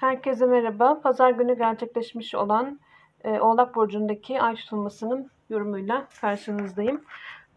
Herkese 0.00 0.46
merhaba. 0.46 1.00
Pazar 1.00 1.30
günü 1.30 1.58
gerçekleşmiş 1.58 2.34
olan 2.34 2.80
e, 3.24 3.40
Oğlak 3.40 3.74
Burcu'ndaki 3.74 4.40
ay 4.40 4.54
tutulmasının 4.54 5.30
yorumuyla 5.50 6.08
karşınızdayım. 6.20 7.04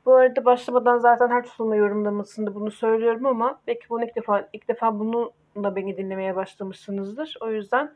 Bu 0.06 0.16
arada 0.16 0.46
başlamadan 0.46 0.98
zaten 0.98 1.30
her 1.30 1.44
tutulma 1.44 1.76
yorumlamasında 1.76 2.56
bunu 2.56 2.72
söylüyorum 2.72 3.26
ama 3.26 3.60
belki 3.68 3.90
bunu 3.90 4.06
ilk 4.06 4.16
defa 4.16 4.50
ilk 4.54 4.68
defa 4.68 5.00
bununla 5.00 5.76
beni 5.76 5.98
dinlemeye 5.98 6.36
başlamışsınızdır. 6.36 7.38
O 7.42 7.52
yüzden 7.52 7.96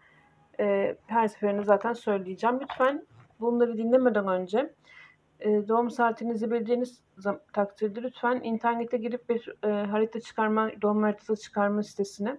e, 0.59 0.95
her 1.07 1.27
seferinde 1.27 1.63
zaten 1.63 1.93
söyleyeceğim. 1.93 2.59
Lütfen 2.61 3.05
bunları 3.39 3.77
dinlemeden 3.77 4.27
önce 4.27 4.73
e, 5.39 5.67
doğum 5.67 5.91
saatinizi 5.91 6.51
bildiğiniz 6.51 7.01
takdirde 7.53 8.01
lütfen 8.01 8.41
internete 8.43 8.97
girip 8.97 9.29
bir 9.29 9.53
e, 9.63 9.67
harita 9.67 10.19
çıkarma, 10.19 10.69
doğum 10.81 11.03
haritası 11.03 11.35
çıkarma 11.35 11.83
sitesine 11.83 12.37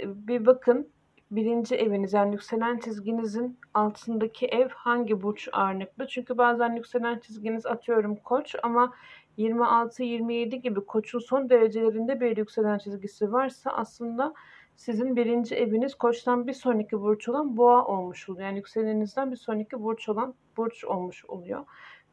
e, 0.00 0.26
bir 0.26 0.46
bakın 0.46 0.88
birinci 1.30 1.76
eviniz 1.76 2.12
yani 2.12 2.32
yükselen 2.32 2.78
çizginizin 2.78 3.58
altındaki 3.74 4.46
ev 4.46 4.68
hangi 4.68 5.22
burç 5.22 5.48
ağırlıklı? 5.52 6.06
Çünkü 6.06 6.38
bazen 6.38 6.72
yükselen 6.72 7.18
çizginiz 7.18 7.66
atıyorum 7.66 8.16
koç 8.16 8.54
ama 8.62 8.94
26-27 9.38 10.56
gibi 10.56 10.84
koçun 10.86 11.18
son 11.18 11.50
derecelerinde 11.50 12.20
bir 12.20 12.36
yükselen 12.36 12.78
çizgisi 12.78 13.32
varsa 13.32 13.70
aslında 13.70 14.34
sizin 14.76 15.16
birinci 15.16 15.54
eviniz 15.54 15.94
koçtan 15.94 16.46
bir 16.46 16.52
sonraki 16.52 17.00
burç 17.00 17.28
olan 17.28 17.56
boğa 17.56 17.84
olmuş 17.84 18.28
oluyor. 18.28 18.46
Yani 18.46 18.56
yükselenizden 18.56 19.30
bir 19.30 19.36
sonraki 19.36 19.82
burç 19.82 20.08
olan 20.08 20.34
burç 20.56 20.84
olmuş 20.84 21.24
oluyor. 21.24 21.64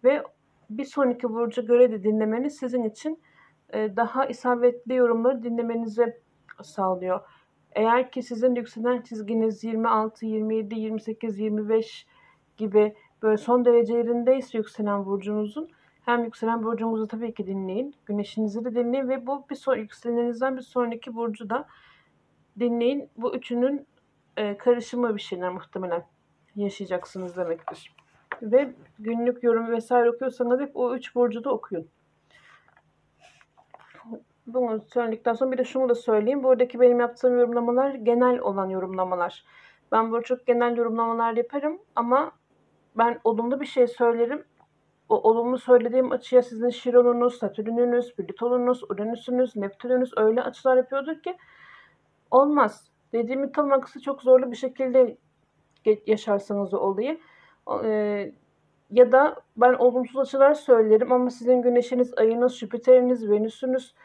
Ve 0.03 0.23
bir 0.69 0.85
sonraki 0.85 1.29
burca 1.29 1.61
göre 1.61 1.91
de 1.91 2.03
dinlemeniz 2.03 2.57
sizin 2.57 2.83
için 2.83 3.19
e, 3.73 3.95
daha 3.95 4.25
isabetli 4.25 4.93
yorumları 4.93 5.43
dinlemenizi 5.43 6.21
sağlıyor. 6.63 7.21
Eğer 7.75 8.11
ki 8.11 8.23
sizin 8.23 8.55
yükselen 8.55 9.01
çizginiz 9.01 9.63
26, 9.63 10.25
27, 10.25 10.75
28, 10.75 11.39
25 11.39 12.05
gibi 12.57 12.95
böyle 13.21 13.37
son 13.37 13.65
derece 13.65 13.93
yerindeyse 13.93 14.57
yükselen 14.57 15.05
burcunuzun 15.05 15.69
hem 16.05 16.23
yükselen 16.23 16.63
burcunuzu 16.63 17.07
tabii 17.07 17.33
ki 17.33 17.47
dinleyin. 17.47 17.95
Güneşinizi 18.05 18.65
de 18.65 18.75
dinleyin 18.75 19.09
ve 19.09 19.27
bu 19.27 19.45
bir 19.49 19.55
son, 19.55 19.75
yükselenizden 19.75 20.57
bir 20.57 20.61
sonraki 20.61 21.15
burcu 21.15 21.49
da 21.49 21.67
dinleyin. 22.59 23.09
Bu 23.17 23.35
üçünün 23.35 23.87
e, 24.37 24.57
karışımı 24.57 25.15
bir 25.15 25.21
şeyler 25.21 25.49
muhtemelen 25.49 26.05
yaşayacaksınız 26.55 27.37
demektir. 27.37 27.95
Ve 28.41 28.73
günlük 28.99 29.43
yorum 29.43 29.71
vesaire 29.71 30.09
okuyorsanız 30.09 30.59
hep 30.59 30.71
o 30.77 30.95
üç 30.95 31.15
burcu 31.15 31.43
da 31.43 31.49
okuyun. 31.49 31.87
Bunu 34.47 34.81
söyledikten 34.93 35.33
sonra 35.33 35.51
bir 35.51 35.57
de 35.57 35.63
şunu 35.63 35.89
da 35.89 35.95
söyleyeyim. 35.95 36.43
Buradaki 36.43 36.79
benim 36.79 36.99
yaptığım 36.99 37.39
yorumlamalar 37.39 37.93
genel 37.93 38.39
olan 38.39 38.69
yorumlamalar. 38.69 39.43
Ben 39.91 40.11
burada 40.11 40.23
çok 40.23 40.45
genel 40.47 40.77
yorumlamalar 40.77 41.33
yaparım 41.33 41.79
ama 41.95 42.31
ben 42.97 43.19
olumlu 43.23 43.61
bir 43.61 43.65
şey 43.65 43.87
söylerim. 43.87 44.43
O 45.09 45.29
olumlu 45.29 45.57
söylediğim 45.57 46.11
açıya 46.11 46.41
sizin 46.41 46.69
Şiron'unuz, 46.69 47.37
Satürn'ünüz, 47.37 48.15
Plüton'unuz, 48.15 48.83
Uranüs'ünüz, 48.83 49.55
Neptün'ünüz 49.55 50.11
öyle 50.17 50.41
açılar 50.41 50.77
yapıyordur 50.77 51.21
ki 51.21 51.37
olmaz. 52.31 52.91
Dediğimin 53.13 53.49
tam 53.49 53.71
aksi 53.71 54.01
çok 54.01 54.21
zorlu 54.21 54.51
bir 54.51 54.55
şekilde 54.57 55.17
yaşarsanız 56.07 56.73
o 56.73 56.77
olayı. 56.77 57.19
E, 57.83 58.31
ya 58.91 59.11
da 59.11 59.35
ben 59.57 59.73
olumsuz 59.73 60.17
açılar 60.17 60.53
söylerim 60.53 61.11
ama 61.11 61.29
sizin 61.29 61.61
güneşiniz, 61.61 62.17
ayınız, 62.17 62.57
Jüpiter'iniz, 62.57 63.29
Venüs'ünüz, 63.29 63.95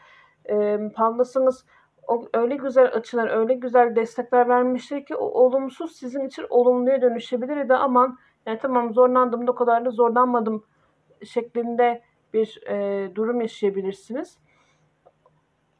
e, 0.51 0.89
Pallas'ınız 0.95 1.65
o, 2.07 2.27
öyle 2.33 2.55
güzel 2.55 2.93
açılar, 2.93 3.29
öyle 3.29 3.53
güzel 3.53 3.95
destekler 3.95 4.49
vermiştir 4.49 5.05
ki 5.05 5.15
o 5.15 5.25
olumsuz 5.25 5.95
sizin 5.95 6.25
için 6.25 6.45
olumluya 6.49 7.01
dönüşebilir 7.01 7.57
ya 7.57 7.69
da 7.69 7.79
aman 7.79 8.17
yani 8.45 8.59
tamam 8.59 8.93
zorlandım 8.93 9.47
da 9.47 9.51
o 9.51 9.55
kadar 9.55 9.85
da 9.85 9.91
zorlanmadım 9.91 10.63
şeklinde 11.25 12.01
bir 12.33 12.61
e, 12.67 13.15
durum 13.15 13.41
yaşayabilirsiniz. 13.41 14.37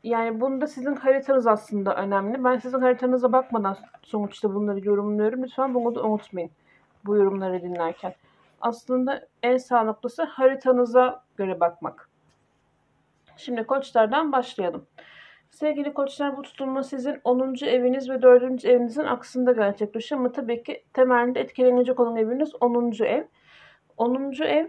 Yani 0.03 0.41
bunda 0.41 0.67
sizin 0.67 0.95
haritanız 0.95 1.47
aslında 1.47 1.95
önemli. 1.95 2.43
Ben 2.43 2.57
sizin 2.57 2.79
haritanıza 2.79 3.31
bakmadan 3.31 3.77
sonuçta 4.01 4.53
bunları 4.53 4.87
yorumluyorum. 4.87 5.43
Lütfen 5.43 5.73
bunu 5.73 5.95
da 5.95 6.03
unutmayın 6.03 6.51
bu 7.05 7.17
yorumları 7.17 7.61
dinlerken. 7.61 8.15
Aslında 8.61 9.27
en 9.43 9.57
sağlıklısı 9.57 10.23
haritanıza 10.23 11.23
göre 11.37 11.59
bakmak. 11.59 12.10
Şimdi 13.41 13.63
koçlardan 13.63 14.31
başlayalım. 14.31 14.87
Sevgili 15.49 15.93
koçlar 15.93 16.37
bu 16.37 16.41
tutulma 16.41 16.83
sizin 16.83 17.21
10. 17.23 17.65
eviniz 17.65 18.09
ve 18.09 18.21
4. 18.21 18.65
evinizin 18.65 19.03
aksında 19.03 19.51
gerçekleşiyor. 19.51 20.21
Ama 20.21 20.31
tabii 20.31 20.63
ki 20.63 20.83
temelde 20.93 21.39
etkilenecek 21.39 21.99
olan 21.99 22.15
eviniz 22.15 22.51
10. 22.59 23.03
ev. 23.03 23.23
10. 23.97 24.43
ev 24.43 24.67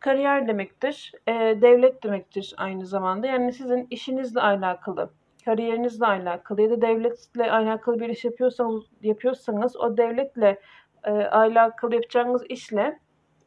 kariyer 0.00 0.48
demektir, 0.48 1.12
e, 1.26 1.32
devlet 1.32 2.02
demektir 2.02 2.54
aynı 2.56 2.86
zamanda. 2.86 3.26
Yani 3.26 3.52
sizin 3.52 3.86
işinizle 3.90 4.40
alakalı, 4.40 5.10
kariyerinizle 5.44 6.06
alakalı 6.06 6.62
ya 6.62 6.70
da 6.70 6.80
devletle 6.80 7.50
alakalı 7.50 8.00
bir 8.00 8.08
iş 8.08 8.24
yapıyorsanız, 8.24 8.84
yapıyorsanız 9.02 9.76
o 9.76 9.96
devletle 9.96 10.60
e, 11.04 11.10
alakalı 11.10 11.94
yapacağınız 11.94 12.44
işle 12.48 13.00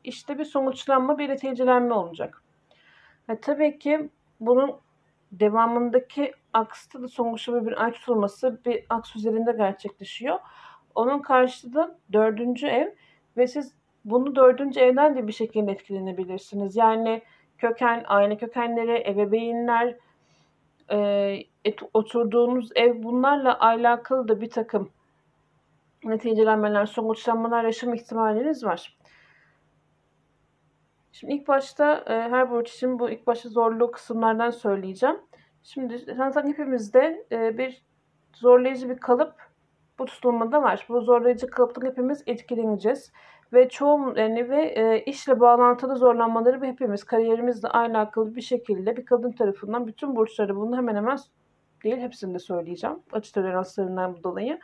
işte 0.03 0.38
bir 0.38 0.45
sonuçlanma, 0.45 1.17
bir 1.17 1.29
neticelenme 1.29 1.94
olacak. 1.94 2.44
Ha, 3.27 3.35
tabii 3.41 3.79
ki 3.79 4.09
bunun 4.39 4.75
devamındaki 5.31 6.33
aksta 6.53 7.01
da 7.01 7.07
sonuçta 7.07 7.66
bir 7.66 7.83
ay 7.83 7.91
tutulması 7.91 8.61
bir 8.66 8.85
aks 8.89 9.16
üzerinde 9.16 9.51
gerçekleşiyor. 9.51 10.39
Onun 10.95 11.19
karşılığı 11.19 11.97
dördüncü 12.13 12.67
ev 12.67 12.88
ve 13.38 13.47
siz 13.47 13.73
bunu 14.05 14.35
dördüncü 14.35 14.79
evden 14.79 15.16
de 15.16 15.27
bir 15.27 15.33
şekilde 15.33 15.72
etkilenebilirsiniz. 15.72 16.75
Yani 16.75 17.22
köken, 17.57 18.03
aile 18.07 18.38
kökenleri, 18.38 19.03
ebeveynler, 19.09 19.95
e, 20.91 20.97
et, 21.66 21.79
oturduğunuz 21.94 22.69
ev 22.75 23.03
bunlarla 23.03 23.59
alakalı 23.59 24.27
da 24.27 24.41
bir 24.41 24.50
takım 24.50 24.89
neticelenmeler, 26.03 26.85
sonuçlanmalar 26.85 27.63
yaşam 27.63 27.94
ihtimaliniz 27.94 28.63
var. 28.63 28.99
Şimdi 31.12 31.34
ilk 31.34 31.47
başta 31.47 32.03
e, 32.08 32.14
her 32.14 32.52
burç 32.52 32.74
için 32.74 33.00
bu 33.00 33.09
ilk 33.09 33.28
başta 33.28 33.50
zorlu 33.50 33.92
kısımlardan 33.92 34.50
söyleyeceğim. 34.50 35.18
Şimdi 35.64 35.97
zaten 35.97 36.47
hepimizde 36.47 37.25
e, 37.31 37.58
bir 37.58 37.86
zorlayıcı 38.36 38.90
bir 38.90 38.97
kalıp 38.97 39.34
bu 40.00 40.06
tutulmada 40.06 40.64
var. 40.64 40.86
Bu 40.90 41.02
zorlayıcı 41.02 41.48
kalıptan 41.48 41.86
hepimiz 41.88 42.24
etkileneceğiz. 42.28 43.12
Ve 43.53 43.69
çoğu 43.69 44.14
yani 44.18 44.50
ve 44.50 44.66
e, 44.66 45.03
işle 45.03 45.40
bağlantılı 45.40 45.96
zorlanmaları 45.96 46.66
hepimiz 46.66 47.03
kariyerimizle 47.03 47.68
alakalı 47.68 48.36
bir 48.36 48.42
şekilde 48.42 48.98
bir 48.98 49.06
kadın 49.06 49.31
tarafından 49.31 49.88
bütün 49.88 50.16
burçları 50.16 50.56
bunu 50.56 50.78
hemen 50.78 50.96
hemen 50.96 51.18
değil 51.84 51.98
hepsini 51.98 52.34
de 52.34 52.40
söyleyeceğim. 52.40 53.00
Açı 53.12 53.34
toleranslarından 53.34 54.24
dolayı. 54.24 54.59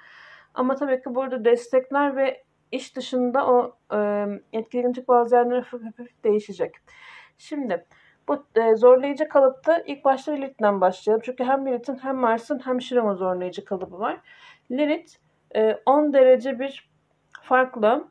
Ama 0.53 0.75
tabii 0.75 1.01
ki 1.01 1.15
burada 1.15 1.45
destekler 1.45 2.15
ve 2.15 2.43
iş 2.75 2.95
dışında 2.95 3.47
o 3.47 3.77
e, 3.93 4.25
etkilenecek 4.53 5.07
bazı 5.07 5.35
yerler 5.35 5.61
hafif 5.61 5.85
hafif 5.85 6.23
değişecek. 6.23 6.75
Şimdi 7.37 7.85
bu 8.27 8.45
e, 8.55 8.75
zorlayıcı 8.75 9.29
kalıpta 9.29 9.83
ilk 9.85 10.05
başta 10.05 10.31
Lilith'den 10.31 10.81
başlayalım. 10.81 11.21
Çünkü 11.25 11.43
hem 11.43 11.67
Lilith'in 11.67 11.97
hem 11.97 12.15
Mars'ın 12.15 12.59
hem 12.65 12.81
Şiron'un 12.81 13.15
zorlayıcı 13.15 13.65
kalıbı 13.65 13.99
var. 13.99 14.21
Lilith 14.71 15.15
e, 15.55 15.77
10 15.85 16.13
derece 16.13 16.59
bir 16.59 16.89
farklı 17.41 18.07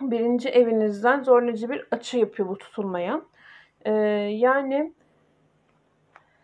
birinci 0.00 0.48
evinizden 0.48 1.22
zorlayıcı 1.22 1.70
bir 1.70 1.86
açı 1.90 2.18
yapıyor 2.18 2.48
bu 2.48 2.58
tutulmaya. 2.58 3.22
E, 3.84 3.92
yani 3.92 4.92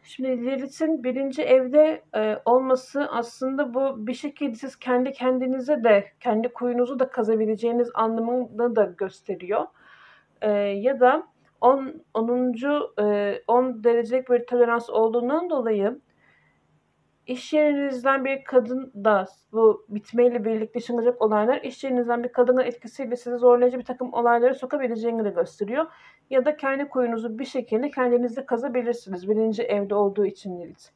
Şimdi 0.05 0.29
Lilith'in 0.29 1.05
birinci 1.05 1.43
evde 1.43 2.03
e, 2.17 2.37
olması 2.45 3.09
aslında 3.11 3.75
bu 3.75 4.07
bir 4.07 4.15
şekilde 4.15 4.55
siz 4.55 4.77
kendi 4.77 5.13
kendinize 5.13 5.85
de 5.85 6.05
kendi 6.21 6.49
kuyunuzu 6.49 6.99
da 6.99 7.09
kazabileceğiniz 7.09 7.91
anlamını 7.95 8.77
da 8.77 8.85
gösteriyor. 8.85 9.67
E, 10.41 10.51
ya 10.53 11.01
da 11.01 11.27
10. 11.61 12.03
10. 12.15 12.55
E, 12.99 13.43
10 13.49 13.85
derecelik 13.85 14.31
bir 14.31 14.47
tolerans 14.47 14.91
olduğundan 14.91 15.51
dolayı 15.51 16.01
iş 17.27 17.53
yerinizden 17.53 18.25
bir 18.25 18.45
kadın 18.45 18.93
da 19.05 19.27
bu 19.53 19.87
bitmeyle 19.89 20.45
birlikte 20.45 20.79
yaşanacak 20.79 21.23
olaylar 21.23 21.61
iş 21.63 21.85
yerinizden 21.85 22.25
bir 22.25 22.29
kadının 22.29 22.63
etkisiyle 22.63 23.17
sizi 23.17 23.37
zorlayıcı 23.37 23.79
bir 23.79 23.85
takım 23.85 24.13
olaylara 24.15 24.55
sokabileceğini 24.55 25.25
de 25.25 25.31
gösteriyor. 25.31 25.87
Ya 26.31 26.45
da 26.45 26.57
kendi 26.57 26.89
kuyunuzu 26.89 27.39
bir 27.39 27.45
şekilde 27.45 27.91
kendinizde 27.91 28.47
kazabilirsiniz. 28.47 29.29
Birinci 29.29 29.63
evde 29.63 29.95
olduğu 29.95 30.27
için 30.27 30.61
Lilith. 30.61 30.89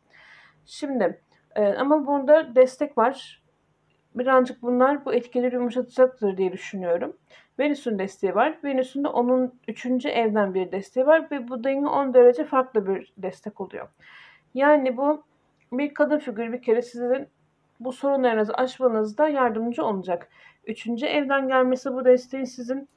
Şimdi 0.66 1.20
e, 1.54 1.64
ama 1.64 2.06
burada 2.06 2.54
destek 2.54 2.98
var. 2.98 3.42
Birazcık 4.14 4.62
bunlar 4.62 5.04
bu 5.04 5.14
etkileri 5.14 5.54
yumuşatacaktır 5.54 6.36
diye 6.36 6.52
düşünüyorum. 6.52 7.16
Venüs'ün 7.58 7.98
desteği 7.98 8.34
var. 8.34 8.58
Venüs'ün 8.64 9.04
de 9.04 9.08
onun 9.08 9.60
üçüncü 9.68 10.08
evden 10.08 10.54
bir 10.54 10.72
desteği 10.72 11.06
var 11.06 11.30
ve 11.30 11.48
bu 11.48 11.68
yine 11.68 11.88
10 11.88 12.14
derece 12.14 12.44
farklı 12.44 12.86
bir 12.86 13.12
destek 13.18 13.60
oluyor. 13.60 13.88
Yani 14.54 14.96
bu 14.96 15.22
bir 15.72 15.94
kadın 15.94 16.18
figürü 16.18 16.52
bir 16.52 16.62
kere 16.62 16.82
sizin 16.82 17.28
bu 17.80 17.92
sorunlarınızı 17.92 18.54
aşmanızda 18.54 19.28
yardımcı 19.28 19.84
olacak. 19.84 20.28
Üçüncü 20.66 21.06
evden 21.06 21.48
gelmesi 21.48 21.92
bu 21.92 22.04
desteğin 22.04 22.44
sizin 22.44 22.88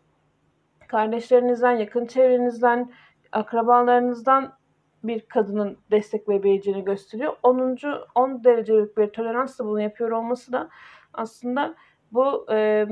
kardeşlerinizden, 0.88 1.71
yakın 1.71 2.06
çevrenizden, 2.06 2.92
akrabalarınızdan 3.31 4.54
bir 5.04 5.21
kadının 5.21 5.77
destek 5.92 6.30
verebileceğini 6.30 6.83
gösteriyor. 6.83 7.36
10. 7.44 7.77
10 8.16 8.44
derecelik 8.44 8.98
bir 8.98 9.07
toleransla 9.07 9.66
bunu 9.66 9.81
yapıyor 9.81 10.12
olması 10.12 10.51
da 10.51 10.69
aslında 11.13 11.75
bu 12.12 12.45
e, 12.51 12.88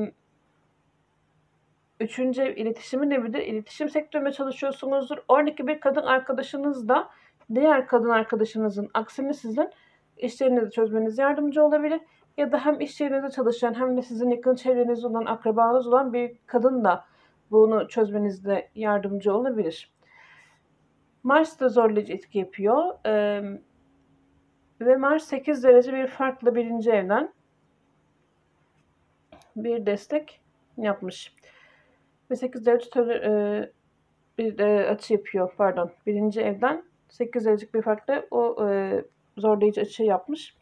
üçüncü 1.99 2.53
iletişimi 2.53 3.09
nedir? 3.09 3.39
İletişim 3.39 3.89
sektöründe 3.89 4.31
çalışıyorsunuzdur. 4.31 5.17
Oradaki 5.27 5.67
bir 5.67 5.79
kadın 5.79 6.03
arkadaşınız 6.03 6.89
da 6.89 7.09
diğer 7.55 7.87
kadın 7.87 8.09
arkadaşınızın 8.09 8.89
aksine 8.93 9.33
sizin 9.33 9.69
işlerinizi 10.17 10.71
çözmeniz 10.71 11.17
yardımcı 11.17 11.63
olabilir. 11.63 12.01
Ya 12.37 12.51
da 12.51 12.65
hem 12.65 12.81
iş 12.81 13.01
yerinizde 13.01 13.29
çalışan 13.29 13.73
hem 13.73 13.97
de 13.97 14.01
sizin 14.01 14.29
yakın 14.29 14.55
çevrenizde 14.55 15.07
olan, 15.07 15.25
akrabanız 15.25 15.87
olan 15.87 16.13
bir 16.13 16.37
kadın 16.45 16.83
da 16.83 17.05
bunu 17.51 17.87
çözmenizde 17.87 18.69
yardımcı 18.75 19.33
olabilir. 19.33 19.91
Mars 21.23 21.59
da 21.59 21.69
zorlayıcı 21.69 22.13
etki 22.13 22.39
yapıyor. 22.39 22.95
Ee, 23.05 23.41
ve 24.81 24.95
Mars 24.95 25.23
8 25.23 25.63
derece 25.63 25.93
bir 25.93 26.07
farklı 26.07 26.55
birinci 26.55 26.91
evden 26.91 27.33
bir 29.55 29.85
destek 29.85 30.41
yapmış. 30.77 31.35
Ve 32.31 32.35
8 32.35 32.65
derece 32.65 32.89
bir 34.37 34.59
e, 34.59 34.89
açı 34.89 35.13
yapıyor. 35.13 35.53
Pardon. 35.57 35.91
Birinci 36.05 36.41
evden 36.41 36.83
8 37.09 37.45
derecelik 37.45 37.73
bir 37.73 37.81
farklı 37.81 38.27
o 38.31 38.67
e, 38.67 39.01
zorlayıcı 39.37 39.81
açı 39.81 40.03
yapmış. 40.03 40.55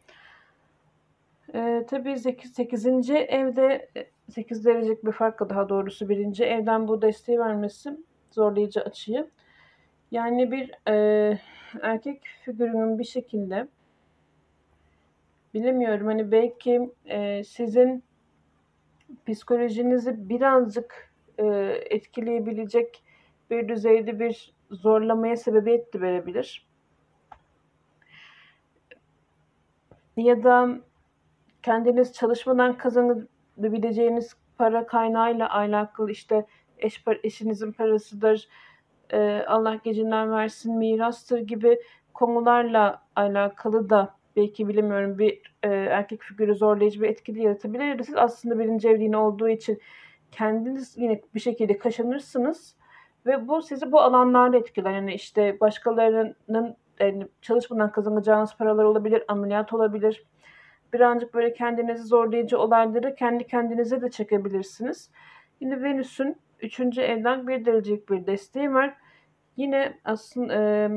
E, 1.54 1.84
tabii 1.88 2.18
8, 2.18 2.54
8. 2.54 3.10
evde 3.10 3.88
8 4.30 4.64
derecelik 4.64 5.04
bir 5.04 5.12
farklı 5.12 5.50
daha 5.50 5.68
doğrusu 5.68 6.08
birinci 6.08 6.44
evden 6.44 6.88
bu 6.88 7.02
desteği 7.02 7.38
vermesi 7.38 7.96
zorlayıcı 8.30 8.80
açıyı. 8.80 9.30
Yani 10.10 10.52
bir 10.52 10.90
e, 10.90 11.38
erkek 11.82 12.22
figürünün 12.44 12.98
bir 12.98 13.04
şekilde 13.04 13.68
bilemiyorum 15.54 16.06
hani 16.06 16.32
belki 16.32 16.90
e, 17.04 17.44
sizin 17.44 18.02
psikolojinizi 19.26 20.28
birazcık 20.28 21.12
e, 21.38 21.44
etkileyebilecek 21.90 23.02
bir 23.50 23.68
düzeyde 23.68 24.20
bir 24.20 24.55
zorlamaya 24.70 25.36
sebebiyet 25.36 25.94
de 25.94 26.00
verebilir. 26.00 26.66
Ya 30.16 30.44
da 30.44 30.68
kendiniz 31.62 32.12
çalışmadan 32.12 32.78
kazanabileceğiniz 32.78 34.36
para 34.58 34.86
kaynağıyla 34.86 35.54
alakalı 35.54 36.10
işte 36.10 36.46
eş, 36.78 37.04
eşinizin 37.22 37.72
parasıdır, 37.72 38.48
e, 39.10 39.44
Allah 39.46 39.74
gecinden 39.74 40.32
versin 40.32 40.76
mirastır 40.78 41.38
gibi 41.38 41.78
konularla 42.14 43.02
alakalı 43.16 43.90
da 43.90 44.16
belki 44.36 44.68
bilemiyorum 44.68 45.18
bir 45.18 45.42
e, 45.62 45.68
erkek 45.68 46.22
figürü 46.22 46.54
zorlayıcı 46.54 47.02
bir 47.02 47.08
etkili 47.08 47.42
yaratabilir. 47.42 48.02
Siz 48.02 48.16
aslında 48.16 48.58
birinci 48.58 48.88
evliliğine 48.88 49.16
olduğu 49.16 49.48
için 49.48 49.80
kendiniz 50.32 50.96
yine 50.96 51.20
bir 51.34 51.40
şekilde 51.40 51.78
kaşınırsınız 51.78 52.76
ve 53.26 53.48
bu 53.48 53.62
sizi 53.62 53.92
bu 53.92 54.00
alanlarda 54.00 54.56
etkiler. 54.56 54.92
Yani 54.92 55.14
işte 55.14 55.60
başkalarının 55.60 56.76
yani 57.00 57.28
çalışmadan 57.42 57.92
kazanacağınız 57.92 58.56
paralar 58.56 58.84
olabilir, 58.84 59.24
ameliyat 59.28 59.72
olabilir. 59.72 60.26
Birazcık 60.92 61.34
böyle 61.34 61.52
kendinizi 61.52 62.02
zorlayıcı 62.02 62.58
olayları 62.58 63.14
kendi 63.14 63.46
kendinize 63.46 64.02
de 64.02 64.10
çekebilirsiniz. 64.10 65.10
Yine 65.60 65.82
Venüs'ün 65.82 66.36
3. 66.60 66.80
evden 66.98 67.48
bir 67.48 67.64
derecelik 67.64 68.10
bir 68.10 68.26
desteği 68.26 68.74
var. 68.74 68.94
Yine 69.56 69.98
aslında 70.04 70.54
e, 70.54 70.90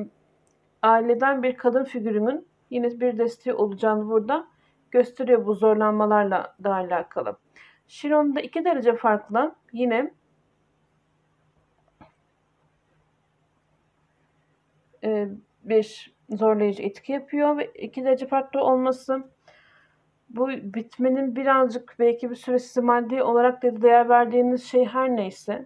aileden 0.82 1.44
bir 1.44 1.58
kadın 1.58 1.84
figürünün 1.84 2.48
yine 2.70 3.00
bir 3.00 3.18
desteği 3.18 3.54
olacağını 3.54 4.10
burada 4.10 4.48
gösteriyor 4.92 5.46
bu 5.46 5.54
zorlanmalarla 5.54 6.56
da 6.64 6.74
alakalı. 6.74 7.38
Şiron'da 7.88 8.42
2 8.42 8.66
derece 8.66 8.96
farklı 8.96 9.56
yine 9.74 10.14
e, 15.04 15.28
bir 15.64 16.14
zorlayıcı 16.30 16.84
etki 16.84 17.12
yapıyor 17.12 17.58
ve 17.58 17.66
2 17.66 18.04
derece 18.04 18.28
farklı 18.28 18.62
olması 18.62 19.24
bu 20.30 20.50
bitmenin 20.50 21.36
birazcık 21.36 21.96
belki 22.00 22.30
bir 22.30 22.36
süresi 22.36 22.82
maddi 22.82 23.24
olarak 23.24 23.64
da 23.64 23.82
değer 23.82 24.10
verdiğiniz 24.10 24.64
şey 24.64 24.86
her 24.86 25.16
neyse 25.16 25.66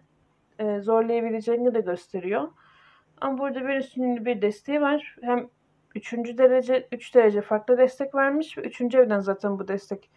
e, 0.59 0.79
zorlayabileceğini 0.79 1.73
de 1.73 1.81
gösteriyor. 1.81 2.47
Ama 3.21 3.37
burada 3.37 3.67
bir 3.67 3.75
üstünlüğü 3.75 4.25
bir 4.25 4.41
desteği 4.41 4.81
var. 4.81 5.15
Hem 5.21 5.49
3. 5.95 6.13
derece 6.13 6.87
3 6.91 7.15
derece 7.15 7.41
farklı 7.41 7.77
destek 7.77 8.15
vermiş 8.15 8.57
ve 8.57 8.61
3. 8.61 8.81
evden 8.81 9.19
zaten 9.19 9.59
bu 9.59 9.67
destek 9.67 10.09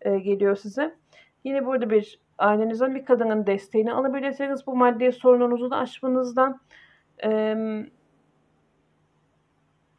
e, 0.00 0.18
geliyor 0.18 0.56
size. 0.56 0.94
Yine 1.44 1.66
burada 1.66 1.90
bir 1.90 2.20
ailenizden 2.38 2.94
bir 2.94 3.04
kadının 3.04 3.46
desteğini 3.46 3.92
alabilirsiniz. 3.92 4.66
Bu 4.66 4.76
maddi 4.76 5.12
sorununuzu 5.12 5.70
da 5.70 5.76
aşmanızdan 5.76 6.60
e, 7.24 7.56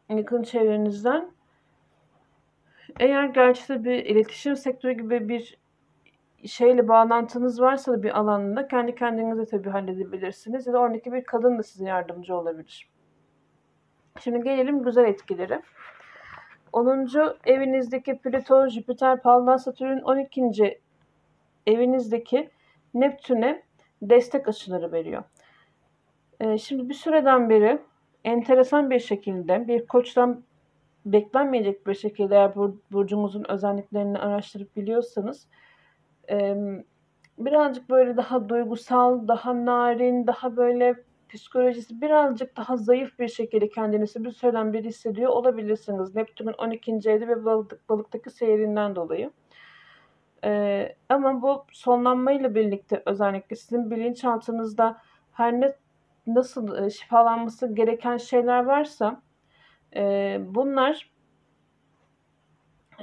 yakın 0.10 0.44
çevrenizden 0.44 1.32
eğer 3.00 3.26
gerçekten 3.26 3.84
bir 3.84 4.06
iletişim 4.06 4.56
sektörü 4.56 4.94
gibi 4.94 5.30
bir 5.30 5.58
şeyle 6.46 6.88
bağlantınız 6.88 7.62
varsa 7.62 7.92
da 7.92 8.04
bir 8.04 8.20
alanda 8.20 8.68
kendi 8.68 8.96
kendinize 8.96 9.46
tabii 9.46 9.70
halledebilirsiniz. 9.70 10.68
Ya 10.68 10.74
da 10.74 10.80
oradaki 10.80 11.14
bir 11.14 11.24
kadın 11.24 11.58
da 11.58 11.64
size 11.64 11.86
yardımcı 11.86 12.36
olabilir. 12.36 12.90
Şimdi 14.20 14.44
gelelim 14.44 14.84
güzel 14.84 15.06
etkileri. 15.06 15.62
10. 16.74 17.08
evinizdeki 17.46 18.18
Plüton, 18.18 18.68
Jüpiter, 18.68 19.22
Pallas, 19.22 19.64
Satürn 19.64 19.98
12. 19.98 20.80
evinizdeki 21.68 22.50
Neptün'e 22.94 23.64
destek 24.02 24.48
açıları 24.48 24.92
veriyor. 24.92 25.24
Ee, 26.40 26.58
şimdi 26.58 26.90
bir 26.90 26.94
süreden 26.94 27.50
beri 27.50 27.80
enteresan 28.24 28.90
bir 28.90 29.00
şekilde 29.00 29.68
bir 29.68 29.88
koçtan 29.88 30.44
beklenmeyecek 31.06 31.88
bir 31.88 31.94
şekilde 31.94 32.36
eğer 32.36 32.56
burcumuzun 32.92 33.46
özelliklerini 33.50 34.20
araştırıp 34.20 34.76
biliyorsanız 34.76 35.48
birazcık 37.38 37.90
böyle 37.90 38.18
daha 38.18 38.50
duygusal, 38.50 39.28
daha 39.28 39.66
narin, 39.66 40.28
daha 40.28 40.58
böyle 40.58 40.96
psikolojisi 41.30 42.02
birazcık 42.02 42.58
daha 42.58 42.78
zayıf 42.78 43.20
bir 43.20 43.28
şekilde 43.28 43.70
kendinizi 43.70 44.24
bir 44.24 44.32
söylem 44.32 44.74
bir 44.74 44.84
hissediyor 44.84 45.32
olabilirsiniz. 45.32 46.16
Neptün'ün 46.16 46.54
12. 46.54 46.92
evde 46.92 47.28
ve 47.28 47.46
balık, 47.46 47.90
balıktaki 47.90 48.30
seyrinden 48.30 48.96
dolayı. 48.96 49.32
Ee, 50.44 50.96
ama 51.10 51.42
bu 51.42 51.66
sonlanmayla 51.72 52.56
birlikte 52.56 53.04
özellikle 53.06 53.56
sizin 53.56 53.92
bilinçaltınızda 53.92 54.98
her 55.32 55.54
ne 55.54 55.74
nasıl 56.36 56.90
şifalanması 56.90 57.76
gereken 57.76 58.18
şeyler 58.18 58.66
varsa 58.66 59.22
e, 59.96 60.38
bunlar 60.42 61.12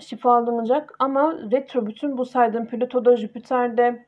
şifalanacak 0.00 0.94
ama 0.98 1.38
retro 1.52 1.86
bütün 1.86 2.18
bu 2.18 2.24
saydığım 2.24 2.66
Plüto'da, 2.66 3.16
Jüpiter'de, 3.16 4.06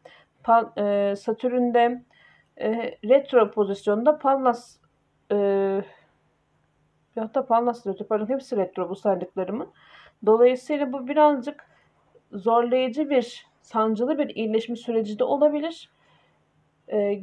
e, 0.76 1.14
Satürn'de 1.16 2.04
e, 2.60 2.98
retro 3.04 3.50
pozisyonda 3.50 4.18
Pallas 4.18 4.78
e, 5.32 5.36
hatta 7.14 7.46
Pallas 7.46 7.86
retro 7.86 8.06
pardon 8.06 8.28
hepsi 8.28 8.56
retro 8.56 8.90
bu 8.90 8.96
saydıklarımın. 8.96 9.68
Dolayısıyla 10.26 10.92
bu 10.92 11.08
birazcık 11.08 11.64
zorlayıcı 12.32 13.10
bir, 13.10 13.46
sancılı 13.60 14.18
bir 14.18 14.28
iyileşme 14.28 14.76
süreci 14.76 15.18
de 15.18 15.24
olabilir. 15.24 15.90
E, 16.92 17.20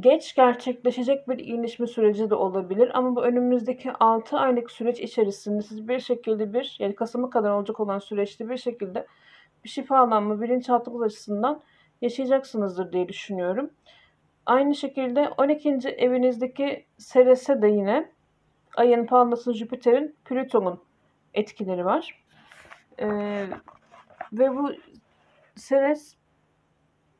geç 0.00 0.34
gerçekleşecek 0.34 1.28
bir 1.28 1.38
iyileşme 1.38 1.86
süreci 1.86 2.30
de 2.30 2.34
olabilir. 2.34 2.90
Ama 2.94 3.16
bu 3.16 3.24
önümüzdeki 3.24 3.92
6 3.92 4.36
aylık 4.36 4.70
süreç 4.70 5.00
içerisinde 5.00 5.62
siz 5.62 5.88
bir 5.88 6.00
şekilde 6.00 6.52
bir 6.52 6.76
yani 6.78 6.94
Kasım'a 6.94 7.30
kadar 7.30 7.50
olacak 7.50 7.80
olan 7.80 7.98
süreçte 7.98 8.48
bir 8.48 8.56
şekilde 8.56 9.06
bir 9.64 9.68
şifalanma 9.68 10.40
bilinçaltı 10.40 10.90
açısından 10.90 11.62
yaşayacaksınızdır 12.00 12.92
diye 12.92 13.08
düşünüyorum. 13.08 13.70
Aynı 14.46 14.74
şekilde 14.74 15.28
12. 15.28 15.70
evinizdeki 15.88 16.84
Seres'e 16.98 17.62
de 17.62 17.68
yine 17.68 18.10
ayın, 18.76 19.06
Palmas'ın, 19.06 19.52
Jüpiter'in, 19.52 20.16
Plüton'un 20.24 20.80
etkileri 21.34 21.84
var. 21.84 22.24
Ee, 22.98 23.46
ve 24.32 24.56
bu 24.56 24.72
Seres 25.56 26.16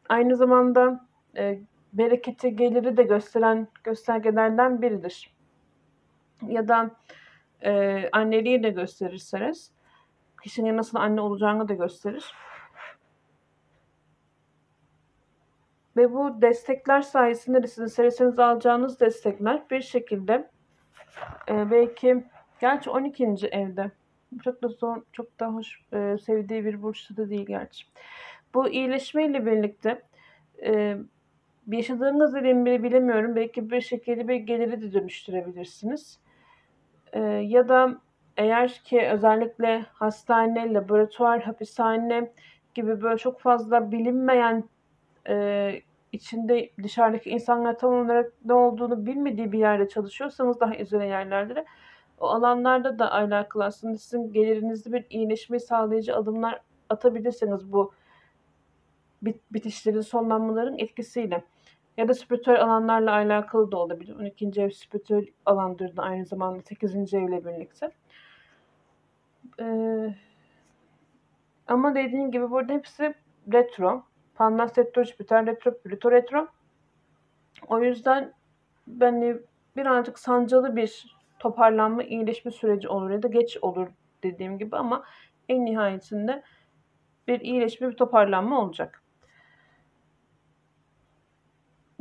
aynı 0.08 0.36
zamanda 0.36 1.06
e, 1.36 1.58
bereketi, 1.98 2.56
geliri 2.56 2.96
de 2.96 3.02
gösteren 3.02 3.68
göstergelerden 3.84 4.82
biridir. 4.82 5.34
Ya 6.48 6.68
da 6.68 6.90
e, 7.64 8.02
anneliği 8.12 8.62
de 8.62 8.70
gösterirseniz 8.70 9.72
kişinin 10.42 10.76
nasıl 10.76 10.98
anne 10.98 11.20
olacağını 11.20 11.68
da 11.68 11.74
gösterir. 11.74 12.32
Ve 15.96 16.12
bu 16.12 16.42
destekler 16.42 17.02
sayesinde 17.02 17.62
de 17.62 17.66
sizin 17.66 17.86
serisiniz 17.86 18.38
alacağınız 18.38 19.00
destekler 19.00 19.62
bir 19.70 19.80
şekilde 19.80 20.50
e, 21.48 21.70
belki 21.70 22.24
gerçi 22.60 22.90
12. 22.90 23.24
evde 23.52 23.90
çok 24.44 24.62
da 24.62 24.68
zor, 24.68 25.02
çok 25.12 25.40
da 25.40 25.46
hoş 25.46 25.80
e, 25.92 26.16
sevdiği 26.18 26.64
bir 26.64 26.82
burçta 26.82 27.16
da 27.16 27.30
değil 27.30 27.46
gerçi. 27.46 27.86
Bu 28.54 28.68
iyileşmeyle 28.68 29.46
birlikte 29.46 30.02
e, 30.62 30.96
yaşadığınız 31.76 32.34
bile 32.34 32.82
bilemiyorum. 32.82 33.36
Belki 33.36 33.70
bir 33.70 33.80
şekilde 33.80 34.28
bir 34.28 34.34
geliri 34.34 34.82
de 34.82 34.92
dönüştürebilirsiniz. 34.92 36.18
E, 37.12 37.20
ya 37.22 37.68
da 37.68 38.00
eğer 38.36 38.68
ki 38.84 39.08
özellikle 39.12 39.86
hastane, 39.92 40.74
laboratuvar, 40.74 41.42
hapishane 41.42 42.32
gibi 42.74 43.02
böyle 43.02 43.18
çok 43.18 43.40
fazla 43.40 43.92
bilinmeyen 43.92 44.64
e, 45.28 45.80
içinde 46.12 46.70
dışarıdaki 46.82 47.30
insanlar 47.30 47.78
tam 47.78 47.94
olarak 47.94 48.32
ne 48.44 48.52
olduğunu 48.52 49.06
bilmediği 49.06 49.52
bir 49.52 49.58
yerde 49.58 49.88
çalışıyorsanız 49.88 50.60
daha 50.60 50.74
izole 50.74 51.06
yerlerde 51.06 51.64
o 52.20 52.26
alanlarda 52.26 52.98
da 52.98 53.12
alakalı 53.12 53.64
aslında 53.64 53.96
sizin 53.96 54.32
gelirinizde 54.32 54.92
bir 54.92 55.06
iyileşme 55.10 55.58
sağlayıcı 55.58 56.16
adımlar 56.16 56.60
atabilirsiniz 56.90 57.72
bu 57.72 57.92
bit 59.22 59.40
bitişlerin 59.52 60.00
sonlanmaların 60.00 60.78
etkisiyle. 60.78 61.44
Ya 61.98 62.08
da 62.08 62.14
spiritüel 62.14 62.62
alanlarla 62.62 63.12
alakalı 63.12 63.72
da 63.72 63.76
olabilir. 63.76 64.16
12. 64.16 64.62
ev 64.62 64.70
spiritüel 64.70 65.26
alandır 65.46 65.96
da 65.96 66.02
aynı 66.02 66.26
zamanda 66.26 66.62
8. 66.62 67.14
evle 67.14 67.44
birlikte. 67.44 67.90
Ee, 69.60 70.14
ama 71.66 71.94
dediğim 71.94 72.30
gibi 72.30 72.50
burada 72.50 72.72
hepsi 72.72 73.14
retro. 73.52 74.02
Pandas 74.34 74.78
retro, 74.78 75.04
Jüpiter 75.04 75.46
retro, 75.46 75.78
Plüto 75.78 76.10
retro. 76.10 76.48
O 77.68 77.82
yüzden 77.82 78.32
ben 78.86 79.40
birazcık 79.76 80.18
sancılı 80.18 80.76
bir 80.76 81.16
toparlanma, 81.38 82.02
iyileşme 82.02 82.50
süreci 82.50 82.88
olur 82.88 83.10
ya 83.10 83.22
da 83.22 83.28
geç 83.28 83.58
olur 83.62 83.88
dediğim 84.22 84.58
gibi 84.58 84.76
ama 84.76 85.04
en 85.48 85.64
nihayetinde 85.64 86.42
bir 87.28 87.40
iyileşme, 87.40 87.90
bir 87.90 87.96
toparlanma 87.96 88.60
olacak. 88.60 89.02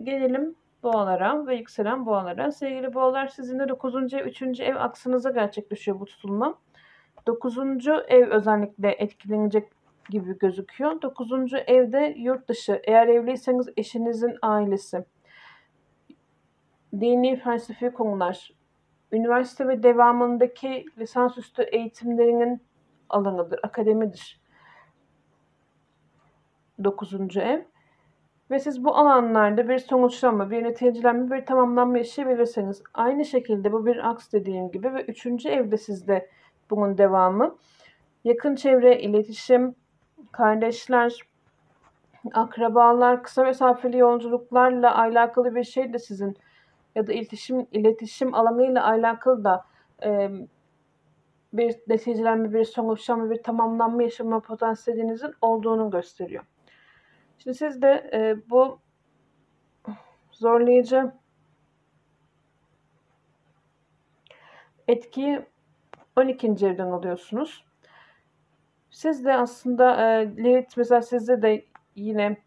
Gelelim 0.08 0.56
boğalara 0.84 1.48
ve 1.48 1.56
yükselen 1.56 2.06
boğalara. 2.06 2.52
Sevgili 2.52 2.94
boğalar 2.94 3.28
sizin 3.28 3.60
de 3.60 3.70
9. 3.70 4.14
ev, 4.14 4.26
3. 4.26 4.60
ev 4.60 4.76
aksınıza 4.76 5.30
gerçekleşiyor 5.30 6.00
bu 6.00 6.06
tutulma. 6.06 6.60
9. 7.28 7.58
ev 8.08 8.30
özellikle 8.30 8.92
etkilenecek 8.92 9.70
gibi 10.10 10.38
gözüküyor. 10.38 11.02
9. 11.02 11.32
evde 11.68 12.14
yurt 12.18 12.50
dışı. 12.50 12.82
Eğer 12.84 13.08
evliyseniz 13.08 13.70
eşinizin 13.78 14.36
ailesi. 14.42 15.06
Dini 17.00 17.40
felsefi 17.40 17.90
konular. 17.90 18.52
Üniversite 19.12 19.68
ve 19.68 19.84
devamındaki 19.84 20.86
lisansüstü 20.98 21.62
eğitimlerinin 21.62 22.62
alanıdır, 23.10 23.60
akademidir. 23.64 24.42
9. 26.84 27.38
ev. 27.38 27.62
Ve 28.52 28.60
siz 28.60 28.84
bu 28.84 28.96
alanlarda 28.96 29.70
bir 29.70 29.80
sonuçlanma, 29.80 30.52
bir 30.52 30.64
neticelenme, 30.64 31.38
bir 31.38 31.46
tamamlanma 31.46 31.98
yaşayabilirsiniz. 31.98 32.84
Aynı 32.94 33.26
şekilde 33.26 33.72
bu 33.72 33.86
bir 33.86 34.10
aks 34.10 34.32
dediğim 34.32 34.72
gibi 34.72 34.94
ve 34.94 35.04
üçüncü 35.04 35.50
evde 35.50 35.78
sizde 35.78 36.30
bunun 36.70 36.98
devamı. 36.98 37.56
Yakın 38.24 38.56
çevre, 38.56 39.00
iletişim, 39.00 39.76
kardeşler, 40.32 41.20
akrabalar, 42.34 43.24
kısa 43.24 43.44
mesafeli 43.44 43.98
yolculuklarla 43.98 44.98
alakalı 44.98 45.56
bir 45.56 45.64
şey 45.64 45.94
de 45.94 46.00
sizin 46.00 46.38
ya 46.96 47.08
da 47.08 47.14
iletişim 47.14 47.68
iletişim 47.72 48.34
alanıyla 48.34 48.88
alakalı 48.88 49.44
da 49.44 49.66
e, 50.04 50.30
bir 51.54 51.76
neticelenme, 51.88 52.54
bir 52.54 52.66
sonuçlanma, 52.66 53.30
bir 53.30 53.44
tamamlanma 53.44 54.04
yaşama 54.04 54.40
potansiyelinizin 54.40 55.32
olduğunu 55.42 55.92
gösteriyor. 55.92 56.44
Şimdi 57.38 57.58
siz 57.58 57.82
de 57.82 58.10
e, 58.14 58.50
bu 58.50 58.80
zorlayıcı 60.32 61.12
etkiyi 64.88 65.46
12. 66.16 66.48
evden 66.48 66.92
alıyorsunuz. 66.92 67.66
Siz 68.90 69.26
de 69.26 69.34
aslında 69.34 70.12
e, 70.22 70.36
Lilith 70.38 70.78
mesela 70.78 71.02
sizde 71.02 71.42
de 71.42 71.66
yine 71.96 72.38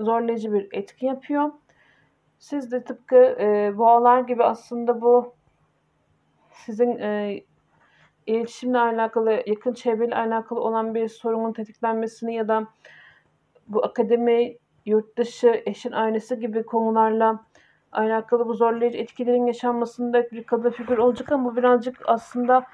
zorlayıcı 0.00 0.52
bir 0.52 0.68
etki 0.72 1.06
yapıyor. 1.06 1.52
Siz 2.38 2.72
de 2.72 2.84
tıpkı 2.84 3.16
e, 3.16 3.78
boğalar 3.78 4.20
gibi 4.20 4.44
aslında 4.44 5.00
bu 5.00 5.34
sizin 6.52 6.98
e, 6.98 7.40
iletişimle 8.30 8.78
alakalı, 8.78 9.42
yakın 9.46 9.72
çevreyle 9.72 10.14
alakalı 10.14 10.60
olan 10.60 10.94
bir 10.94 11.08
sorunun 11.08 11.52
tetiklenmesini 11.52 12.34
ya 12.34 12.48
da 12.48 12.66
bu 13.68 13.84
akademi, 13.84 14.56
yurt 14.86 15.16
dışı, 15.16 15.62
eşin 15.66 15.92
ailesi 15.92 16.40
gibi 16.40 16.62
konularla 16.62 17.40
alakalı 17.92 18.48
bu 18.48 18.54
zorlayıcı 18.54 18.98
etkilerin 18.98 19.46
yaşanmasında 19.46 20.30
bir 20.30 20.44
kadın 20.44 20.70
figür 20.70 20.98
olacak 20.98 21.32
ama 21.32 21.50
bu 21.50 21.56
birazcık 21.56 22.02
aslında 22.06 22.66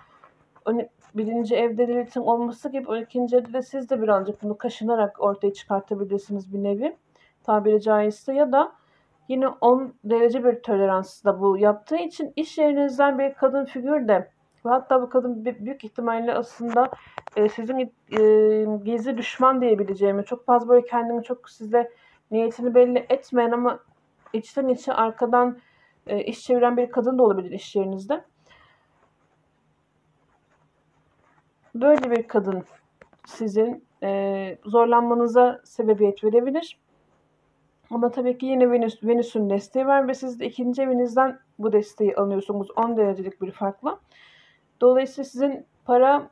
birinci 1.15 1.57
evde 1.57 1.89
Lilith'in 1.89 2.21
olması 2.21 2.69
gibi 2.69 2.89
o 2.89 2.97
ikinci 2.97 3.37
evde 3.37 3.53
de 3.53 3.63
siz 3.63 3.91
de 3.91 4.03
birazcık 4.03 4.43
bunu 4.43 4.59
kaşınarak 4.59 5.21
ortaya 5.21 5.53
çıkartabilirsiniz 5.53 6.53
bir 6.53 6.63
nevi 6.63 6.97
tabiri 7.45 7.81
caizse. 7.81 8.35
Ya 8.35 8.53
da 8.53 8.73
yine 9.29 9.49
10 9.49 9.95
derece 10.05 10.45
bir 10.45 10.63
toleransla 10.63 11.41
bu 11.41 11.59
yaptığı 11.59 11.97
için 11.97 12.33
iş 12.37 12.59
yerinizden 12.59 13.19
bir 13.19 13.35
kadın 13.35 13.65
figür 13.65 14.09
de 14.09 14.31
ve 14.67 14.71
hatta 14.71 15.03
bu 15.03 15.09
kadın 15.09 15.45
büyük 15.45 15.85
ihtimalle 15.85 16.35
aslında 16.35 16.91
e, 17.37 17.49
sizin 17.49 17.79
e, 17.79 17.89
gizli 18.85 19.19
düşman 19.19 19.61
diyebileceğimi 19.61 20.25
çok 20.25 20.47
fazla 20.47 20.69
böyle 20.69 20.87
kendini 20.87 21.23
çok 21.23 21.51
size 21.51 21.93
niyetini 22.31 22.75
belli 22.75 23.07
etmeyen 23.09 23.51
ama 23.51 23.81
içten 24.33 24.69
içe 24.69 24.93
arkadan 24.93 25.59
e, 26.07 26.25
iş 26.25 26.41
çeviren 26.41 26.77
bir 26.77 26.91
kadın 26.91 27.19
da 27.19 27.23
olabilir 27.23 27.51
iş 27.51 27.77
yerinizde. 27.77 28.25
Böyle 31.75 32.11
bir 32.11 32.29
kadın 32.29 32.65
sizin 33.27 33.85
e, 34.03 34.59
zorlanmanıza 34.65 35.61
sebebiyet 35.65 36.25
verebilir. 36.25 36.79
Ama 37.91 38.11
tabii 38.11 38.39
ki 38.39 38.47
yine 38.47 38.71
Venüs, 38.71 39.05
Venüs'ün 39.05 39.51
desteği 39.51 39.87
var 39.87 40.09
ve 40.09 40.15
siz 40.15 40.41
de 40.41 40.47
ikinci 40.47 40.83
evinizden 40.83 41.39
bu 41.59 41.73
desteği 41.73 42.17
alıyorsunuz 42.17 42.69
10 42.77 42.97
derecelik 42.97 43.43
bir 43.43 43.51
farkla. 43.51 43.99
Dolayısıyla 44.81 45.25
sizin 45.25 45.67
para 45.85 46.31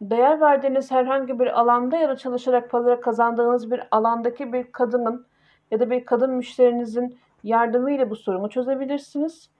değer 0.00 0.40
verdiğiniz 0.40 0.90
herhangi 0.90 1.38
bir 1.38 1.60
alanda 1.60 1.96
ya 1.96 2.08
da 2.08 2.16
çalışarak 2.16 2.70
para 2.70 3.00
kazandığınız 3.00 3.70
bir 3.70 3.82
alandaki 3.90 4.52
bir 4.52 4.72
kadının 4.72 5.26
ya 5.70 5.80
da 5.80 5.90
bir 5.90 6.04
kadın 6.04 6.30
müşterinizin 6.30 7.18
yardımıyla 7.44 8.10
bu 8.10 8.16
sorunu 8.16 8.50
çözebilirsiniz. 8.50 9.50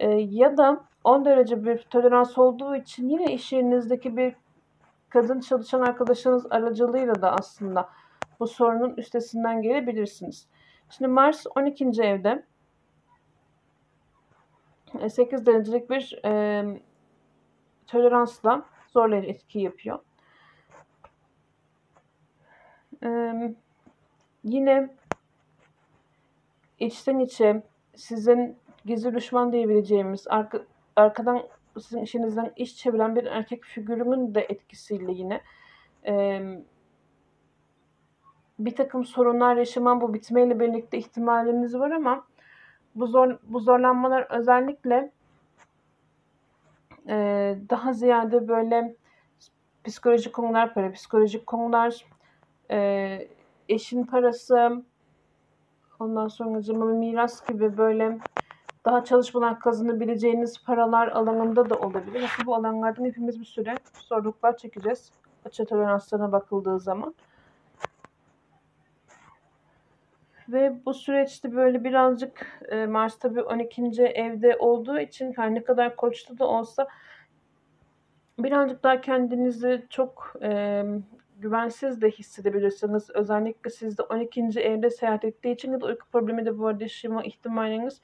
Ee, 0.00 0.08
ya 0.10 0.56
da 0.56 0.84
10 1.04 1.24
derece 1.24 1.64
bir 1.64 1.78
tolerans 1.78 2.38
olduğu 2.38 2.76
için 2.76 3.08
yine 3.08 3.34
iş 3.34 3.52
yerinizdeki 3.52 4.16
bir 4.16 4.34
kadın 5.08 5.40
çalışan 5.40 5.80
arkadaşınız 5.80 6.46
aracılığıyla 6.50 7.22
da 7.22 7.32
aslında 7.32 7.88
bu 8.40 8.46
sorunun 8.46 8.94
üstesinden 8.96 9.62
gelebilirsiniz. 9.62 10.46
Şimdi 10.90 11.08
Mars 11.08 11.46
12. 11.56 11.84
evde 12.02 12.44
8 15.08 15.42
e, 15.42 15.46
derecelik 15.46 15.90
bir 15.90 16.20
e, 16.24 16.64
toleransla 17.88 18.62
zorlayıcı 18.88 19.28
etki 19.28 19.58
yapıyor. 19.58 19.98
E, 23.04 23.08
yine 24.44 24.94
içten 26.78 27.18
içe 27.18 27.62
sizin 27.94 28.56
gizli 28.84 29.14
düşman 29.14 29.52
diyebileceğimiz 29.52 30.26
arka, 30.28 30.64
arkadan 30.96 31.42
sizin 31.80 32.02
işinizden 32.02 32.52
iş 32.56 32.76
çeviren 32.76 33.16
bir 33.16 33.24
erkek 33.24 33.64
figürünün 33.64 34.34
de 34.34 34.40
etkisiyle 34.40 35.12
yine 35.12 35.40
e, 36.06 36.42
bir 38.58 38.76
takım 38.76 39.04
sorunlar 39.04 39.56
yaşaman 39.56 40.00
bu 40.00 40.14
bitmeyle 40.14 40.60
birlikte 40.60 40.98
ihtimaliniz 40.98 41.74
var 41.74 41.90
ama 41.90 42.26
bu 42.94 43.06
zor 43.06 43.38
bu 43.42 43.60
zorlanmalar 43.60 44.26
özellikle 44.30 45.12
e, 47.08 47.14
daha 47.70 47.92
ziyade 47.92 48.48
böyle 48.48 48.96
psikolojik 49.84 50.32
konular, 50.34 50.74
para 50.74 50.92
psikolojik 50.92 51.46
konular, 51.46 52.04
e, 52.70 53.28
eşin 53.68 54.04
parası, 54.04 54.84
ondan 55.98 56.28
sonra 56.28 56.82
miras 56.84 57.48
gibi 57.48 57.76
böyle 57.76 58.18
daha 58.84 59.04
çalışmalar 59.04 59.60
kazanabileceğiniz 59.60 60.64
paralar 60.64 61.08
alanında 61.08 61.70
da 61.70 61.78
olabilir. 61.78 62.22
Aslında 62.22 62.46
bu 62.46 62.54
alanlardan 62.54 63.04
hepimiz 63.04 63.40
bir 63.40 63.44
süre 63.44 63.78
zorluklar 64.08 64.56
çekeceğiz. 64.56 65.12
Açı 65.44 65.66
toleranslarına 65.66 66.32
bakıldığı 66.32 66.80
zaman. 66.80 67.14
Ve 70.48 70.72
bu 70.86 70.94
süreçte 70.94 71.56
böyle 71.56 71.84
birazcık 71.84 72.60
e, 72.68 72.86
Mars 72.86 73.18
tabii 73.18 73.42
12. 73.42 73.82
evde 74.02 74.56
olduğu 74.56 74.98
için 74.98 75.32
her 75.36 75.54
ne 75.54 75.64
kadar 75.64 75.96
koçta 75.96 76.38
da 76.38 76.46
olsa 76.46 76.88
birazcık 78.38 78.82
daha 78.82 79.00
kendinizi 79.00 79.86
çok 79.90 80.32
e, 80.42 80.82
güvensiz 81.38 82.00
de 82.02 82.10
hissedebilirsiniz. 82.10 83.10
Özellikle 83.10 83.70
sizde 83.70 84.02
12. 84.02 84.40
evde 84.60 84.90
seyahat 84.90 85.24
ettiği 85.24 85.54
için 85.54 85.80
da 85.80 85.86
uyku 85.86 86.06
problemi 86.12 86.46
de 86.46 86.58
bu 86.58 86.66
arada 86.66 86.82
yaşama 86.82 87.22
ihtimaliniz 87.22 88.00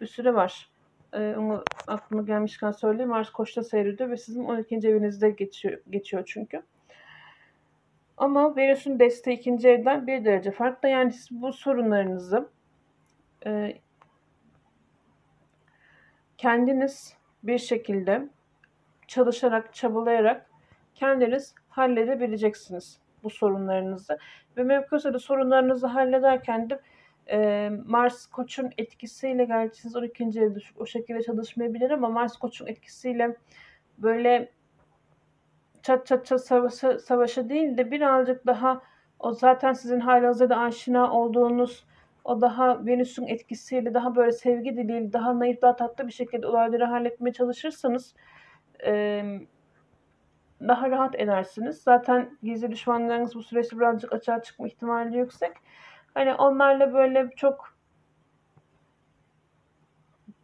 bir 0.00 0.06
süre 0.06 0.34
var. 0.34 0.70
Ee, 1.12 1.34
onu 1.38 1.64
aklıma 1.86 2.22
gelmişken 2.22 2.70
söyleyeyim. 2.70 3.10
Mars 3.10 3.30
Koç'ta 3.30 3.62
seyrediyor 3.62 4.10
ve 4.10 4.16
sizin 4.16 4.44
12. 4.44 4.74
evinizde 4.76 5.30
geçiyor, 5.30 5.78
geçiyor 5.90 6.22
çünkü. 6.26 6.62
Ama 8.16 8.56
Venüs'ün 8.56 8.98
desteği 8.98 9.36
ikinci 9.36 9.68
evden 9.68 10.06
bir 10.06 10.24
derece 10.24 10.50
farklı. 10.50 10.88
Yani 10.88 11.12
siz 11.12 11.28
bu 11.30 11.52
sorunlarınızı 11.52 12.48
e, 13.46 13.78
kendiniz 16.38 17.16
bir 17.42 17.58
şekilde 17.58 18.28
çalışarak, 19.06 19.74
çabalayarak 19.74 20.50
kendiniz 20.94 21.54
halledebileceksiniz 21.68 22.98
bu 23.22 23.30
sorunlarınızı. 23.30 24.18
Ve 24.56 24.62
mümkünse 24.62 25.14
de 25.14 25.18
sorunlarınızı 25.18 25.86
hallederken 25.86 26.70
de 26.70 26.80
e, 27.30 27.70
Mars 27.86 28.26
Koç'un 28.26 28.70
etkisiyle 28.78 29.44
gerçi 29.44 29.80
siz 29.80 29.96
12. 29.96 30.24
evde 30.24 30.58
o 30.76 30.86
şekilde 30.86 31.22
çalışmayabilir 31.22 31.90
ama 31.90 32.08
Mars 32.08 32.36
Koç'un 32.36 32.66
etkisiyle 32.66 33.36
böyle 33.98 34.52
çat 35.86 36.06
çat 36.06 36.26
çat 36.26 36.44
savaşı, 36.44 36.98
savaşı 36.98 37.48
değil 37.48 37.76
de 37.76 37.90
birazcık 37.90 38.46
daha 38.46 38.82
o 39.18 39.32
zaten 39.32 39.72
sizin 39.72 40.00
halihazırda 40.00 40.56
aşina 40.56 41.12
olduğunuz 41.12 41.86
o 42.24 42.40
daha 42.40 42.86
Venüs'ün 42.86 43.26
etkisiyle 43.26 43.94
daha 43.94 44.16
böyle 44.16 44.32
sevgi 44.32 44.76
diliyle 44.76 45.12
daha 45.12 45.38
naif 45.38 45.62
daha 45.62 45.76
tatlı 45.76 46.06
bir 46.06 46.12
şekilde 46.12 46.46
olayları 46.46 46.84
halletmeye 46.84 47.32
çalışırsanız 47.32 48.14
e, 48.86 49.22
daha 50.60 50.90
rahat 50.90 51.14
edersiniz. 51.20 51.82
Zaten 51.82 52.38
gizli 52.42 52.70
düşmanlarınız 52.70 53.34
bu 53.34 53.42
süreçte 53.42 53.78
birazcık 53.78 54.12
açığa 54.12 54.42
çıkma 54.42 54.66
ihtimali 54.66 55.18
yüksek. 55.18 55.52
Hani 56.14 56.34
onlarla 56.34 56.94
böyle 56.94 57.30
çok 57.36 57.76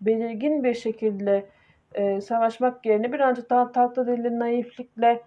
belirgin 0.00 0.64
bir 0.64 0.74
şekilde 0.74 1.46
e, 1.94 2.20
savaşmak 2.20 2.86
yerine 2.86 3.12
birazcık 3.12 3.50
daha 3.50 3.72
tatlı 3.72 4.06
dilli 4.06 4.38
naiflikle 4.38 5.22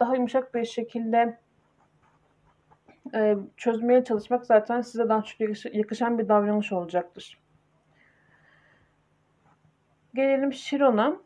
daha 0.00 0.14
yumuşak 0.14 0.54
bir 0.54 0.64
şekilde 0.64 1.38
e, 3.14 3.36
çözmeye 3.56 4.04
çalışmak 4.04 4.46
zaten 4.46 4.80
size 4.80 5.08
daha 5.08 5.22
çok 5.22 5.40
yakışan 5.74 6.18
bir 6.18 6.28
davranış 6.28 6.72
olacaktır. 6.72 7.38
Gelelim 10.14 10.52
Şiron'a. 10.52 11.16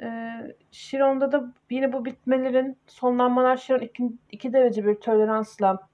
E, 0.00 0.38
Şiron'da 0.70 1.32
da 1.32 1.52
yine 1.70 1.92
bu 1.92 2.04
bitmelerin 2.04 2.78
sonlanmalar 2.86 3.56
Şiron 3.56 3.78
2, 3.78 4.12
2 4.30 4.52
derece 4.52 4.86
bir 4.86 4.94
toleransla 4.94 5.88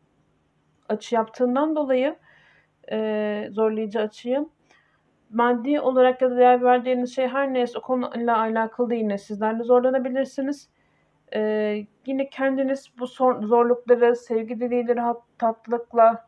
açı 0.88 1.14
yaptığından 1.14 1.76
dolayı 1.76 2.16
e, 2.92 3.48
zorlayıcı 3.50 4.00
açıyı 4.00 4.48
maddi 5.34 5.80
olarak 5.80 6.22
ya 6.22 6.30
da 6.30 6.36
değer 6.36 6.62
verdiğiniz 6.62 7.14
şey 7.14 7.28
her 7.28 7.52
neyse 7.52 7.78
o 7.78 7.80
konuyla 7.82 8.38
alakalı 8.38 8.94
yine 8.94 9.18
sizler 9.18 9.58
de 9.58 9.62
zorlanabilirsiniz. 9.62 10.68
Ee, 11.34 11.86
yine 12.06 12.28
kendiniz 12.30 12.92
bu 12.98 13.06
zorlukları 13.46 14.16
sevgi 14.16 14.60
diliyle 14.60 14.96
rahat 14.96 15.22
tatlılıkla 15.38 16.26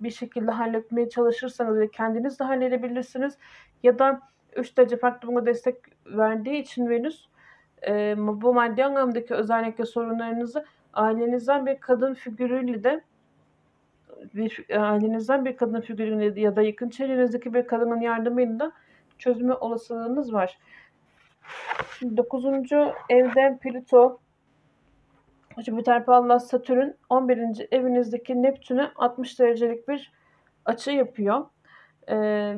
bir 0.00 0.10
şekilde 0.10 0.50
halletmeye 0.50 1.08
çalışırsanız 1.08 1.90
kendiniz 1.92 2.40
de 2.40 2.44
halledebilirsiniz. 2.44 3.38
Ya 3.82 3.98
da 3.98 4.20
3 4.56 4.76
derece 4.78 4.96
farklı 4.96 5.28
buna 5.28 5.46
destek 5.46 5.76
verdiği 6.06 6.62
için 6.62 6.88
Venüs 6.88 7.26
e, 7.88 8.14
bu 8.18 8.54
maddi 8.54 8.84
anlamdaki 8.84 9.34
özellikle 9.34 9.86
sorunlarınızı 9.86 10.64
ailenizden 10.92 11.66
bir 11.66 11.80
kadın 11.80 12.14
figürüyle 12.14 12.84
de 12.84 13.04
bir 14.34 14.66
ailenizden 14.70 15.44
bir 15.44 15.56
kadın 15.56 15.80
figürüyle 15.80 16.40
ya 16.40 16.56
da 16.56 16.62
yakın 16.62 16.88
çevrenizdeki 16.88 17.54
bir 17.54 17.66
kadının 17.66 18.00
yardımıyla 18.00 18.72
çözme 19.18 19.54
olasılığınız 19.54 20.32
var. 20.32 20.58
9. 22.02 22.44
evde 23.08 23.58
Plüto 23.60 24.18
Jüpiter 25.58 26.04
Pallas 26.04 26.48
Satürn 26.48 26.90
11. 27.08 27.68
evinizdeki 27.70 28.42
Neptün'e 28.42 28.90
60 28.96 29.40
derecelik 29.40 29.88
bir 29.88 30.12
açı 30.64 30.90
yapıyor. 30.90 31.46
Ee, 32.10 32.56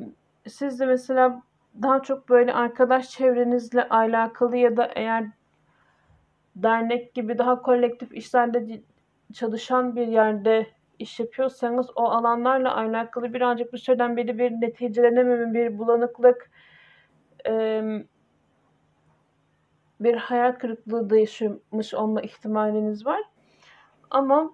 siz 0.49 0.81
de 0.81 0.87
mesela 0.87 1.42
daha 1.83 2.03
çok 2.03 2.29
böyle 2.29 2.53
arkadaş 2.53 3.11
çevrenizle 3.11 3.88
alakalı 3.88 4.57
ya 4.57 4.77
da 4.77 4.90
eğer 4.94 5.25
dernek 6.57 7.14
gibi 7.14 7.38
daha 7.38 7.62
kolektif 7.62 8.14
işlerde 8.14 8.81
çalışan 9.33 9.96
bir 9.96 10.07
yerde 10.07 10.66
iş 11.01 11.21
yapıyorsanız 11.21 11.91
o 11.97 12.05
alanlarla 12.05 12.77
alakalı 12.77 13.35
birazcık 13.35 13.73
bir 13.73 13.79
süreden 13.79 14.17
beri 14.17 14.39
bir 14.39 14.51
neticelenememe, 14.51 15.55
bir 15.55 15.79
bulanıklık, 15.79 16.51
bir 20.01 20.15
hayal 20.15 20.53
kırıklığı 20.53 21.11
da 21.11 21.19
yaşamış 21.19 21.95
olma 21.95 22.21
ihtimaliniz 22.21 23.07
var. 23.07 23.21
Ama 24.11 24.53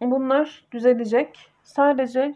bunlar 0.00 0.64
düzelecek. 0.72 1.52
Sadece 1.62 2.34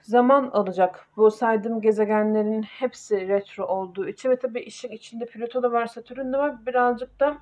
zaman 0.00 0.50
alacak. 0.52 1.08
Bu 1.16 1.30
saydığım 1.30 1.80
gezegenlerin 1.80 2.62
hepsi 2.62 3.28
retro 3.28 3.66
olduğu 3.66 4.08
için 4.08 4.30
ve 4.30 4.38
tabii 4.38 4.60
işin 4.60 4.90
içinde 4.90 5.26
Plüto 5.26 5.62
da 5.62 5.72
var, 5.72 5.86
Satürn 5.86 6.32
de 6.32 6.38
var. 6.38 6.66
Birazcık 6.66 7.20
da 7.20 7.36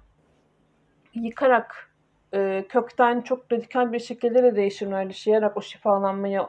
yıkarak 1.14 1.93
e, 2.34 2.64
kökten 2.68 3.20
çok 3.20 3.52
radikal 3.52 3.92
bir 3.92 3.98
şekilde 3.98 4.42
de 4.42 4.56
değişimler 4.56 5.04
yaşayarak 5.04 5.56
o 5.56 5.62
şifalanmayı 5.62 6.42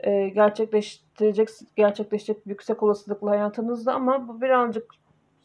e, 0.00 0.28
gerçekleştirecek, 0.28 1.48
gerçekleşecek 1.76 2.46
yüksek 2.46 2.82
olasılıkla 2.82 3.30
hayatınızda 3.30 3.94
ama 3.94 4.28
bu 4.28 4.40
birazcık 4.40 4.94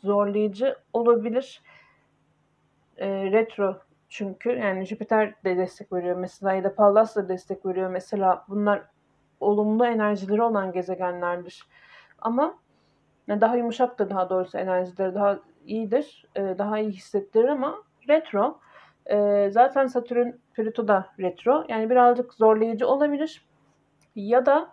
zorlayıcı 0.03 0.75
olabilir. 0.93 1.61
E, 2.97 3.07
retro 3.07 3.79
çünkü 4.09 4.49
yani 4.49 4.85
Jüpiter 4.85 5.33
de 5.43 5.57
destek 5.57 5.93
veriyor 5.93 6.15
mesela 6.15 6.53
ya 6.53 6.63
da 6.63 6.75
Pallas 6.75 7.15
da 7.15 7.29
destek 7.29 7.65
veriyor 7.65 7.89
mesela 7.89 8.45
bunlar 8.49 8.81
olumlu 9.39 9.85
enerjileri 9.85 10.41
olan 10.41 10.71
gezegenlerdir. 10.71 11.67
Ama 12.19 12.57
daha 13.29 13.55
yumuşaktır 13.55 14.09
daha 14.09 14.29
doğrusu 14.29 14.57
enerjileri 14.57 15.15
daha 15.15 15.39
iyidir, 15.65 16.25
daha 16.35 16.79
iyi 16.79 16.91
hissettirir 16.91 17.47
ama 17.47 17.83
retro 18.09 18.59
e, 19.05 19.49
zaten 19.49 19.87
Satürn 19.87 20.31
Plüto 20.53 20.87
da 20.87 21.07
retro 21.19 21.65
yani 21.69 21.89
birazcık 21.89 22.33
zorlayıcı 22.33 22.87
olabilir 22.87 23.45
ya 24.15 24.45
da 24.45 24.69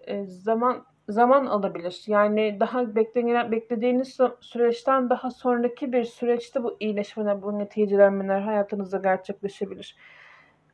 e, 0.00 0.24
zaman 0.24 0.86
zaman 1.08 1.46
alabilir. 1.46 2.02
Yani 2.06 2.60
daha 2.60 2.94
beklenen, 2.94 3.52
beklediğiniz 3.52 4.18
süreçten 4.40 5.10
daha 5.10 5.30
sonraki 5.30 5.92
bir 5.92 6.04
süreçte 6.04 6.62
bu 6.62 6.76
iyileşmeler, 6.80 7.42
bu 7.42 7.58
neticelenmeler 7.58 8.40
hayatınızda 8.40 8.98
gerçekleşebilir. 8.98 9.96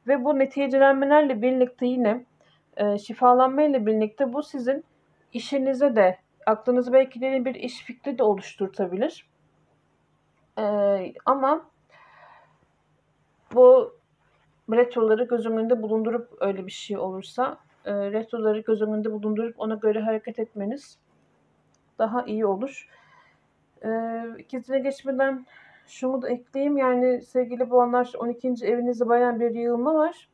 Ve 0.07 0.25
bu 0.25 0.39
neticelenmelerle 0.39 1.43
birlikte 1.43 1.87
yine 1.87 2.25
e, 2.77 2.99
şifalanmayla 2.99 3.87
birlikte 3.87 4.33
bu 4.33 4.43
sizin 4.43 4.85
işinize 5.33 5.97
de 5.97 6.19
aklınızı 6.47 6.93
belki 6.93 7.21
de 7.21 7.45
bir 7.45 7.55
iş 7.55 7.85
fikri 7.85 8.19
de 8.19 8.23
oluşturtabilir. 8.23 9.30
E, 10.59 10.65
ama 11.27 11.71
bu 13.55 13.95
retroları 14.73 15.25
göz 15.25 15.47
önünde 15.47 15.83
bulundurup 15.83 16.29
öyle 16.41 16.67
bir 16.67 16.71
şey 16.71 16.99
olursa 16.99 17.59
e, 17.85 17.93
retroları 17.93 18.61
göz 18.61 18.83
önünde 18.83 19.13
bulundurup 19.13 19.61
ona 19.61 19.75
göre 19.75 20.01
hareket 20.01 20.39
etmeniz 20.39 20.99
daha 21.99 22.23
iyi 22.25 22.47
olur. 22.47 22.89
E, 23.85 23.91
ikizine 24.39 24.79
geçmeden 24.79 25.47
şunu 25.87 26.23
da 26.23 26.29
ekleyeyim. 26.29 26.77
Yani 26.77 27.23
sevgili 27.23 27.71
boğanlar 27.71 28.13
12. 28.19 28.49
evinizde 28.49 29.09
bayan 29.09 29.41
bir 29.41 29.51
yığılma 29.51 29.95
var. 29.95 30.29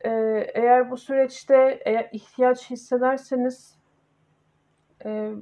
E, 0.00 0.10
eğer 0.54 0.90
bu 0.90 0.96
süreçte 0.96 1.82
eğer 1.84 2.08
ihtiyaç 2.12 2.70
hissederseniz 2.70 3.78
e, 5.04 5.32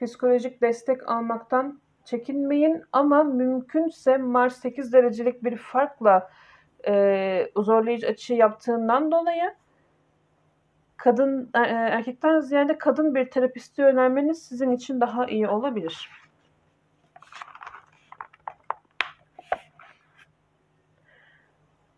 psikolojik 0.00 0.60
destek 0.60 1.08
almaktan 1.08 1.80
çekinmeyin 2.04 2.82
ama 2.92 3.24
mümkünse 3.24 4.18
Mars 4.18 4.56
8 4.56 4.92
derecelik 4.92 5.44
bir 5.44 5.56
farkla 5.56 6.30
e, 6.86 7.52
zorlayıcı 7.56 8.06
açı 8.06 8.34
yaptığından 8.34 9.12
dolayı 9.12 9.54
kadın 10.96 11.50
e, 11.54 11.58
erkekten 11.68 12.40
ziyade 12.40 12.78
kadın 12.78 13.14
bir 13.14 13.30
terapiste 13.30 13.82
yönelmeniz 13.82 14.42
sizin 14.42 14.70
için 14.70 15.00
daha 15.00 15.26
iyi 15.26 15.48
olabilir. 15.48 16.10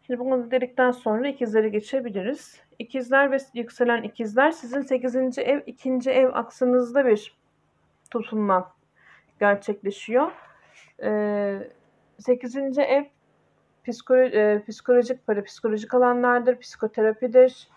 Şimdi 0.06 0.20
bunu 0.20 0.50
dedikten 0.50 0.90
sonra 0.90 1.28
ikizlere 1.28 1.68
geçebiliriz. 1.68 2.60
İkizler 2.78 3.30
ve 3.30 3.38
yükselen 3.54 4.02
ikizler 4.02 4.50
sizin 4.50 4.80
8. 4.80 5.38
ev 5.38 5.60
2. 5.66 6.10
ev 6.10 6.30
aksınızda 6.32 7.06
bir 7.06 7.36
tutulma 8.10 8.75
gerçekleşiyor. 9.40 10.32
Ee, 11.02 11.70
8. 12.18 12.56
ev 12.78 13.04
psikolo 13.84 14.20
e, 14.20 14.62
psikolojik 14.68 15.26
para, 15.26 15.44
psikolojik 15.44 15.94
alanlardır, 15.94 16.58
psikoterapidir, 16.58 17.68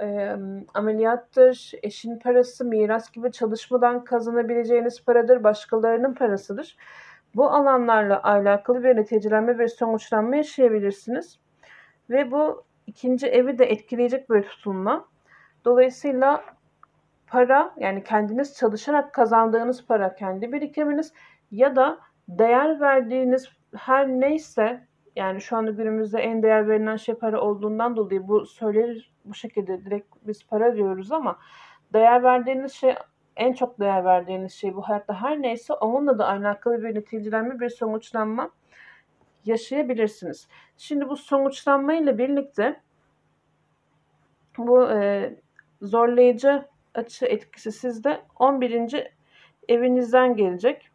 e, 0.00 0.36
ameliyattır, 0.74 1.72
eşin 1.82 2.18
parası, 2.18 2.64
miras 2.64 3.10
gibi 3.10 3.32
çalışmadan 3.32 4.04
kazanabileceğiniz 4.04 5.04
paradır, 5.04 5.44
başkalarının 5.44 6.14
parasıdır. 6.14 6.76
Bu 7.34 7.50
alanlarla 7.50 8.22
alakalı 8.22 8.84
bir 8.84 8.96
neticelenme 8.96 9.58
ve 9.58 9.68
sonuçlanma 9.68 10.36
yaşayabilirsiniz. 10.36 11.38
Ve 12.10 12.30
bu 12.30 12.64
ikinci 12.86 13.26
evi 13.26 13.58
de 13.58 13.64
etkileyecek 13.64 14.30
bir 14.30 14.42
tutulma. 14.42 15.08
Dolayısıyla 15.64 16.44
para 17.34 17.74
yani 17.76 18.04
kendiniz 18.04 18.54
çalışarak 18.54 19.12
kazandığınız 19.12 19.86
para 19.86 20.14
kendi 20.14 20.52
birikiminiz 20.52 21.12
ya 21.50 21.76
da 21.76 21.98
değer 22.28 22.80
verdiğiniz 22.80 23.48
her 23.76 24.08
neyse 24.08 24.86
yani 25.16 25.40
şu 25.40 25.56
anda 25.56 25.70
günümüzde 25.70 26.20
en 26.20 26.42
değer 26.42 26.68
verilen 26.68 26.96
şey 26.96 27.14
para 27.14 27.40
olduğundan 27.40 27.96
dolayı 27.96 28.28
bu 28.28 28.46
söylenir 28.46 29.12
bu 29.24 29.34
şekilde 29.34 29.84
direkt 29.84 30.14
biz 30.22 30.46
para 30.46 30.76
diyoruz 30.76 31.12
ama 31.12 31.38
değer 31.92 32.22
verdiğiniz 32.22 32.72
şey 32.72 32.94
en 33.36 33.52
çok 33.52 33.80
değer 33.80 34.04
verdiğiniz 34.04 34.52
şey 34.52 34.74
bu 34.74 34.82
hayatta 34.82 35.22
her 35.22 35.42
neyse 35.42 35.74
onunla 35.74 36.18
da 36.18 36.28
alakalı 36.28 36.84
bir 36.84 36.94
neticelenme 36.94 37.60
bir 37.60 37.68
sonuçlanma 37.68 38.50
yaşayabilirsiniz. 39.44 40.48
Şimdi 40.76 41.08
bu 41.08 41.16
sonuçlanma 41.16 41.94
ile 41.94 42.18
birlikte 42.18 42.80
bu 44.58 44.90
e, 44.90 45.30
zorlayıcı 45.82 46.73
açı 46.94 47.26
etkisi 47.26 47.72
sizde 47.72 48.20
11. 48.38 49.12
evinizden 49.68 50.36
gelecek. 50.36 50.90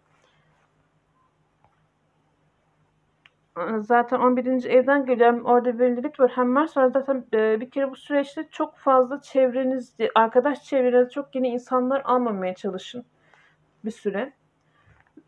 Zaten 3.80 4.20
11. 4.20 4.66
evden 4.66 5.06
geliyor. 5.06 5.42
Orada 5.42 5.80
belirlilik 5.80 6.20
var. 6.20 6.32
Hem 6.36 6.48
Mars 6.50 6.78
var. 6.78 6.88
Zaten 6.88 7.26
e, 7.34 7.62
bir 7.62 7.70
kere 7.70 7.92
bu 7.92 7.96
süreçte 7.96 8.48
çok 8.52 8.78
fazla 8.78 9.22
çevreniz, 9.22 9.96
arkadaş 10.16 10.64
çevrenizde 10.64 11.10
çok 11.10 11.36
yeni 11.36 11.48
insanlar 11.48 12.02
almamaya 12.06 12.56
çalışın. 12.56 13.06
Bir 13.86 13.92
süre. 13.92 14.34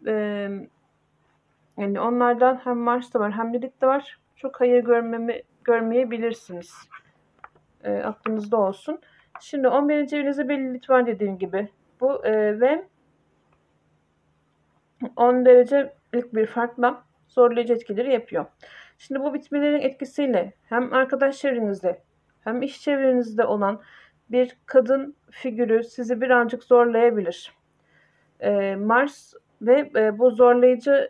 Eee 0.05 0.69
yani 1.77 1.99
onlardan 1.99 2.61
hem 2.63 2.77
Mars'ta 2.77 3.19
var 3.19 3.31
hem 3.31 3.53
Lilith'te 3.53 3.87
var. 3.87 4.19
Çok 4.35 4.61
hayır 4.61 4.83
görmemi, 4.83 5.41
görmeyebilirsiniz. 5.63 6.73
E, 7.83 7.93
aklınızda 7.93 8.57
olsun. 8.57 8.99
Şimdi 9.41 9.67
11. 9.67 10.13
evinizde 10.13 10.49
bir 10.49 10.57
Lilith 10.57 10.89
var 10.89 11.05
dediğim 11.07 11.37
gibi. 11.37 11.69
Bu 11.99 12.25
e, 12.25 12.59
ve 12.59 12.85
10 15.15 15.45
derecelik 15.45 16.35
bir 16.35 16.45
farkla 16.45 17.03
zorlayıcı 17.27 17.73
etkileri 17.73 18.13
yapıyor. 18.13 18.45
Şimdi 18.97 19.19
bu 19.19 19.33
bitmelerin 19.33 19.81
etkisiyle 19.81 20.53
hem 20.69 20.93
arkadaş 20.93 21.37
çevrenizde 21.37 22.01
hem 22.43 22.61
iş 22.61 22.81
çevrenizde 22.81 23.45
olan 23.45 23.81
bir 24.31 24.57
kadın 24.65 25.15
figürü 25.31 25.83
sizi 25.83 26.21
birazcık 26.21 26.63
zorlayabilir. 26.63 27.53
Ee, 28.39 28.75
Mars 28.75 29.33
ve 29.61 29.91
e, 29.95 30.19
bu 30.19 30.31
zorlayıcı 30.31 31.09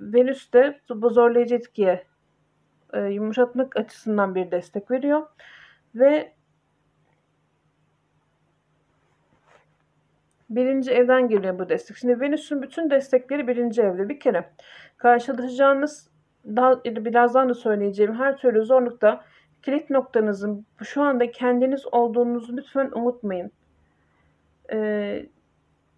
Venüs 0.00 0.52
de 0.52 0.80
bu 0.90 1.10
zorlayıcı 1.10 1.54
etkiye 1.54 2.04
e, 2.92 3.00
yumuşatmak 3.00 3.76
açısından 3.76 4.34
bir 4.34 4.50
destek 4.50 4.90
veriyor. 4.90 5.26
Ve 5.94 6.32
birinci 10.50 10.90
evden 10.90 11.28
geliyor 11.28 11.58
bu 11.58 11.68
destek. 11.68 11.96
Şimdi 11.96 12.20
Venüs'ün 12.20 12.62
bütün 12.62 12.90
destekleri 12.90 13.48
birinci 13.48 13.82
evde. 13.82 14.08
Bir 14.08 14.20
kere 14.20 14.50
karşılaşacağınız 14.96 16.10
daha 16.46 16.84
birazdan 16.84 17.48
da 17.48 17.54
söyleyeceğim 17.54 18.14
her 18.14 18.36
türlü 18.36 18.64
zorlukta 18.64 19.24
kilit 19.62 19.90
noktanızın 19.90 20.66
şu 20.82 21.02
anda 21.02 21.30
kendiniz 21.30 21.86
olduğunuzu 21.92 22.56
lütfen 22.56 22.90
unutmayın. 22.94 23.50
Ee, 24.72 25.26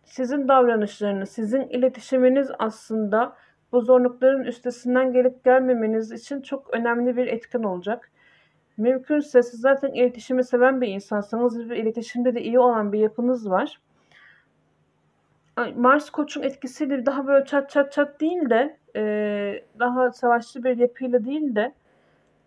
sizin 0.04 0.48
davranışlarınız, 0.48 1.28
sizin 1.28 1.60
iletişiminiz 1.60 2.50
aslında 2.58 3.36
bu 3.72 3.80
zorlukların 3.80 4.44
üstesinden 4.44 5.12
gelip 5.12 5.44
gelmemeniz 5.44 6.12
için 6.12 6.40
çok 6.40 6.74
önemli 6.74 7.16
bir 7.16 7.26
etken 7.26 7.62
olacak. 7.62 8.10
Mümkünse 8.76 9.42
siz 9.42 9.60
zaten 9.60 9.92
iletişimi 9.92 10.44
seven 10.44 10.80
bir 10.80 10.88
insansanız 10.88 11.70
ve 11.70 11.78
iletişimde 11.78 12.34
de 12.34 12.42
iyi 12.42 12.58
olan 12.58 12.92
bir 12.92 12.98
yapınız 12.98 13.50
var. 13.50 13.80
Mars 15.76 16.10
koçun 16.10 16.42
etkisiyle 16.42 17.06
daha 17.06 17.26
böyle 17.26 17.44
çat 17.44 17.70
çat 17.70 17.92
çat 17.92 18.20
değil 18.20 18.50
de 18.50 18.76
e, 18.96 19.02
daha 19.78 20.12
savaşçı 20.12 20.64
bir 20.64 20.76
yapıyla 20.76 21.24
değil 21.24 21.54
de 21.54 21.74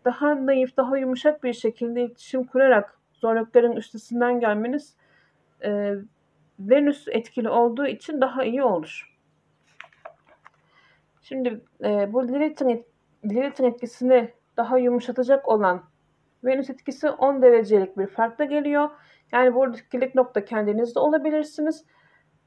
daha 0.05 0.45
naif, 0.45 0.77
daha 0.77 0.97
yumuşak 0.97 1.43
bir 1.43 1.53
şekilde 1.53 2.01
iletişim 2.01 2.43
kurarak 2.43 2.99
zorlukların 3.13 3.75
üstesinden 3.75 4.39
gelmeniz 4.39 4.95
e, 5.63 5.93
Venüs 6.59 7.07
etkili 7.07 7.49
olduğu 7.49 7.85
için 7.85 8.21
daha 8.21 8.43
iyi 8.43 8.63
olur. 8.63 9.17
Şimdi 11.21 11.61
e, 11.83 12.13
bu 12.13 12.27
Lilith'in 12.27 12.85
Lilith'in 13.25 13.63
etkisini 13.63 14.31
daha 14.57 14.77
yumuşatacak 14.77 15.49
olan 15.49 15.83
Venüs 16.43 16.69
etkisi 16.69 17.09
10 17.09 17.41
derecelik 17.41 17.97
bir 17.97 18.07
farkla 18.07 18.45
geliyor. 18.45 18.89
Yani 19.31 19.55
buradaki 19.55 19.89
kilit 19.89 20.15
nokta 20.15 20.45
kendinizde 20.45 20.99
olabilirsiniz. 20.99 21.85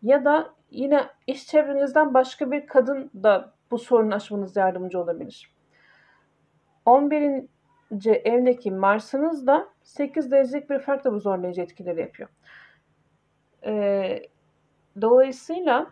Ya 0.07 0.25
da 0.25 0.55
yine 0.71 1.07
iş 1.27 1.47
çevrenizden 1.47 2.15
başka 2.15 2.51
bir 2.51 2.67
kadın 2.67 3.11
da 3.23 3.53
bu 3.71 3.79
sorunu 3.79 4.15
aşmanız 4.15 4.57
yardımcı 4.57 5.01
olabilir. 5.01 5.51
11. 6.85 7.49
evdeki 8.25 8.71
Mars'ınız 8.71 9.47
da 9.47 9.69
8 9.83 10.31
derecelik 10.31 10.71
bir 10.71 10.79
farkla 10.79 11.13
bu 11.13 11.21
zorlayıcı 11.21 11.63
etkileri 11.63 12.01
yapıyor. 12.01 12.29
Ee, 13.65 14.23
dolayısıyla 15.01 15.87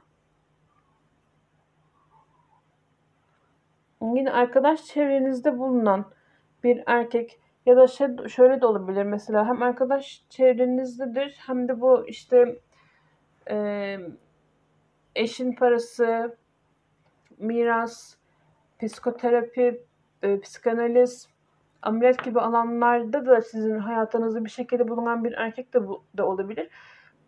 Yine 4.03 4.33
arkadaş 4.33 4.85
çevrenizde 4.85 5.59
bulunan 5.59 6.05
bir 6.64 6.83
erkek 6.87 7.40
ya 7.66 7.77
da 7.77 7.87
şey, 7.87 8.09
şöyle 8.29 8.61
de 8.61 8.66
olabilir 8.66 9.03
mesela 9.03 9.46
hem 9.46 9.62
arkadaş 9.62 10.24
çevrenizdedir 10.31 11.37
hem 11.46 11.68
de 11.68 11.81
bu 11.81 12.07
işte 12.07 12.59
e, 13.50 13.98
eşin 15.14 15.52
parası, 15.52 16.37
miras, 17.38 18.16
psikoterapi, 18.80 19.85
e, 20.22 20.40
psikanaliz, 20.40 21.28
ameliyat 21.83 22.24
gibi 22.24 22.40
alanlarda 22.40 23.26
da 23.26 23.42
sizin 23.42 23.78
hayatınızda 23.78 24.44
bir 24.44 24.50
şekilde 24.50 24.88
bulunan 24.88 25.24
bir 25.24 25.33
erkek 25.33 25.74
de, 25.74 25.88
bu, 25.88 26.04
da 26.16 26.26
olabilir. 26.26 26.68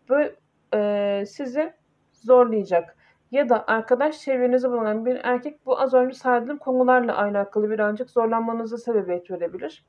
Ve 0.09 0.35
e, 0.73 1.23
sizi 1.27 1.73
zorlayacak 2.11 2.97
ya 3.31 3.49
da 3.49 3.67
arkadaş 3.67 4.19
çevrenizde 4.19 4.69
bulunan 4.69 5.05
bir 5.05 5.19
erkek 5.23 5.65
bu 5.65 5.79
az 5.79 5.93
önce 5.93 6.15
saydığım 6.15 6.57
konularla 6.57 7.17
alakalı 7.17 7.69
birazcık 7.69 8.09
zorlanmanıza 8.09 8.77
sebebiyet 8.77 9.31
verebilir. 9.31 9.85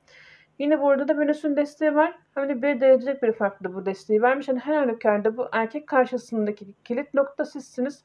Yine 0.59 0.81
burada 0.81 1.07
da 1.07 1.19
Venüs'ün 1.19 1.55
desteği 1.55 1.95
var. 1.95 2.19
De 2.37 2.61
bir 2.61 2.81
derecelik 2.81 3.23
bir 3.23 3.33
farklı 3.33 3.73
bu 3.73 3.85
desteği 3.85 4.21
vermiş. 4.21 4.47
Yani 4.47 4.59
her 4.59 4.75
halükarda 4.75 5.37
bu 5.37 5.47
erkek 5.51 5.87
karşısındaki 5.87 6.65
kilit 6.83 7.13
nokta 7.13 7.45
sizsiniz. 7.45 8.03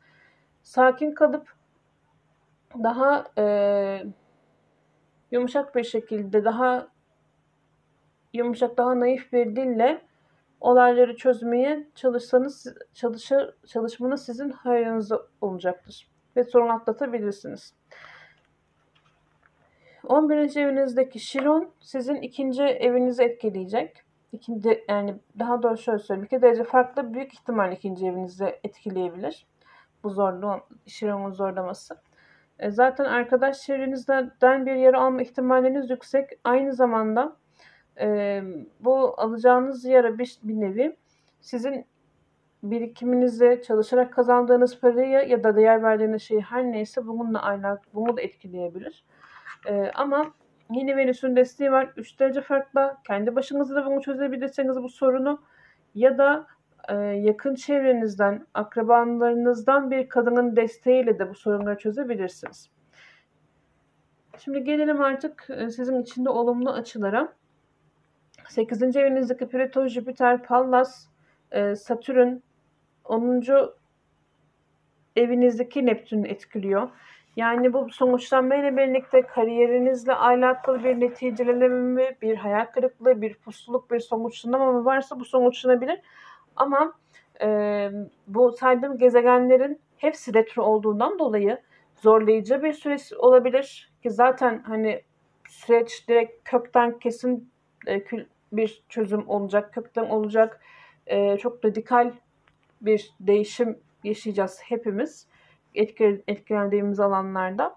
Sakin 0.63 1.13
kalıp 1.13 1.55
daha 2.83 3.25
e, 3.39 3.45
yumuşak 5.31 5.75
bir 5.75 5.85
şekilde, 5.85 6.45
daha 6.45 6.89
yumuşak, 8.33 8.77
daha 8.77 9.01
naif 9.01 9.33
bir 9.33 9.57
dille 9.57 10.01
olayları 10.61 11.17
çözmeye 11.17 11.87
çalışsanız 11.95 12.75
çalışır, 12.95 13.55
çalışmanız 13.67 14.25
sizin 14.25 14.51
hayrınıza 14.51 15.23
olacaktır. 15.41 16.09
Ve 16.37 16.45
sorun 16.45 16.69
atlatabilirsiniz. 16.69 17.75
11. 20.09 20.57
evinizdeki 20.57 21.21
Şiron 21.21 21.71
sizin 21.81 22.15
ikinci 22.15 22.63
evinizi 22.63 23.23
etkileyecek. 23.23 24.05
İkinci, 24.33 24.85
yani 24.89 25.15
daha 25.39 25.63
doğrusu 25.63 25.83
şöyle 25.83 25.99
söyleyeyim. 25.99 26.25
İki 26.25 26.43
derece 26.43 26.65
farklı 26.65 27.15
büyük 27.15 27.35
ihtimal 27.35 27.73
ikinci 27.73 28.07
evinizi 28.07 28.61
etkileyebilir. 28.65 29.47
bu 30.05 30.11
zorluğun, 30.11 30.61
yoğunluğunun 31.01 31.33
zorlaması. 31.33 31.97
E, 32.59 32.71
zaten 32.71 33.05
arkadaş 33.05 33.61
çevrenizden 33.61 34.31
bir 34.67 34.75
yara 34.75 35.01
alma 35.01 35.23
ihtimaliniz 35.23 35.91
yüksek. 35.91 36.31
Aynı 36.45 36.73
zamanda 36.73 37.37
e, 38.01 38.43
bu 38.81 39.15
alacağınız 39.21 39.85
yara 39.85 40.19
bir, 40.19 40.39
bir 40.43 40.61
nevi 40.61 40.97
sizin 41.41 41.87
birikiminizi, 42.63 43.63
çalışarak 43.67 44.13
kazandığınız 44.13 44.81
parayı 44.81 45.29
ya 45.29 45.45
da 45.45 45.57
değer 45.57 45.83
verdiğiniz 45.83 46.23
şeyi 46.23 46.41
her 46.41 46.65
neyse 46.65 47.07
bununla 47.07 47.43
alakalı, 47.47 47.95
bunu 47.95 48.17
da 48.17 48.21
etkileyebilir. 48.21 49.05
E, 49.69 49.91
ama 49.95 50.33
yine 50.71 50.97
Venüs'ün 50.97 51.37
desteği 51.37 51.73
var. 51.73 51.93
3 51.97 52.21
derece 52.21 52.41
farklı. 52.41 52.97
Kendi 53.07 53.37
başınıza 53.37 53.75
da 53.75 53.87
bunu 53.87 54.01
çözebilirseniz 54.01 54.83
bu 54.83 54.89
sorunu 54.89 55.41
ya 55.95 56.19
da 56.19 56.47
e, 56.89 56.95
yakın 56.97 57.55
çevrenizden, 57.55 58.47
akrabalarınızdan 58.55 59.91
bir 59.91 60.09
kadının 60.09 60.57
desteğiyle 60.57 61.19
de 61.19 61.31
bu 61.31 61.35
sorunları 61.35 61.79
çözebilirsiniz. 61.79 62.71
Şimdi 64.39 64.65
gelelim 64.65 65.01
artık 65.01 65.47
e, 65.51 65.71
sizin 65.71 66.03
içinde 66.03 66.31
olumlu 66.31 66.71
açılara. 66.71 67.33
8. 68.49 68.97
evinizdeki 68.97 69.49
Plüto, 69.49 69.89
Jüpiter, 69.89 70.43
Pallas, 70.43 71.07
e, 71.51 71.77
Satürn 71.77 72.37
10. 73.05 73.43
evinizdeki 75.17 75.87
Neptün 75.87 76.25
etkiliyor. 76.25 76.89
Yani 77.37 77.73
bu 77.73 77.91
sonuçlanmayla 77.91 78.77
birlikte 78.77 79.23
kariyerinizle 79.23 80.15
alakalı 80.15 80.85
bir 80.85 81.01
neticelenme, 81.01 82.17
bir 82.23 82.37
hayal 82.37 82.65
kırıklığı, 82.65 83.23
bir 83.23 83.35
pusuluk, 83.35 83.91
bir 83.91 84.01
sonuçlanama 84.01 84.73
mı 84.73 84.85
varsa 84.85 85.21
bu 85.21 85.25
sonuçlanabilir. 85.25 86.01
Ama 86.57 86.93
e, 87.41 87.91
bu 88.27 88.53
saydığım 88.53 88.99
gezegenlerin 88.99 89.81
hepsi 89.97 90.35
retro 90.35 90.63
olduğundan 90.63 91.19
dolayı 91.19 91.61
zorlayıcı 91.95 92.63
bir 92.63 92.73
süreç 92.73 93.13
olabilir. 93.13 93.93
Ki 94.03 94.11
zaten 94.11 94.63
hani 94.67 95.03
süreç 95.49 96.09
direkt 96.09 96.51
kökten 96.51 96.99
kesin 96.99 97.51
e, 97.89 98.05
bir 98.53 98.83
çözüm 98.89 99.29
olacak, 99.29 99.75
kökten 99.75 100.05
olacak. 100.05 100.61
E, 101.07 101.39
çok 101.39 101.65
radikal 101.65 102.13
bir 102.81 103.15
değişim 103.21 103.79
yaşayacağız 104.05 104.61
hepimiz 104.63 105.27
etkilendiğimiz 105.75 107.01
alanlarda. 107.01 107.77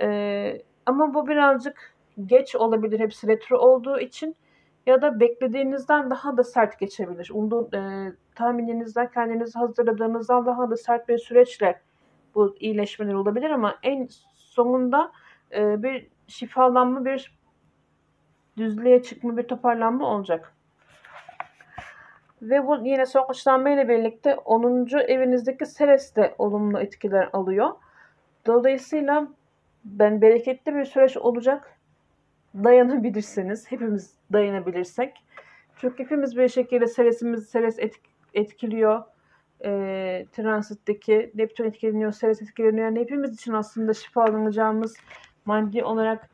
E, 0.00 0.62
ama 0.86 1.14
bu 1.14 1.28
birazcık 1.28 1.94
geç 2.26 2.56
olabilir 2.56 3.00
hepsi 3.00 3.26
retro 3.26 3.58
olduğu 3.58 3.98
için 4.00 4.36
ya 4.86 5.02
da 5.02 5.20
beklediğinizden 5.20 6.10
daha 6.10 6.36
da 6.36 6.44
sert 6.44 6.78
geçebilir. 6.78 7.30
Umduğun, 7.34 7.72
e, 7.72 8.12
tahmininizden 8.34 9.10
kendinizi 9.10 9.58
hazırladığınızdan 9.58 10.46
daha 10.46 10.70
da 10.70 10.76
sert 10.76 11.08
bir 11.08 11.18
süreçle 11.18 11.80
bu 12.34 12.56
iyileşmeler 12.60 13.14
olabilir 13.14 13.50
ama 13.50 13.78
en 13.82 14.08
sonunda 14.34 15.12
e, 15.52 15.82
bir 15.82 16.08
şifalanma, 16.26 17.04
bir 17.04 17.38
düzlüğe 18.56 19.02
çıkma, 19.02 19.36
bir 19.36 19.42
toparlanma 19.42 20.06
olacak. 20.06 20.54
Ve 22.44 22.66
bu 22.66 22.76
yine 22.84 23.06
sonuçlanma 23.06 23.70
ile 23.70 23.88
birlikte 23.88 24.34
10. 24.34 24.86
evinizdeki 25.08 25.66
Seres 25.66 26.16
de 26.16 26.34
olumlu 26.38 26.80
etkiler 26.80 27.28
alıyor. 27.32 27.70
Dolayısıyla 28.46 29.28
ben 29.84 30.22
bereketli 30.22 30.74
bir 30.74 30.84
süreç 30.84 31.16
olacak. 31.16 31.78
Dayanabilirsiniz. 32.54 33.70
Hepimiz 33.70 34.14
dayanabilirsek. 34.32 35.14
Çünkü 35.76 36.04
hepimiz 36.04 36.36
bir 36.36 36.48
şekilde 36.48 36.86
Seres'imiz 36.86 37.48
Seres 37.48 37.78
etkiliyor. 38.34 39.02
E, 39.64 40.26
transitteki 40.32 41.32
Neptün 41.34 41.64
etkileniyor, 41.64 42.12
Seres 42.12 42.42
etkileniyor. 42.42 42.86
Yani 42.86 43.00
hepimiz 43.00 43.34
için 43.34 43.52
aslında 43.52 43.94
şifalanacağımız 43.94 44.96
maddi 45.44 45.84
olarak 45.84 46.30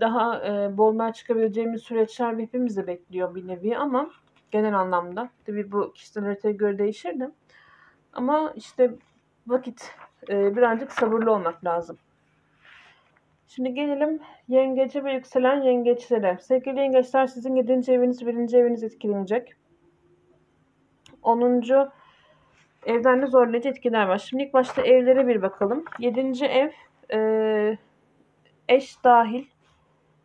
daha 0.00 0.46
e, 0.46 0.76
bolluğa 0.76 1.12
çıkabileceğimiz 1.12 1.82
süreçler 1.82 2.38
hepimizi 2.38 2.86
bekliyor 2.86 3.34
bir 3.34 3.48
nevi 3.48 3.76
ama 3.76 4.10
genel 4.52 4.78
anlamda. 4.78 5.30
Tabii 5.46 5.72
bu 5.72 5.92
kişisel 5.92 6.24
haritaya 6.24 6.52
göre 6.52 6.78
değişir 6.78 7.20
de. 7.20 7.30
Ama 8.12 8.52
işte 8.56 8.94
vakit 9.46 9.94
e, 10.28 10.56
birazcık 10.56 10.92
sabırlı 10.92 11.32
olmak 11.32 11.64
lazım. 11.64 11.98
Şimdi 13.48 13.74
gelelim 13.74 14.20
yengece 14.48 15.04
ve 15.04 15.12
yükselen 15.12 15.62
yengeçlere. 15.62 16.38
Sevgili 16.40 16.80
yengeçler 16.80 17.26
sizin 17.26 17.56
7. 17.56 17.92
eviniz, 17.92 18.26
1. 18.26 18.54
eviniz 18.54 18.82
etkilenecek. 18.82 19.54
10. 21.22 21.62
evden 22.86 23.22
de 23.22 23.26
zorlayıcı 23.26 23.68
etkiler 23.68 24.06
var. 24.06 24.18
Şimdi 24.18 24.42
ilk 24.42 24.54
başta 24.54 24.82
evlere 24.82 25.26
bir 25.26 25.42
bakalım. 25.42 25.84
7. 25.98 26.44
ev 26.44 26.70
e, 27.14 27.78
eş 28.68 29.04
dahil, 29.04 29.44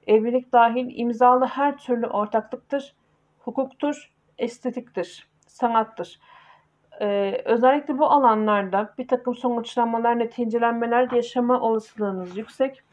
evlilik 0.08 0.54
dahil 0.54 1.00
imzalı 1.00 1.46
her 1.46 1.78
türlü 1.78 2.08
ortaklıktır, 2.08 2.96
hukuktur, 3.40 4.12
estetiktir, 4.38 5.28
sanattır. 5.48 6.20
Ee, 7.02 7.42
özellikle 7.46 7.98
bu 7.98 8.06
alanlarda 8.06 8.94
bir 8.98 9.08
takım 9.08 9.36
sonuçlanmalar, 9.36 10.20
neticelenmeler 10.20 11.12
yaşama 11.12 11.62
olasılığınız 11.62 12.38
yüksek. 12.38 12.84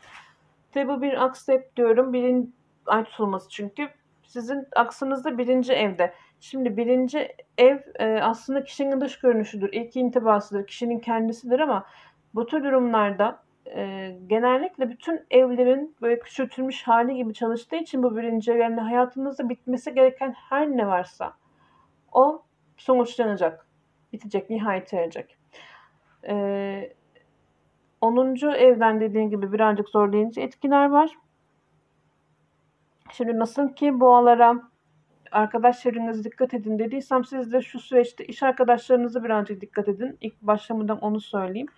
Ve 0.76 0.88
bu 0.88 1.02
bir 1.02 1.24
aksep 1.24 1.76
diyorum. 1.76 2.12
Birin 2.12 2.54
ay 2.86 3.04
tutulması 3.04 3.48
çünkü. 3.48 3.88
Sizin 4.22 4.66
aksınızda 4.76 5.38
birinci 5.38 5.72
evde. 5.72 6.14
Şimdi 6.40 6.76
birinci 6.76 7.36
ev 7.58 7.78
e, 7.98 8.20
aslında 8.22 8.64
kişinin 8.64 9.00
dış 9.00 9.18
görünüşüdür. 9.18 9.72
İlk 9.72 9.96
intibasıdır. 9.96 10.66
Kişinin 10.66 10.98
kendisidir 10.98 11.60
ama 11.60 11.86
bu 12.34 12.46
tür 12.46 12.64
durumlarda 12.64 13.43
e, 13.74 14.12
genellikle 14.26 14.90
bütün 14.90 15.26
evlerin 15.30 15.96
böyle 16.02 16.18
küçültülmüş 16.18 16.82
hali 16.82 17.14
gibi 17.16 17.34
çalıştığı 17.34 17.76
için 17.76 18.02
bu 18.02 18.16
birinci 18.16 18.52
ev 18.52 18.58
yani 18.58 18.80
hayatınızda 18.80 19.48
bitmesi 19.48 19.94
gereken 19.94 20.32
her 20.32 20.70
ne 20.70 20.86
varsa 20.86 21.32
o 22.12 22.42
sonuçlanacak. 22.76 23.66
Bitecek, 24.12 24.50
nihayet 24.50 24.94
erecek. 24.94 25.36
Ee, 26.28 26.92
10. 28.00 28.54
evden 28.56 29.00
dediğim 29.00 29.30
gibi 29.30 29.52
birazcık 29.52 29.88
zorlayıcı 29.88 30.40
etkiler 30.40 30.90
var. 30.90 31.10
Şimdi 33.12 33.38
nasıl 33.38 33.68
ki 33.68 34.00
boğalara 34.00 34.54
arkadaş 35.32 35.80
çevrenize 35.80 36.24
dikkat 36.24 36.54
edin 36.54 36.78
dediysem 36.78 37.24
siz 37.24 37.52
de 37.52 37.60
şu 37.60 37.80
süreçte 37.80 38.24
iş 38.24 38.42
arkadaşlarınızı 38.42 39.24
birazcık 39.24 39.60
dikkat 39.60 39.88
edin. 39.88 40.18
İlk 40.20 40.42
başlamadan 40.42 41.00
onu 41.00 41.20
söyleyeyim. 41.20 41.68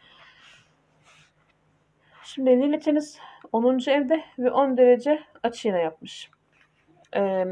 Şimdi 2.27 2.51
Lilith'iniz 2.51 3.19
10. 3.53 3.79
evde 3.91 4.25
ve 4.39 4.51
10 4.51 4.77
derece 4.77 5.23
açıyla 5.43 5.79
yapmış. 5.79 6.31
Ee, 7.17 7.45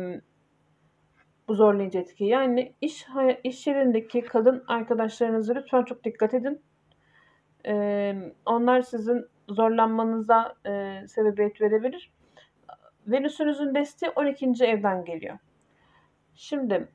bu 1.48 1.54
zorlayıcı 1.54 1.98
etki. 1.98 2.24
Yani 2.24 2.74
iş 2.80 3.06
iş 3.44 3.66
yerindeki 3.66 4.20
kadın 4.20 4.64
arkadaşlarınızı 4.68 5.54
lütfen 5.54 5.82
çok 5.82 6.04
dikkat 6.04 6.34
edin. 6.34 6.62
Ee, 7.66 8.14
onlar 8.46 8.82
sizin 8.82 9.26
zorlanmanıza 9.48 10.54
e, 10.66 11.04
sebebiyet 11.08 11.60
verebilir. 11.60 12.12
Venüs'ünüzün 13.06 13.74
desteği 13.74 14.10
12. 14.10 14.64
evden 14.64 15.04
geliyor. 15.04 15.38
Şimdi 16.34 16.88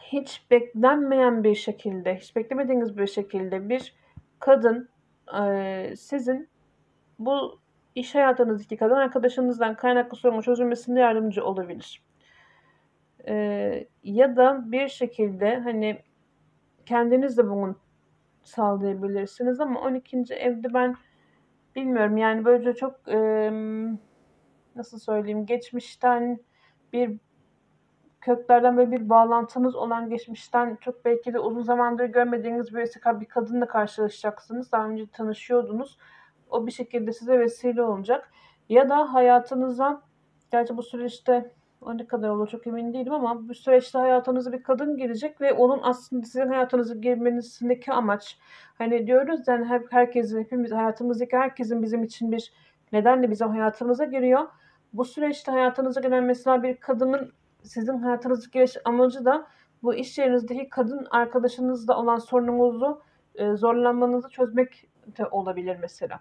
hiç 0.00 0.46
beklenmeyen 0.50 1.44
bir 1.44 1.54
şekilde, 1.54 2.16
hiç 2.16 2.36
beklemediğiniz 2.36 2.98
bir 2.98 3.06
şekilde 3.06 3.68
bir 3.68 4.05
kadın 4.38 4.88
e, 5.40 5.94
sizin 5.96 6.48
bu 7.18 7.60
iş 7.94 8.14
hayatınızdaki 8.14 8.76
kadın 8.76 8.94
arkadaşınızdan 8.94 9.76
kaynaklı 9.76 10.16
sorunun 10.16 10.40
çözülmesinde 10.40 11.00
yardımcı 11.00 11.44
olabilir. 11.44 12.02
E, 13.28 13.34
ya 14.04 14.36
da 14.36 14.72
bir 14.72 14.88
şekilde 14.88 15.58
hani 15.58 16.02
kendiniz 16.86 17.38
de 17.38 17.50
bunu 17.50 17.76
sağlayabilirsiniz 18.42 19.60
ama 19.60 19.80
12. 19.80 20.24
evde 20.34 20.74
ben 20.74 20.96
bilmiyorum 21.76 22.16
yani 22.16 22.44
böylece 22.44 22.72
çok 22.74 23.08
e, 23.08 23.50
nasıl 24.76 24.98
söyleyeyim 24.98 25.46
geçmişten 25.46 26.38
bir 26.92 27.18
köklerden 28.26 28.76
böyle 28.76 28.90
bir 28.90 29.08
bağlantınız 29.08 29.76
olan 29.76 30.10
geçmişten 30.10 30.78
çok 30.80 31.04
belki 31.04 31.34
de 31.34 31.38
uzun 31.38 31.62
zamandır 31.62 32.04
görmediğiniz 32.04 32.74
birisi 32.74 33.00
bir 33.20 33.26
kadınla 33.26 33.66
karşılaşacaksınız. 33.66 34.72
Daha 34.72 34.88
önce 34.88 35.06
tanışıyordunuz. 35.06 35.98
O 36.50 36.66
bir 36.66 36.72
şekilde 36.72 37.12
size 37.12 37.38
vesile 37.38 37.82
olacak. 37.82 38.30
Ya 38.68 38.88
da 38.88 39.14
hayatınıza 39.14 40.02
gerçi 40.52 40.76
bu 40.76 40.82
süreçte 40.82 41.50
o 41.80 41.98
ne 41.98 42.06
kadar 42.06 42.28
olur 42.28 42.48
çok 42.48 42.66
emin 42.66 42.92
değilim 42.94 43.12
ama 43.12 43.48
bu 43.48 43.54
süreçte 43.54 43.98
hayatınıza 43.98 44.52
bir 44.52 44.62
kadın 44.62 44.96
girecek 44.96 45.40
ve 45.40 45.52
onun 45.52 45.80
aslında 45.82 46.26
sizin 46.26 46.48
hayatınıza 46.48 46.94
girmenizindeki 46.94 47.92
amaç 47.92 48.38
hani 48.78 49.06
diyoruz 49.06 49.40
yani 49.48 49.64
hep 49.64 49.92
herkesin 49.92 50.40
hepimiz 50.40 50.72
hayatımızdaki 50.72 51.36
herkesin 51.36 51.82
bizim 51.82 52.04
için 52.04 52.32
bir 52.32 52.52
nedenle 52.92 53.30
bizim 53.30 53.48
hayatımıza 53.48 54.04
giriyor. 54.04 54.48
Bu 54.92 55.04
süreçte 55.04 55.52
hayatınıza 55.52 56.00
giren 56.00 56.24
mesela 56.24 56.62
bir 56.62 56.76
kadının 56.76 57.32
sizin 57.66 57.98
hayatınızdaki 57.98 58.58
giriş 58.58 58.76
amacı 58.84 59.24
da 59.24 59.46
bu 59.82 59.94
iş 59.94 60.18
yerinizdeki 60.18 60.68
kadın 60.68 61.06
arkadaşınızla 61.10 61.98
olan 61.98 62.18
sorununuzu 62.18 63.02
e, 63.34 63.52
zorlanmanızı 63.52 64.28
çözmek 64.28 64.88
de 65.18 65.26
olabilir 65.26 65.76
mesela. 65.80 66.20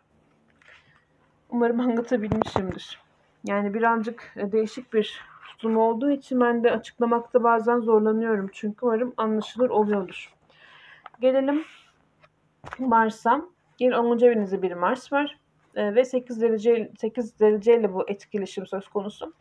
Umarım 1.49 1.79
anlatabilmişimdir. 1.79 3.01
Yani 3.43 3.73
birazcık 3.73 4.33
e, 4.37 4.51
değişik 4.51 4.93
bir 4.93 5.21
tutum 5.47 5.77
olduğu 5.77 6.11
için 6.11 6.39
ben 6.41 6.63
de 6.63 6.71
açıklamakta 6.71 7.43
bazen 7.43 7.79
zorlanıyorum. 7.79 8.49
Çünkü 8.53 8.85
umarım 8.85 9.13
anlaşılır 9.17 9.69
oluyordur. 9.69 10.33
Gelelim 11.21 11.63
Mars'a. 12.79 13.41
Yine 13.79 13.97
10. 13.97 14.19
evinizde 14.19 14.61
bir 14.61 14.71
Mars 14.71 15.13
var. 15.13 15.39
E, 15.75 15.95
ve 15.95 16.05
8 16.05 16.41
derece 16.41 16.91
8 16.97 17.39
dereceyle 17.39 17.93
bu 17.93 18.09
etkileşim 18.09 18.67
söz 18.67 18.87
konusu. 18.87 19.33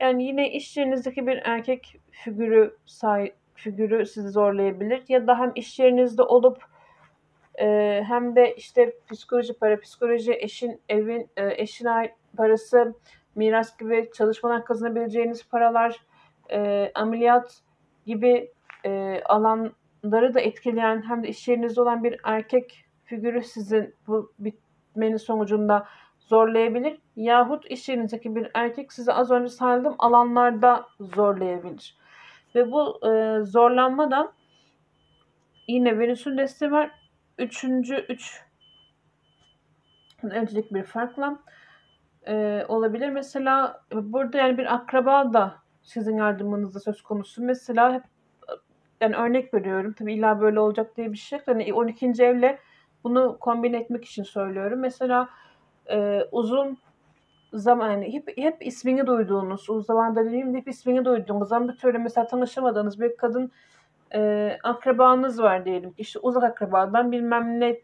Yani 0.00 0.24
yine 0.24 0.50
iş 0.52 0.76
yerinizdeki 0.76 1.26
bir 1.26 1.40
erkek 1.44 2.00
figürü 2.10 2.76
say 2.86 3.32
figürü 3.54 4.06
sizi 4.06 4.28
zorlayabilir. 4.28 5.02
Ya 5.08 5.26
da 5.26 5.38
hem 5.38 5.52
iş 5.54 5.78
yerinizde 5.78 6.22
olup 6.22 6.64
e, 7.54 7.66
hem 8.08 8.36
de 8.36 8.54
işte 8.54 8.92
psikoloji 9.12 9.58
para, 9.58 9.80
psikoloji, 9.80 10.32
eşin 10.32 10.80
evin 10.88 11.30
e, 11.36 11.62
eşin 11.62 11.86
ait 11.86 12.12
parası, 12.36 12.94
miras 13.34 13.76
gibi 13.76 14.10
çalışmadan 14.14 14.64
kazanabileceğiniz 14.64 15.48
paralar, 15.48 16.00
e, 16.50 16.90
ameliyat 16.94 17.62
gibi 18.06 18.52
e, 18.84 19.22
alanları 19.24 20.34
da 20.34 20.40
etkileyen 20.40 21.02
hem 21.08 21.22
de 21.22 21.28
iş 21.28 21.48
yerinizde 21.48 21.80
olan 21.80 22.04
bir 22.04 22.20
erkek 22.24 22.84
figürü 23.04 23.42
sizin 23.42 23.94
bu 24.06 24.32
bitmenin 24.38 25.16
sonucunda 25.16 25.86
zorlayabilir. 26.30 26.98
Yahut 27.16 27.70
iş 27.70 27.88
yerinizdeki 27.88 28.36
bir 28.36 28.50
erkek 28.54 28.92
sizi 28.92 29.12
az 29.12 29.30
önce 29.30 29.48
saydığım 29.48 29.94
alanlarda 29.98 30.86
zorlayabilir. 31.00 31.98
Ve 32.54 32.72
bu 32.72 33.06
e, 33.06 33.42
zorlanma 33.44 34.10
da 34.10 34.32
yine 35.66 35.98
Venüs'ün 35.98 36.38
desteği 36.38 36.70
var. 36.72 36.90
Üçüncü, 37.38 37.94
üç 37.94 38.42
öncelik 40.22 40.74
bir 40.74 40.82
farkla 40.82 41.38
e, 42.28 42.64
olabilir. 42.68 43.08
Mesela 43.08 43.82
burada 43.92 44.38
yani 44.38 44.58
bir 44.58 44.74
akraba 44.74 45.32
da 45.32 45.54
sizin 45.82 46.16
yardımınızda 46.16 46.80
söz 46.80 47.02
konusu. 47.02 47.42
Mesela 47.42 47.94
hep 47.94 48.02
yani 49.00 49.16
örnek 49.16 49.54
veriyorum. 49.54 49.92
Tabii 49.92 50.14
illa 50.14 50.40
böyle 50.40 50.60
olacak 50.60 50.96
diye 50.96 51.12
bir 51.12 51.16
şey. 51.16 51.40
Hani 51.46 51.74
12. 51.74 52.06
evle 52.06 52.58
bunu 53.04 53.36
kombin 53.40 53.72
etmek 53.72 54.04
için 54.04 54.22
söylüyorum. 54.22 54.80
Mesela 54.80 55.28
e, 55.90 56.24
uzun 56.32 56.78
zaman 57.52 57.90
yani 57.90 58.12
hep, 58.12 58.38
hep 58.38 58.66
ismini 58.66 59.06
duyduğunuz, 59.06 59.70
uzun 59.70 59.82
zamanda 59.82 60.24
dediğim 60.24 60.56
hep 60.56 60.68
ismini 60.68 61.04
duyduğunuz 61.04 61.48
zaman 61.48 61.68
bir 61.68 61.76
türlü 61.76 61.98
mesela 61.98 62.26
tanışamadığınız 62.26 63.00
bir 63.00 63.16
kadın 63.16 63.52
e, 64.14 64.58
akrabanız 64.62 65.42
var 65.42 65.64
diyelim. 65.64 65.94
İşte 65.98 66.18
uzak 66.18 66.44
akrabadan 66.44 67.12
bilmem 67.12 67.60
ne 67.60 67.80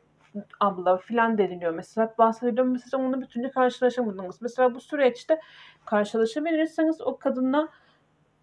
abla 0.60 0.96
filan 0.96 1.38
deniliyor 1.38 1.72
mesela. 1.72 2.14
Bahsediyorum 2.18 2.72
mesela 2.72 3.02
onunla 3.02 3.20
bir 3.20 3.26
türlü 3.26 3.50
karşılaşamadınız. 3.50 4.42
Mesela 4.42 4.74
bu 4.74 4.80
süreçte 4.80 5.40
karşılaşabilirseniz 5.84 7.00
o 7.00 7.18
kadınla 7.18 7.68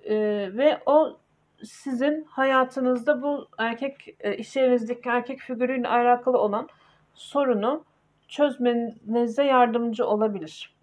e, 0.04 0.16
ve 0.58 0.82
o 0.86 1.18
sizin 1.64 2.24
hayatınızda 2.24 3.22
bu 3.22 3.48
erkek 3.58 4.16
e, 4.20 4.38
iş 4.38 4.56
yerinizdeki 4.56 5.10
erkek 5.10 5.40
figürüyle 5.40 5.88
alakalı 5.88 6.38
olan 6.38 6.68
sorunu 7.14 7.86
çözmenize 8.34 9.44
yardımcı 9.44 10.08
olabilir. 10.08 10.76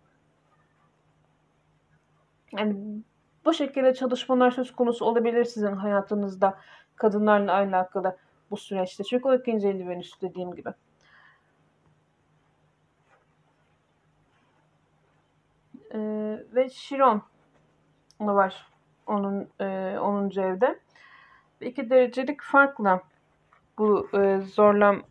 Yani 2.52 3.02
bu 3.44 3.54
şekilde 3.54 3.94
çalışmalar 3.94 4.50
söz 4.50 4.74
konusu 4.74 5.04
olabilir 5.04 5.44
sizin 5.44 5.72
hayatınızda 5.72 6.58
kadınlarla 6.96 7.54
alakalı 7.54 8.16
bu 8.50 8.56
süreçte. 8.56 9.04
Çünkü 9.04 9.28
o 9.28 9.34
ikinci 9.34 9.68
eli 9.68 9.88
Venüs 9.88 10.20
dediğim 10.22 10.54
gibi. 10.54 10.70
Ee, 15.94 16.44
ve 16.54 16.70
Şiron 16.70 17.22
var 18.20 18.66
onun 19.06 19.48
e, 19.60 19.98
10. 19.98 20.30
evde. 20.40 20.80
İki 21.60 21.90
derecelik 21.90 22.42
farkla 22.42 23.02
bu 23.78 24.08
e, 24.14 24.40
zorlam 24.40 25.02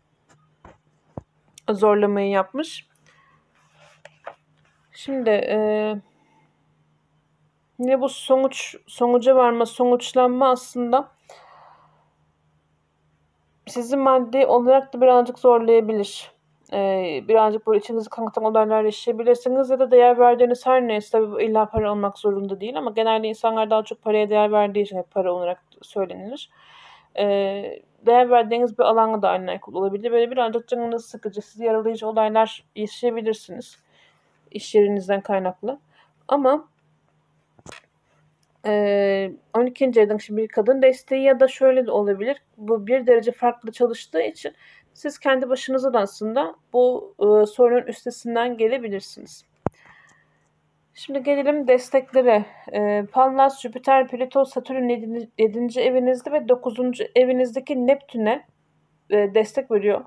zorlamayı 1.74 2.30
yapmış. 2.30 2.88
Şimdi 4.92 5.30
e, 5.30 5.56
yine 7.78 8.00
bu 8.00 8.08
sonuç 8.08 8.76
sonuca 8.86 9.36
varma, 9.36 9.66
sonuçlanma 9.66 10.50
aslında 10.50 11.08
sizi 13.66 13.96
maddi 13.96 14.46
olarak 14.46 14.94
da 14.94 15.00
birazcık 15.00 15.38
zorlayabilir. 15.38 16.30
Ee, 16.72 17.24
birazcık 17.28 17.66
böyle 17.66 17.78
içinizi 17.78 18.10
kanıtan 18.10 18.44
olaylar 18.44 18.84
yaşayabilirsiniz 18.84 19.70
ya 19.70 19.78
da 19.78 19.90
değer 19.90 20.18
verdiğiniz 20.18 20.66
her 20.66 20.88
neyse 20.88 21.08
tabii 21.10 21.44
illa 21.44 21.66
para 21.66 21.92
olmak 21.92 22.18
zorunda 22.18 22.60
değil 22.60 22.78
ama 22.78 22.90
genelde 22.90 23.28
insanlar 23.28 23.70
daha 23.70 23.82
çok 23.82 24.02
paraya 24.02 24.30
değer 24.30 24.52
verdiği 24.52 24.82
için 24.82 25.04
para 25.10 25.32
olarak 25.32 25.62
söylenilir. 25.82 26.50
Ee, 27.18 27.82
değer 28.06 28.30
verdiğiniz 28.30 28.78
bir 28.78 28.84
alana 28.84 29.22
da 29.22 29.28
alakalı 29.28 29.78
olabilir. 29.78 30.12
Böyle 30.12 30.30
birazcık 30.30 30.68
canınız 30.68 31.06
sıkıcı, 31.06 31.42
sizi 31.42 31.64
yaralayıcı 31.64 32.08
olaylar 32.08 32.64
yaşayabilirsiniz. 32.76 33.78
İş 34.50 34.74
yerinizden 34.74 35.20
kaynaklı. 35.20 35.78
Ama 36.28 36.68
e, 38.66 39.32
12. 39.54 39.84
evden 39.84 40.16
şimdi 40.16 40.42
bir 40.42 40.48
kadın 40.48 40.82
desteği 40.82 41.22
ya 41.22 41.40
da 41.40 41.48
şöyle 41.48 41.86
de 41.86 41.90
olabilir. 41.90 42.36
Bu 42.56 42.86
bir 42.86 43.06
derece 43.06 43.32
farklı 43.32 43.72
çalıştığı 43.72 44.22
için 44.22 44.54
siz 44.94 45.18
kendi 45.18 45.48
başınıza 45.48 45.92
da 45.92 46.00
aslında 46.00 46.54
bu 46.72 47.14
e, 47.18 47.46
sorunun 47.46 47.86
üstesinden 47.86 48.56
gelebilirsiniz. 48.56 49.49
Şimdi 51.06 51.22
gelelim 51.22 51.68
desteklere. 51.68 52.44
E, 52.72 53.02
Pallas, 53.12 53.60
Jüpiter, 53.62 54.08
Plüto, 54.08 54.44
Satürn 54.44 54.88
7. 54.88 55.30
7. 55.38 55.80
evinizde 55.80 56.32
ve 56.32 56.48
9. 56.48 56.78
evinizdeki 57.14 57.86
Neptün'e 57.86 58.46
e, 59.10 59.34
destek 59.34 59.70
veriyor. 59.70 60.04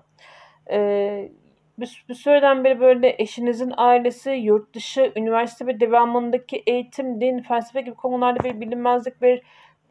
E, 0.71 1.31
bir, 1.77 2.05
bir 2.09 2.13
süreden 2.13 2.63
beri 2.63 2.79
böyle 2.79 3.15
eşinizin 3.17 3.73
ailesi, 3.77 4.29
yurt 4.29 4.75
dışı, 4.75 5.11
üniversite 5.15 5.67
ve 5.67 5.79
devamındaki 5.79 6.63
eğitim, 6.67 7.21
din, 7.21 7.39
felsefe 7.39 7.81
gibi 7.81 7.95
konularda 7.95 8.43
bir 8.43 8.61
bilinmezlik, 8.61 9.21
bir 9.21 9.41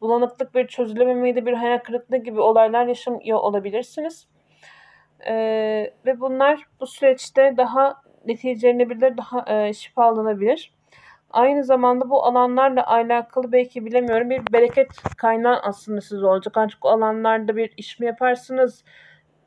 bulanıklık, 0.01 0.55
bir 0.55 0.67
çözülememeydi, 0.67 1.45
bir 1.45 1.53
hayal 1.53 1.77
kırıklığı 1.77 2.17
gibi 2.17 2.39
olaylar 2.39 2.87
yaşamıyor 2.87 3.39
olabilirsiniz. 3.39 4.27
Ee, 5.27 5.93
ve 6.05 6.19
bunlar 6.19 6.63
bu 6.79 6.87
süreçte 6.87 7.53
daha 7.57 8.01
neticelenebilir, 8.25 9.17
daha 9.17 9.45
e, 9.47 9.73
şifalanabilir. 9.73 10.72
Aynı 11.33 11.63
zamanda 11.63 12.09
bu 12.09 12.25
alanlarla 12.25 12.87
alakalı 12.87 13.51
belki 13.51 13.85
bilemiyorum 13.85 14.29
bir 14.29 14.41
bereket 14.53 14.87
kaynağı 15.17 15.59
aslında 15.59 16.01
siz 16.01 16.23
olacak. 16.23 16.53
Ancak 16.57 16.85
o 16.85 16.89
alanlarda 16.89 17.55
bir 17.55 17.73
iş 17.77 17.99
mi 17.99 18.05
yaparsınız? 18.05 18.83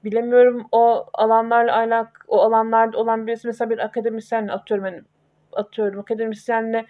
Bilemiyorum 0.04 0.66
o 0.72 1.06
alanlarla 1.14 1.76
alak 1.76 2.24
o 2.28 2.40
alanlarda 2.40 2.98
olan 2.98 3.26
birisi 3.26 3.46
mesela 3.46 3.70
bir 3.70 3.78
akademisyenle 3.78 4.52
atıyorum 4.52 4.84
hani 4.84 5.00
atıyorum 5.52 6.00
akademisyenle 6.00 6.86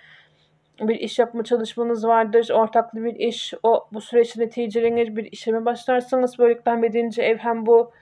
bir 0.81 0.95
iş 0.95 1.19
yapma 1.19 1.45
çalışmanız 1.45 2.07
vardır. 2.07 2.51
Ortaklı 2.53 3.05
bir 3.05 3.15
iş. 3.15 3.55
O 3.63 3.89
bu 3.93 4.01
süreç 4.01 4.37
neticelenir. 4.37 5.17
Bir 5.17 5.33
işe 5.33 5.53
mi 5.53 5.65
başlarsanız 5.65 6.39
böylelikle 6.39 6.71
hem 6.71 6.85
7. 6.85 7.21
ev 7.23 7.37
hem 7.39 7.67
bu 7.67 7.93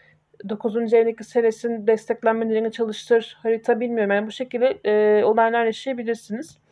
9. 0.48 0.94
evdeki 0.94 1.24
seresin 1.24 1.87
desteklenmelerini 1.87 2.72
çalıştır. 2.72 3.38
Harita 3.42 3.80
bilmiyorum. 3.80 4.11
Yani 4.11 4.26
bu 4.26 4.30
şekilde 4.30 4.80
e, 4.85 5.24
olaylar 5.24 5.64
yaşayabilirsiniz. 5.64 6.63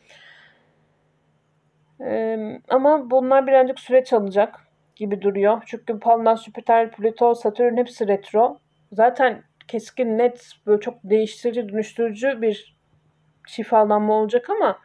E, 2.05 2.37
ama 2.69 3.11
bunlar 3.11 3.47
birazcık 3.47 3.79
süreç 3.79 4.13
alacak 4.13 4.59
gibi 4.95 5.21
duruyor. 5.21 5.61
Çünkü 5.65 5.99
Palmas, 5.99 6.43
Jüpiter, 6.43 6.91
Plüto, 6.91 7.35
Satürn 7.35 7.77
hepsi 7.77 8.07
retro. 8.07 8.59
Zaten 8.91 9.43
keskin, 9.67 10.17
net, 10.17 10.51
böyle 10.67 10.81
çok 10.81 10.95
değiştirici, 11.03 11.69
dönüştürücü 11.69 12.41
bir 12.41 12.75
şifalanma 13.47 14.13
olacak 14.13 14.49
ama 14.49 14.79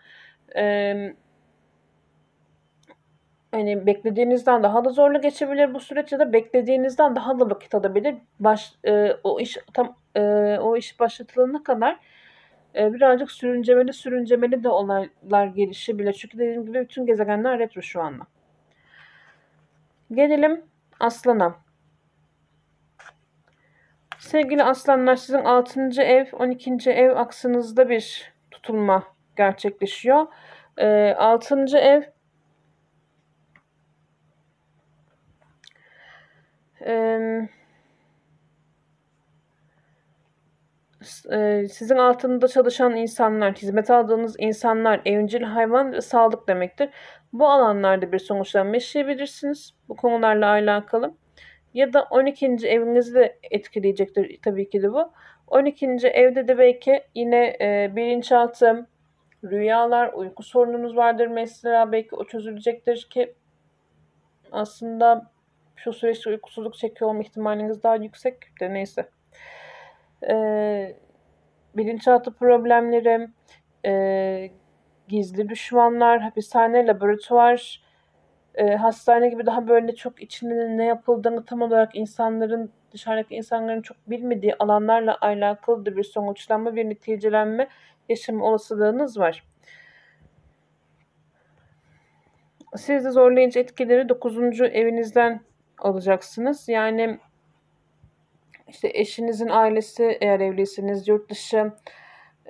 e, 0.56 0.94
hani 3.50 3.86
beklediğinizden 3.86 4.62
daha 4.62 4.84
da 4.84 4.90
zorlu 4.90 5.20
geçebilir 5.20 5.74
bu 5.74 5.80
süreç 5.80 6.12
ya 6.12 6.18
da 6.18 6.32
beklediğinizden 6.32 7.16
daha 7.16 7.40
da 7.40 7.50
vakit 7.50 7.74
alabilir. 7.74 8.14
Baş, 8.40 8.72
e, 8.86 9.12
o 9.24 9.40
iş 9.40 9.58
tam 9.74 9.96
e, 10.16 10.20
o 10.60 10.76
iş 10.76 11.00
başlatılana 11.00 11.62
kadar 11.62 11.98
birazcık 12.74 13.30
sürüncemeli 13.30 13.92
sürüncemeli 13.92 14.64
de 14.64 14.68
olaylar 14.68 15.46
gelişebilir. 15.46 16.12
Çünkü 16.12 16.38
dediğim 16.38 16.66
gibi 16.66 16.80
bütün 16.80 17.06
gezegenler 17.06 17.58
retro 17.58 17.82
şu 17.82 18.02
anda. 18.02 18.24
Gelelim 20.12 20.62
Aslan'a. 21.00 21.56
Sevgili 24.18 24.62
Aslanlar 24.62 25.16
sizin 25.16 25.44
6. 25.44 26.02
ev 26.02 26.26
12. 26.32 26.90
ev 26.90 27.16
aksınızda 27.16 27.88
bir 27.88 28.32
tutulma 28.50 29.02
gerçekleşiyor. 29.36 30.26
E, 30.76 31.14
6. 31.14 31.78
ev 31.78 32.02
Emm 36.80 37.57
s 41.08 41.68
sizin 41.68 41.96
altında 41.96 42.48
çalışan 42.48 42.96
insanlar, 42.96 43.54
hizmet 43.54 43.90
aldığınız 43.90 44.36
insanlar 44.38 45.00
evcil 45.04 45.42
hayvan 45.42 45.92
ve 45.92 46.00
sağlık 46.00 46.48
demektir. 46.48 46.90
Bu 47.32 47.48
alanlarda 47.48 48.12
bir 48.12 48.18
sonuçlanma 48.18 48.74
yaşayabilirsiniz 48.74 49.74
bu 49.88 49.96
konularla 49.96 50.46
alakalı. 50.46 51.14
Ya 51.74 51.92
da 51.92 52.02
12. 52.10 52.68
evinizi 52.68 53.14
de 53.14 53.38
etkileyecektir 53.50 54.38
tabii 54.44 54.70
ki 54.70 54.82
de 54.82 54.92
bu. 54.92 55.12
12. 55.46 56.08
evde 56.08 56.48
de 56.48 56.58
belki 56.58 57.02
yine, 57.14 57.56
eee, 57.60 57.92
bilinçaltı, 57.96 58.86
rüyalar, 59.44 60.12
uyku 60.12 60.42
sorununuz 60.42 60.96
vardır 60.96 61.26
mesela 61.26 61.92
belki 61.92 62.16
o 62.16 62.24
çözülecektir 62.24 63.08
ki 63.10 63.34
aslında 64.52 65.30
şu 65.76 65.92
süreçte 65.92 66.30
uykusuzluk 66.30 66.74
çekiyor 66.74 67.10
olma 67.10 67.22
ihtimaliniz 67.22 67.82
daha 67.82 67.96
yüksek 67.96 68.60
de 68.60 68.74
neyse. 68.74 69.08
Eee, 70.22 70.96
bilinçaltı 71.76 72.32
problemleri, 72.34 73.28
eee, 73.84 74.52
gizli 75.08 75.48
düşmanlar, 75.48 76.20
hapishane, 76.20 76.86
laboratuvar, 76.86 77.82
eee, 78.58 78.76
hastane 78.76 79.28
gibi 79.30 79.46
daha 79.46 79.68
böyle 79.68 79.94
çok 79.96 80.22
içinde 80.22 80.76
ne 80.78 80.84
yapıldığını 80.86 81.44
tam 81.44 81.62
olarak 81.62 81.96
insanların, 81.96 82.72
dışarıdaki 82.92 83.36
insanların 83.36 83.82
çok 83.82 83.96
bilmediği 84.08 84.54
alanlarla 84.58 85.18
alakalı 85.20 85.86
da 85.86 85.96
bir 85.96 86.04
sonuçlanma, 86.04 86.76
bir 86.76 86.84
neticelenme 86.90 87.68
yaşama 88.08 88.46
olasılığınız 88.46 89.18
var. 89.18 89.44
Siz 92.76 93.04
de 93.04 93.10
zorlayıcı 93.10 93.58
etkileri 93.58 94.08
9. 94.08 94.64
evinizden 94.66 95.40
alacaksınız. 95.78 96.68
Yani 96.68 97.18
işte 98.68 98.90
eşinizin 98.94 99.48
ailesi 99.48 100.18
eğer 100.20 100.40
evliyseniz, 100.40 101.08
yurt 101.08 101.30
dışı, 101.30 101.72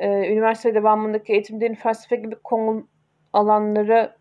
eee, 0.01 0.33
üniversite 0.33 0.75
devamındaki 0.75 1.33
eğitim, 1.33 1.61
din, 1.61 1.75
felsefe 1.75 2.17
gibi 2.17 2.37
konu 2.45 2.89
alanları 3.33 4.19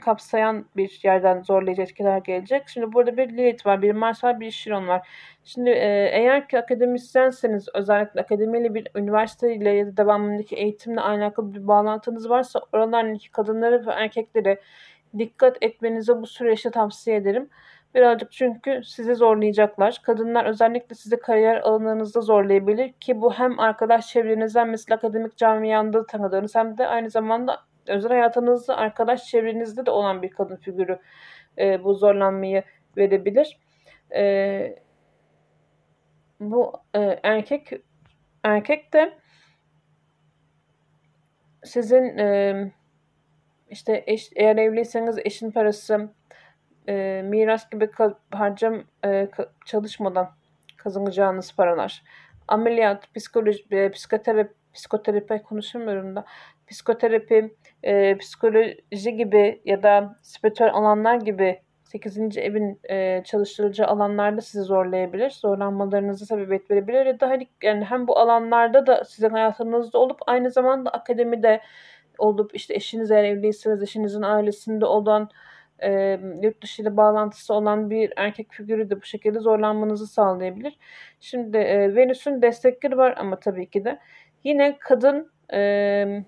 kapsayan 0.00 0.66
bir 0.76 1.00
yerden 1.04 1.42
zorlayıcı 1.42 1.82
etkiler 1.82 2.18
gelecek. 2.18 2.68
Şimdi 2.68 2.92
burada 2.92 3.16
bir 3.16 3.28
Lilith 3.28 3.66
var, 3.66 3.82
bir 3.82 3.92
Mars 3.92 4.24
var, 4.24 4.40
bir 4.40 4.50
Chiron 4.50 4.88
var. 4.88 5.08
Şimdi 5.44 5.70
eee, 5.70 6.10
eğer 6.12 6.48
ki 6.48 6.58
akademisyenseniz 6.58 7.68
özellikle 7.74 8.20
akademiyle 8.20 8.74
bir 8.74 8.88
üniversiteyle 8.96 9.70
ya 9.70 9.86
da 9.86 9.96
devamındaki 9.96 10.56
eğitimle 10.56 11.00
alakalı 11.00 11.54
bir 11.54 11.68
bağlantınız 11.68 12.30
varsa 12.30 12.60
oralardaki 12.72 13.30
kadınları 13.30 13.86
ve 13.86 13.90
erkekleri 13.92 14.60
dikkat 15.18 15.56
etmenizi 15.60 16.16
bu 16.22 16.26
süreçte 16.26 16.70
tavsiye 16.70 17.16
ederim. 17.16 17.48
Birazcık 17.94 18.32
çünkü 18.32 18.80
sizi 18.84 19.14
zorlayacaklar. 19.14 20.00
Kadınlar 20.02 20.44
özellikle 20.44 20.94
sizi 20.94 21.16
kariyer 21.16 21.56
alanınızda 21.56 22.20
zorlayabilir 22.20 22.92
ki 22.92 23.20
bu 23.20 23.32
hem 23.32 23.60
arkadaş 23.60 24.08
çevrenizden 24.08 24.68
mesela 24.68 24.96
akademik 24.96 25.36
camianda 25.36 26.06
tanıdığınız 26.06 26.54
hem 26.54 26.78
de 26.78 26.86
aynı 26.86 27.10
zamanda 27.10 27.60
özel 27.88 28.12
hayatınızda 28.12 28.76
arkadaş 28.76 29.24
çevrenizde 29.24 29.86
de 29.86 29.90
olan 29.90 30.22
bir 30.22 30.30
kadın 30.30 30.56
figürü 30.56 30.98
e, 31.58 31.84
bu 31.84 31.94
zorlanmayı 31.94 32.62
verebilir. 32.96 33.58
E, 34.14 34.76
bu 36.40 36.72
e, 36.94 37.20
erkek 37.22 37.72
erkek 38.44 38.92
de 38.92 39.12
sizin 41.64 42.18
e, 42.18 42.72
işte 43.70 44.04
eş, 44.06 44.30
eğer 44.36 44.56
evliyseniz 44.56 45.18
eşin 45.24 45.50
parası 45.50 46.10
e, 46.88 47.22
miras 47.24 47.70
gibi 47.70 47.90
harcam 48.30 48.82
e, 49.04 49.28
çalışmadan 49.66 50.30
kazanacağınız 50.76 51.56
paralar. 51.56 52.02
Ameliyat, 52.48 53.14
psikoloji, 53.14 53.64
e, 53.70 53.90
psikoterapi, 53.90 54.54
psikoterapi 54.74 55.42
konuşamıyorum 55.42 56.16
da 56.16 56.24
psikoterapi, 56.66 57.54
e, 57.82 58.18
psikoloji 58.18 59.16
gibi 59.16 59.60
ya 59.64 59.82
da 59.82 60.18
spiritüel 60.22 60.70
alanlar 60.72 61.16
gibi 61.16 61.60
8. 61.84 62.38
evin 62.38 62.80
e, 62.90 63.22
çalıştırıcı 63.24 63.86
alanlarda 63.86 64.40
sizi 64.40 64.64
zorlayabilir. 64.64 65.30
Zorlanmalarınızı 65.30 66.26
sebebiyet 66.26 66.70
verebilir 66.70 67.06
ya 67.06 67.20
da 67.20 67.28
hani 67.28 67.48
yani 67.62 67.84
hem 67.84 68.08
bu 68.08 68.18
alanlarda 68.18 68.86
da 68.86 69.04
sizin 69.04 69.30
hayatınızda 69.30 69.98
olup 69.98 70.18
aynı 70.26 70.50
zamanda 70.50 70.90
akademide 70.90 71.60
olup 72.18 72.54
işte 72.54 72.74
eşiniz 72.74 73.10
eğer 73.10 73.24
evliyseniz 73.24 73.82
eşinizin 73.82 74.22
ailesinde 74.22 74.86
olan 74.86 75.28
e, 75.82 76.20
yurt 76.42 76.62
dışı 76.62 76.82
ile 76.82 76.96
bağlantısı 76.96 77.54
olan 77.54 77.90
bir 77.90 78.12
erkek 78.16 78.52
figürü 78.52 78.90
de 78.90 78.96
bu 78.96 79.04
şekilde 79.04 79.40
zorlanmanızı 79.40 80.06
sağlayabilir. 80.06 80.78
Şimdi 81.20 81.56
e, 81.56 81.94
Venüs'ün 81.94 82.42
destekleri 82.42 82.96
var 82.98 83.14
ama 83.18 83.40
tabii 83.40 83.70
ki 83.70 83.84
de 83.84 83.98
yine 84.44 84.78
kadın 84.78 85.30
e, 85.52 86.24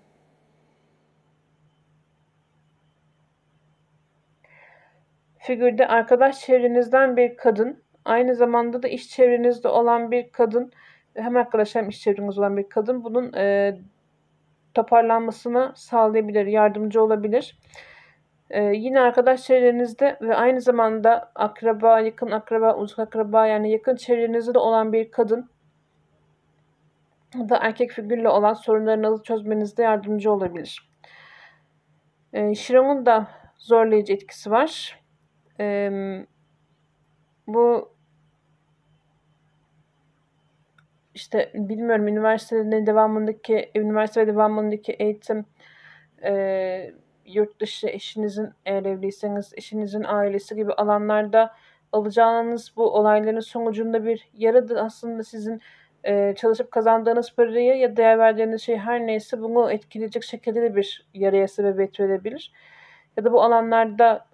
figürde 5.39 5.87
arkadaş 5.87 6.41
çevrenizden 6.41 7.17
bir 7.17 7.37
kadın, 7.37 7.83
aynı 8.05 8.35
zamanda 8.35 8.83
da 8.83 8.89
iş 8.89 9.09
çevrenizde 9.09 9.69
olan 9.69 10.11
bir 10.11 10.33
kadın, 10.33 10.73
hem 11.15 11.37
arkadaş 11.37 11.75
hem 11.75 11.89
iş 11.89 12.01
çevrenizde 12.01 12.41
olan 12.41 12.57
bir 12.57 12.69
kadın 12.69 13.05
bunun 13.05 13.33
e, 13.33 13.77
toparlanmasını 14.75 15.73
sağlayabilir, 15.77 16.47
yardımcı 16.47 17.03
olabilir. 17.03 17.59
Ee, 18.55 18.63
yine 18.63 19.01
arkadaş 19.01 19.43
çevrenizde 19.43 20.19
ve 20.21 20.37
aynı 20.37 20.61
zamanda 20.61 21.33
akraba, 21.35 22.01
yakın 22.01 22.31
akraba, 22.31 22.77
uzak 22.77 22.99
akraba 22.99 23.47
yani 23.47 23.71
yakın 23.71 23.97
çevrenizde 23.97 24.55
de 24.55 24.59
olan 24.59 24.93
bir 24.93 25.11
kadın 25.11 25.51
da 27.35 27.59
erkek 27.63 27.91
figürle 27.91 28.29
olan 28.29 28.55
sorunlarınızı 28.55 29.23
çözmenizde 29.23 29.83
yardımcı 29.83 30.33
olabilir. 30.33 30.91
Ee, 32.33 32.55
Şiram'ın 32.55 33.07
da 33.07 33.27
zorlayıcı 33.57 34.13
etkisi 34.13 34.51
var. 34.51 35.01
Ee, 35.61 36.27
bu 37.47 37.93
işte 41.15 41.51
bilmiyorum 41.55 42.09
üniversitenin 42.09 42.87
devamındaki 42.87 43.71
üniversite 43.77 44.21
ve 44.21 44.27
devamındaki 44.27 44.93
eğitim 44.93 45.45
e, 46.25 46.95
yurt 47.27 47.61
dışı 47.61 47.87
eşinizin 47.89 48.51
eğer 48.67 48.85
evliyseniz 48.85 49.53
eşinizin 49.57 50.05
ailesi 50.05 50.55
gibi 50.57 50.73
alanlarda 50.73 51.55
alacağınız 51.93 52.73
bu 52.77 52.95
olayların 52.95 53.41
sonucunda 53.41 54.05
bir 54.05 54.29
yaradı 54.35 54.81
aslında 54.81 55.23
sizin 55.23 55.61
e, 56.05 56.35
çalışıp 56.37 56.71
kazandığınız 56.71 57.35
parayı 57.35 57.77
ya 57.77 57.97
değer 57.97 58.19
verdiğiniz 58.19 58.63
şey 58.63 58.77
her 58.77 59.07
neyse 59.07 59.41
bunu 59.41 59.73
etkileyecek 59.73 60.25
şekilde 60.25 60.63
de 60.63 60.77
bir 60.77 61.07
yaraya 61.15 61.49
sebebiyet 61.49 62.01
verebilir. 62.01 62.53
Ya 63.17 63.25
da 63.25 63.33
bu 63.33 63.43
alanlarda 63.43 64.27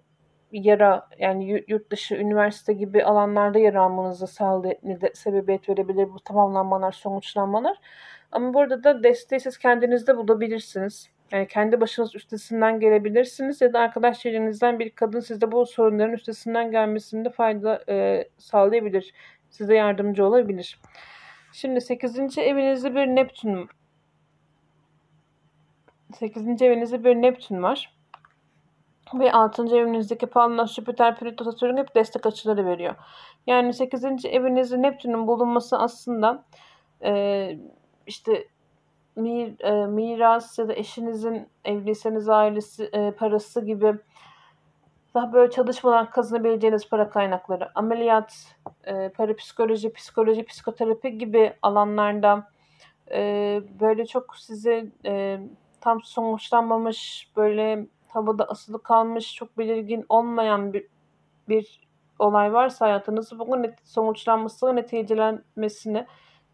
yara 0.53 1.09
yani 1.19 1.65
yurt 1.69 1.91
dışı 1.91 2.15
üniversite 2.15 2.73
gibi 2.73 3.05
alanlarda 3.05 3.59
yer 3.59 3.75
almanızı 3.75 4.27
sağladı, 4.27 4.75
sebebiyet 5.15 5.69
verebilir 5.69 6.09
bu 6.15 6.21
tamamlanmalar, 6.21 6.93
sonuçlanmalar. 6.93 7.77
Ama 8.33 8.55
burada 8.55 8.85
da 8.85 9.03
desteği 9.03 9.41
siz 9.41 9.59
kendinizde 9.59 10.17
bulabilirsiniz. 10.17 11.11
Yani 11.33 11.49
kendi 11.49 11.81
başınız 11.81 12.15
üstesinden 12.15 12.81
gelebilirsiniz 12.81 13.61
ya 13.61 13.73
da 13.73 13.81
arkadaş 13.81 14.21
çevrenizden 14.21 14.79
bir 14.79 14.91
kadın 14.91 15.21
sizde 15.21 15.53
bu 15.53 15.67
sorunların 15.67 16.13
üstesinden 16.13 16.71
gelmesinde 16.71 17.31
fayda 17.31 17.85
e, 17.89 18.29
sağlayabilir. 18.39 19.15
Size 19.51 19.75
yardımcı 19.75 20.27
olabilir. 20.27 20.81
Şimdi 21.53 21.81
8. 21.81 22.39
evinizde 22.39 22.95
bir 22.95 23.07
Neptün 23.07 23.69
8. 26.15 26.63
evinizde 26.63 27.05
bir 27.05 27.15
Neptün 27.15 27.63
var. 27.63 27.97
Ve 29.15 29.33
6. 29.33 29.77
evinizdeki 29.77 30.27
Pallas, 30.27 30.75
Jüpiter, 30.75 31.17
Plüto, 31.17 31.45
Satürn 31.45 31.77
hep 31.77 31.95
destek 31.95 32.27
açıları 32.27 32.67
veriyor. 32.67 32.95
Yani 33.47 33.75
8. 33.75 34.05
evinizde 34.25 34.83
Neptün'ün 34.83 35.27
bulunması 35.27 35.79
aslında 35.79 36.45
e, 37.05 37.59
işte 38.07 38.49
mir, 39.17 39.61
e, 39.61 39.87
miras 39.87 40.59
ya 40.59 40.69
da 40.69 40.75
eşinizin 40.75 41.49
evliyseniz 41.65 42.29
ailesi 42.29 42.85
e, 42.93 43.11
parası 43.11 43.65
gibi 43.65 43.95
daha 45.15 45.33
böyle 45.33 45.51
çalışmadan 45.51 46.11
kazanabileceğiniz 46.11 46.89
para 46.89 47.11
kaynakları, 47.11 47.71
ameliyat, 47.75 48.57
e, 48.85 49.09
parapsikoloji, 49.09 49.93
psikoloji, 49.93 50.45
psikoterapi 50.45 51.19
gibi 51.19 51.53
alanlarda 51.63 52.49
e, 53.13 53.61
böyle 53.81 54.07
çok 54.07 54.37
size 54.37 54.87
e, 55.05 55.41
tam 55.81 56.03
sonuçlanmamış, 56.03 57.31
böyle 57.37 57.87
havada 58.09 58.45
asılı 58.45 58.83
kalmış, 58.83 59.35
çok 59.35 59.59
belirgin 59.59 60.07
olmayan 60.09 60.73
bir, 60.73 60.87
bir 61.49 61.89
olay 62.19 62.53
varsa 62.53 62.87
hayatınızda 62.87 63.39
bunun 63.39 63.75
sonuçlanması, 63.85 64.77
neticelenmesini, 64.77 66.07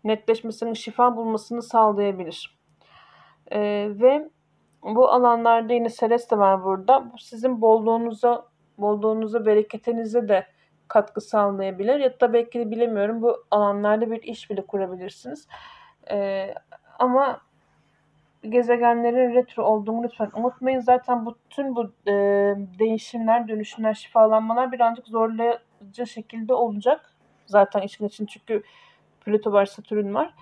netleşmesini, 0.09 0.77
şifa 0.77 1.17
bulmasını 1.17 1.63
sağlayabilir. 1.63 2.59
E, 3.53 3.61
ve 3.91 4.31
bu 4.83 5.09
alanlarda 5.09 5.73
yine 5.73 5.89
Celeste 5.89 6.39
var 6.39 6.65
burada. 6.65 7.13
Bu 7.13 7.19
sizin 7.19 7.61
bolluğunuza, 7.61 8.47
bolluğunuza, 8.79 9.47
bereketinize 9.47 10.29
de 10.29 10.47
katkı 10.89 11.21
sağlayabilir. 11.21 12.01
Ya 12.01 12.21
da 12.21 12.33
belki 12.33 12.59
de 12.59 12.71
bilemiyorum 12.71 13.23
bu 13.23 13.45
alanlarda 13.51 14.11
bir 14.11 14.23
iş 14.23 14.51
bile 14.51 14.67
kurabilirsiniz. 14.67 15.49
Ee, 16.11 16.55
ama 16.99 17.41
gezegenlerin 18.43 19.35
retro 19.35 19.65
olduğunu 19.65 20.03
lütfen 20.03 20.31
unutmayın. 20.35 20.81
Zaten 20.81 21.27
bütün 21.27 21.77
bu 21.77 21.93
e, 22.07 22.13
değişimler, 22.79 23.49
dönüşümler, 23.49 23.95
şifalanmalar 23.95 24.73
birazcık 24.73 25.07
zorlayıcı 25.07 26.07
şekilde 26.07 26.55
olacak. 26.55 27.13
Zaten 27.47 27.81
işin 27.81 28.07
için 28.07 28.27
çünkü 28.27 28.63
Plüto 29.27 29.53
var, 29.53 29.67
Satürn 29.67 30.15
var. 30.15 30.35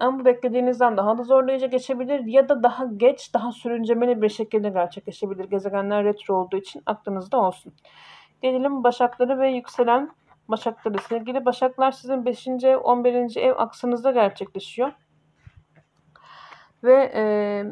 Ama 0.00 0.18
bu 0.18 0.24
beklediğinizden 0.24 0.96
daha 0.96 1.18
da 1.18 1.22
zorlayıcı 1.22 1.66
geçebilir 1.66 2.24
ya 2.24 2.48
da 2.48 2.62
daha 2.62 2.84
geç, 2.96 3.34
daha 3.34 3.52
sürüncemeli 3.52 4.22
bir 4.22 4.28
şekilde 4.28 4.68
gerçekleşebilir. 4.68 5.44
Gezegenler 5.44 6.04
retro 6.04 6.34
olduğu 6.34 6.56
için 6.56 6.82
aklınızda 6.86 7.38
olsun. 7.38 7.72
Gelelim 8.42 8.84
Başakları 8.84 9.38
ve 9.40 9.50
yükselen 9.50 10.10
Başakları. 10.48 10.98
Sevgili 10.98 11.44
Başaklar 11.44 11.90
sizin 11.90 12.24
5. 12.24 12.46
ev, 12.46 12.78
11. 12.78 13.36
ev 13.36 13.54
aksınızda 13.56 14.10
gerçekleşiyor. 14.10 14.92
Ve 16.84 17.12
e, 17.14 17.64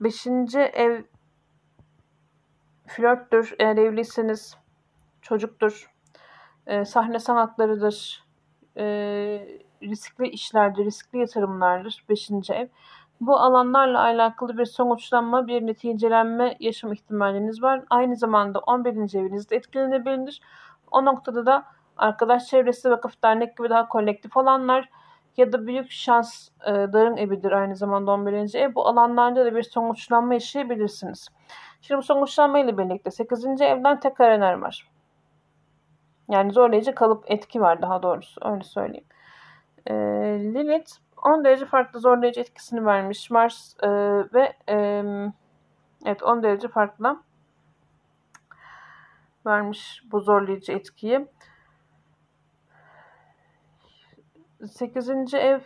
5. 0.00 0.26
ev 0.54 1.02
flörttür. 2.86 3.54
Eğer 3.58 3.76
evliyseniz 3.76 4.56
çocuktur. 5.22 5.90
E, 6.66 6.84
sahne 6.84 7.18
sanatlarıdır. 7.18 8.24
E, 8.76 9.60
riskli 9.82 10.28
işlerdir, 10.28 10.84
riskli 10.84 11.18
yatırımlardır 11.18 12.04
5. 12.08 12.30
ev. 12.50 12.68
Bu 13.20 13.36
alanlarla 13.36 14.02
alakalı 14.02 14.58
bir 14.58 14.64
sonuçlanma, 14.64 15.46
bir 15.46 15.66
neticelenme 15.66 16.56
yaşam 16.60 16.92
ihtimaliniz 16.92 17.62
var. 17.62 17.82
Aynı 17.90 18.16
zamanda 18.16 18.58
11. 18.58 19.18
evinizde 19.18 19.56
etkilenebilir. 19.56 20.40
O 20.90 21.04
noktada 21.04 21.46
da 21.46 21.64
arkadaş 21.96 22.46
çevresi, 22.46 22.90
vakıf, 22.90 23.22
dernek 23.22 23.56
gibi 23.56 23.70
daha 23.70 23.88
kolektif 23.88 24.36
olanlar 24.36 24.88
ya 25.36 25.52
da 25.52 25.66
büyük 25.66 25.90
şans 25.90 26.48
e, 26.66 26.72
darın 26.72 27.16
evidir 27.16 27.52
aynı 27.52 27.76
zamanda 27.76 28.10
11. 28.10 28.54
ev. 28.54 28.74
Bu 28.74 28.88
alanlarda 28.88 29.44
da 29.44 29.54
bir 29.54 29.62
sonuçlanma 29.62 30.34
yaşayabilirsiniz. 30.34 31.28
Şimdi 31.80 31.98
bu 31.98 32.02
sonuçlanma 32.02 32.58
ile 32.58 32.78
birlikte 32.78 33.10
8. 33.10 33.44
evden 33.46 34.00
enerji 34.20 34.62
var. 34.62 34.90
Yani 36.28 36.52
zorlayıcı 36.52 36.94
kalıp 36.94 37.24
etki 37.26 37.60
var 37.60 37.82
daha 37.82 38.02
doğrusu 38.02 38.40
öyle 38.44 38.64
söyleyeyim. 38.64 39.06
E, 39.86 39.94
Lilith 40.40 40.92
10 41.16 41.44
derece 41.44 41.66
farklı 41.66 42.00
zorlayıcı 42.00 42.40
etkisini 42.40 42.86
vermiş. 42.86 43.30
Mars 43.30 43.74
e, 43.82 43.88
ve 44.34 44.56
e, 44.68 45.04
evet 46.06 46.22
10 46.22 46.42
derece 46.42 46.68
farklı 46.68 47.20
vermiş 49.46 50.02
bu 50.12 50.20
zorlayıcı 50.20 50.72
etkiyi. 50.72 51.28
8. 54.66 55.34
ev 55.34 55.60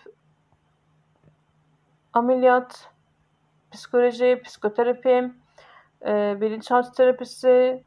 ameliyat, 2.13 2.91
psikoloji, 3.73 4.43
psikoterapi, 4.45 5.33
e, 6.07 6.41
bilinçaltı 6.41 6.93
terapisi, 6.93 7.85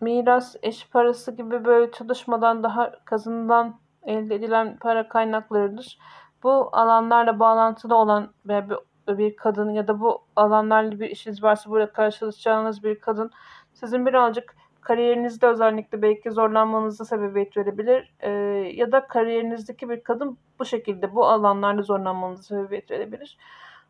miras, 0.00 0.56
eş 0.62 0.88
parası 0.88 1.36
gibi 1.36 1.64
böyle 1.64 1.92
çalışmadan 1.92 2.62
daha 2.62 3.04
kazanılan 3.04 3.81
elde 4.06 4.34
edilen 4.34 4.76
para 4.76 5.08
kaynaklarıdır. 5.08 5.98
Bu 6.42 6.68
alanlarla 6.72 7.38
bağlantılı 7.38 7.96
olan 7.96 8.32
bir, 8.44 8.64
bir 9.08 9.36
kadın 9.36 9.70
ya 9.70 9.88
da 9.88 10.00
bu 10.00 10.22
alanlarla 10.36 11.00
bir 11.00 11.10
işiniz 11.10 11.42
varsa 11.42 11.70
burada 11.70 11.92
karşılaşacağınız 11.92 12.84
bir 12.84 13.00
kadın 13.00 13.30
sizin 13.72 14.06
birazcık 14.06 14.56
kariyerinizde 14.80 15.46
özellikle 15.46 16.02
belki 16.02 16.30
zorlanmanıza 16.30 17.04
sebebiyet 17.04 17.56
verebilir. 17.56 18.14
Ee, 18.20 18.30
ya 18.74 18.92
da 18.92 19.06
kariyerinizdeki 19.06 19.88
bir 19.88 20.02
kadın 20.02 20.38
bu 20.58 20.64
şekilde 20.64 21.14
bu 21.14 21.26
alanlarda 21.26 21.82
zorlanmanıza 21.82 22.42
sebebiyet 22.42 22.90
verebilir. 22.90 23.38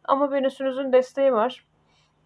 Ama 0.05 0.33
Venüs'ünüzün 0.33 0.93
desteği 0.93 1.33
var. 1.33 1.67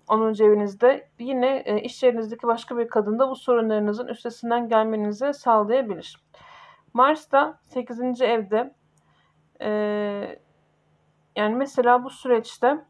10. 0.09 0.45
evinizde 0.45 1.09
yine 1.19 1.63
e, 1.67 1.81
iş 1.81 2.03
yerinizdeki 2.03 2.47
başka 2.47 2.79
bir 2.79 2.89
kadın 2.89 3.19
da 3.19 3.31
bu 3.31 3.37
sorunlarınızın 3.37 4.07
üstesinden 4.09 4.69
gelmenizi 4.69 5.35
sağlayabilir. 5.35 6.26
Mars 6.97 7.33
da 7.33 7.59
8. 7.63 8.21
evde 8.21 8.75
e, 9.61 9.71
yani 11.37 11.55
mesela 11.55 12.05
bu 12.05 12.11
süreçte 12.11 12.85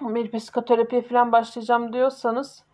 bir 0.00 0.30
psikoterapiye 0.30 1.02
falan 1.02 1.32
başlayacağım 1.32 1.92
diyorsanız 1.92 2.64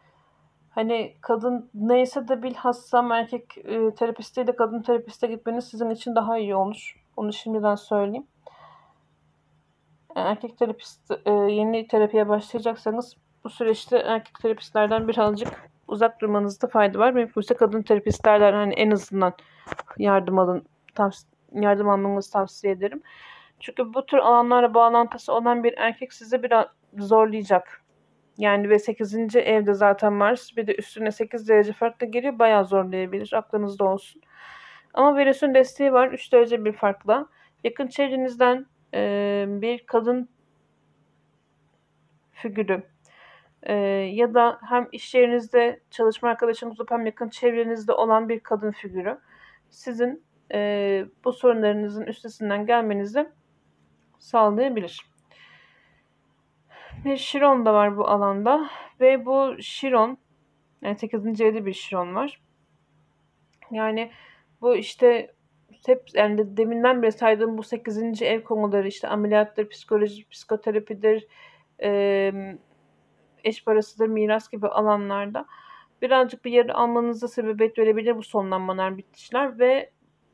hani 0.71 1.17
kadın 1.21 1.71
neyse 1.75 2.29
de 2.29 2.43
bilhassa 2.43 3.17
erkek 3.17 3.59
e, 3.59 3.95
terapiste 3.95 4.47
de 4.47 4.57
kadın 4.57 4.83
terapiste 4.83 5.27
gitmeniz 5.27 5.69
sizin 5.69 5.91
için 5.91 6.15
daha 6.15 6.39
iyi 6.39 6.55
olur. 6.55 7.05
Onu 7.17 7.33
şimdiden 7.33 7.75
söyleyeyim. 7.75 8.27
erkek 10.15 10.59
terapist 10.59 11.11
e, 11.25 11.31
yeni 11.33 11.89
terapiye 11.89 12.29
başlayacaksanız 12.29 13.17
bu 13.45 13.51
süreçte 13.51 13.99
erkek 13.99 14.39
terapistlerden 14.41 15.09
birazcık 15.09 15.76
uzak 15.89 16.21
durmanızda 16.21 16.67
fayda 16.67 16.99
var. 16.99 17.13
Mümkünse 17.13 17.55
kadın 17.55 17.83
terapistlerden 17.83 18.53
hani 18.53 18.75
en 18.75 18.91
azından 18.91 19.35
yardım 19.99 20.39
alın, 20.39 20.67
tavsiye, 20.95 21.33
yardım 21.53 21.89
almanızı 21.89 22.33
tavsiye 22.33 22.73
ederim. 22.73 23.03
Çünkü 23.61 23.95
bu 23.95 24.07
tür 24.07 24.19
alanlara 24.19 24.75
bağlantısı 24.75 25.33
olan 25.33 25.65
bir 25.65 25.75
erkek 25.77 26.13
sizi 26.13 26.43
biraz 26.43 26.67
zorlayacak. 26.99 27.83
Yani 28.39 28.71
ve 28.71 28.79
8. 28.79 29.37
evde 29.37 29.75
zaten 29.75 30.13
Mars 30.13 30.57
bir 30.57 30.67
de 30.67 30.75
üstüne 30.77 31.13
8 31.13 31.49
derece 31.49 31.73
farklı 31.73 32.07
geliyor. 32.07 32.39
Bayağı 32.39 32.65
zorlayabilir. 32.65 33.33
Aklınızda 33.33 33.85
olsun. 33.85 34.23
Ama 34.95 35.17
Venüs'ün 35.17 35.55
desteği 35.55 35.93
var. 35.93 36.09
3 36.13 36.33
derece 36.33 36.65
bir 36.65 36.73
farkla. 36.73 37.27
Yakın 37.65 37.87
çevrenizden 37.87 38.67
e, 38.95 39.45
bir 39.49 39.87
kadın 39.87 40.29
figürü 42.33 42.83
e, 43.67 43.75
ya 44.13 44.35
da 44.35 44.59
hem 44.69 44.89
iş 44.93 45.15
yerinizde 45.15 45.81
çalışma 45.91 46.29
arkadaşınız 46.29 46.77
hem 46.89 47.07
yakın 47.07 47.29
çevrenizde 47.29 47.93
olan 47.93 48.29
bir 48.29 48.41
kadın 48.41 48.71
figürü 48.71 49.19
sizin 49.71 50.25
e, 50.53 51.05
bu 51.25 51.33
sorunlarınızın 51.33 52.07
üstesinden 52.07 52.67
gelmenizi 52.67 53.29
sağlayabilir. 54.19 55.07
Bir 57.05 57.17
Şiron 57.17 57.67
da 57.67 57.75
var 57.75 57.97
bu 57.97 58.09
alanda 58.09 58.71
ve 59.01 59.27
bu 59.27 59.57
Şiron 59.61 60.19
yani 60.83 60.99
8. 60.99 61.41
evde 61.41 61.67
bir 61.67 61.73
Şiron 61.73 62.15
var. 62.15 62.41
Yani 63.71 64.11
bu 64.61 64.77
işte 64.77 65.35
hep 65.87 66.03
yani 66.15 66.39
de, 66.39 66.57
deminden 66.57 67.03
beri 67.03 67.13
saydığım 67.13 67.59
bu 67.59 67.63
8. 67.63 68.23
ev 68.23 68.43
konuları 68.43 68.89
işte 68.89 69.09
ameliyattır, 69.09 69.69
psikoloji, 69.69 70.29
psikoterapidir, 70.29 71.27
e, 71.83 72.33
eş 73.47 73.65
parasıdır, 73.65 74.07
miras 74.07 74.49
gibi 74.49 74.69
alanlarda 74.69 75.47
birazcık 76.03 76.45
bir 76.45 76.53
yer 76.53 76.69
almanıza 76.69 77.29
sebebiyet 77.29 77.79
verebilir 77.79 78.17
bu 78.17 78.23
sonlanmalar, 78.23 78.97
bitişler 78.97 79.59
ve 79.59 79.91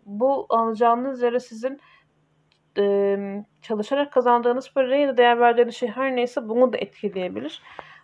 bu 0.07 0.47
alacağınız 0.49 1.23
yere 1.23 1.41
sizin 1.41 1.81
e, 2.79 3.45
çalışarak 3.63 4.13
kazandığınız 4.13 4.73
parayı 4.73 5.03
ya 5.03 5.09
da 5.09 5.17
değer 5.17 5.41
verdiğiniz 5.41 5.75
şey 5.75 5.89
her 5.89 6.17
neyse 6.17 6.49
bunu 6.49 6.73
da 6.73 6.79
etkileyebilir. 6.79 7.63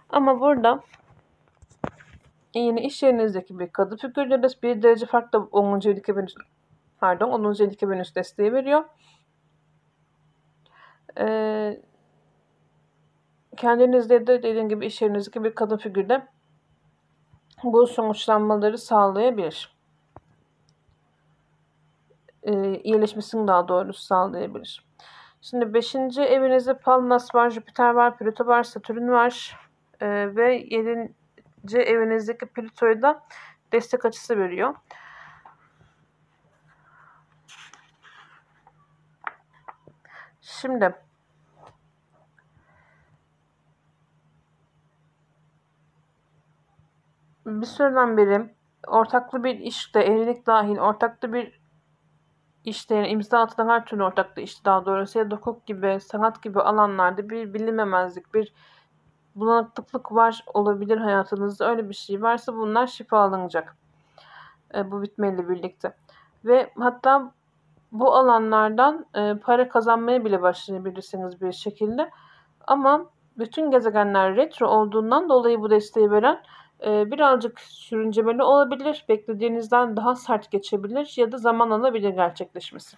Ama 0.09 0.41
burada 0.41 0.81
yine 2.55 2.83
iş 2.83 3.03
yerinizdeki 3.03 3.59
bir 3.59 3.69
kadın 3.69 3.97
figürleri 3.97 4.43
bir 4.63 4.83
derece 4.83 5.07
farklı 5.07 5.39
10. 5.39 5.77
evdeki 5.77 6.17
Venüs 6.17 6.35
pardon 7.01 7.29
10. 7.29 7.65
evdeki 7.65 7.91
Venüs 7.91 8.15
desteği 8.15 8.53
veriyor. 8.53 8.85
Ee, 11.19 11.81
kendinizde 13.59 14.27
de 14.27 14.43
dediğim 14.43 14.69
gibi 14.69 14.87
iş 14.87 15.03
yerinizdeki 15.03 15.45
bir 15.45 15.55
kadın 15.55 15.77
figürde 15.77 16.27
bu 17.63 17.87
sonuçlanmaları 17.87 18.79
sağlayabilir. 18.79 19.79
Ee, 22.43 22.75
iyileşmesini 22.75 23.49
daha 23.49 23.69
doğrusu 23.69 24.03
sağlayabilir. 24.03 24.85
Şimdi 25.41 25.75
5. 25.75 25.95
evinizde 26.19 26.79
Palmas 26.79 27.35
var, 27.35 27.51
Jüpiter 27.51 27.91
var, 27.91 28.19
Plüto 28.19 28.47
var, 28.47 28.63
Satürn 28.63 29.09
var 29.09 29.57
ee, 30.01 30.37
ve 30.37 30.67
7. 30.71 31.15
evinizdeki 31.75 32.47
Plüto'ya 32.47 33.03
da 33.03 33.23
destek 33.73 34.05
açısı 34.05 34.39
veriyor. 34.39 34.75
Şimdi 40.41 40.95
bir 47.49 47.67
süreden 47.67 48.17
beri 48.17 48.55
ortaklı 48.87 49.45
bir 49.45 49.59
işte, 49.59 50.01
evlilik 50.01 50.47
dahil 50.47 50.79
ortaklı 50.79 51.33
bir 51.33 51.61
işte 52.65 52.95
yani 52.95 53.09
imza 53.09 53.41
atılan 53.41 53.69
her 53.69 53.87
türlü 53.87 54.05
ortaklı 54.05 54.43
işte 54.43 54.65
daha 54.65 54.87
doğrusu 54.87 55.19
ya 55.19 55.31
da 55.31 55.37
hukuk 55.37 55.67
gibi, 55.67 55.99
sanat 56.01 56.43
gibi 56.43 56.61
alanlarda 56.61 57.31
bir 57.31 57.55
bilinmemezlik, 57.55 58.35
bir 58.35 58.53
bulanıklık 59.35 60.13
var 60.13 60.45
olabilir 60.55 60.99
hayatınızda. 60.99 61.71
Öyle 61.71 61.89
bir 61.89 61.95
şey 61.95 62.23
varsa 62.23 62.55
bunlar 62.55 62.87
şifalanacak. 62.87 63.77
E, 64.75 64.91
bu 64.91 65.03
bitmeyle 65.03 65.49
birlikte. 65.49 65.93
Ve 66.45 66.73
hatta 66.79 67.33
bu 67.93 68.15
alanlardan 68.15 69.07
e, 69.15 69.35
para 69.35 69.69
kazanmaya 69.69 70.25
bile 70.25 70.43
başlayabilirsiniz 70.43 71.41
bir 71.41 71.53
şekilde. 71.53 72.11
Ama 72.67 73.07
bütün 73.39 73.71
gezegenler 73.71 74.37
retro 74.37 74.67
olduğundan 74.67 75.29
dolayı 75.29 75.61
bu 75.61 75.71
desteği 75.71 76.11
veren 76.11 76.43
e, 76.87 77.11
birazcık 77.11 77.61
sürüncemeli 77.61 78.43
olabilir. 78.43 79.05
Beklediğinizden 79.09 79.97
daha 79.97 80.15
sert 80.15 80.51
geçebilir 80.51 81.15
ya 81.17 81.33
da 81.33 81.39
zaman 81.39 81.71
alabilir 81.71 82.11
gerçekleşmesi. 82.11 82.97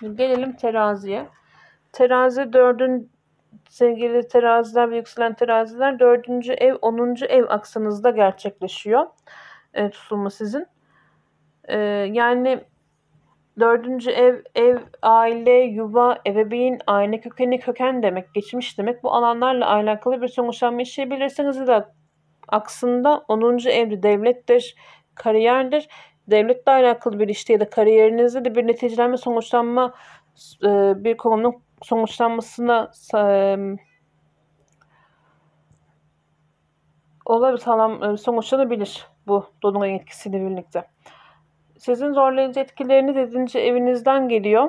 Gelelim 0.00 0.52
teraziye. 0.52 1.28
Terazi 1.92 2.52
dördün 2.52 3.10
sevgili 3.68 4.28
teraziler 4.28 4.90
ve 4.90 4.96
yükselen 4.96 5.34
teraziler 5.34 5.98
dördüncü 5.98 6.52
ev, 6.52 6.74
onuncu 6.82 7.26
ev 7.26 7.44
aksınızda 7.48 8.10
gerçekleşiyor. 8.10 9.06
E, 9.74 9.90
tutulma 9.90 10.30
sizin. 10.30 10.66
E, 11.64 11.78
yani 12.12 12.64
dördüncü 13.60 14.10
ev, 14.10 14.42
ev, 14.54 14.78
aile, 15.02 15.52
yuva, 15.52 16.18
ebeveyn, 16.26 16.78
aile 16.86 17.20
kökeni, 17.20 17.60
köken 17.60 18.02
demek, 18.02 18.34
geçmiş 18.34 18.78
demek. 18.78 19.02
Bu 19.02 19.12
alanlarla 19.14 19.68
alakalı 19.70 20.22
bir 20.22 20.28
sonuçlanma 20.28 20.80
yaşayabilirsiniz 20.80 21.56
ya 21.56 21.66
da 21.66 21.94
aksında 22.48 23.24
10. 23.28 23.70
evde 23.70 24.02
devlettir, 24.02 24.76
kariyerdir. 25.14 25.88
Devletle 26.30 26.72
alakalı 26.72 27.18
bir 27.18 27.28
işte 27.28 27.52
ya 27.52 27.60
da 27.60 27.70
kariyerinizde 27.70 28.44
de 28.44 28.54
bir 28.54 28.66
neticelenme, 28.66 29.16
sonuçlanma 29.16 29.94
e, 30.64 30.68
bir 31.04 31.16
konunun 31.16 31.54
sonuçlanmasına 31.82 32.90
e, 33.16 33.56
olabilir, 37.26 37.58
sağlam 37.58 38.02
e, 38.02 38.16
sonuçlanabilir 38.16 39.06
bu 39.26 39.46
dolunay 39.62 39.96
etkisiyle 39.96 40.40
birlikte. 40.46 40.84
Sizin 41.78 42.12
zorlayıcı 42.12 42.60
etkileriniz 42.60 43.16
7. 43.16 43.58
evinizden 43.58 44.28
geliyor. 44.28 44.68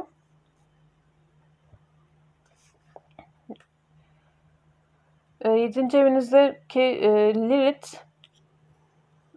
E, 5.44 5.50
7. 5.50 5.98
evinizdeki 5.98 6.82
e, 6.82 7.36
Lilith 7.36 7.88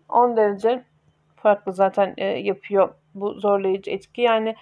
10 0.09 0.37
derece 0.37 0.85
farklı 1.37 1.73
zaten 1.73 2.15
e, 2.17 2.25
yapıyor 2.25 2.95
bu 3.15 3.35
zorlayıcı 3.35 3.91
etki. 3.91 4.23
Yani 4.23 4.57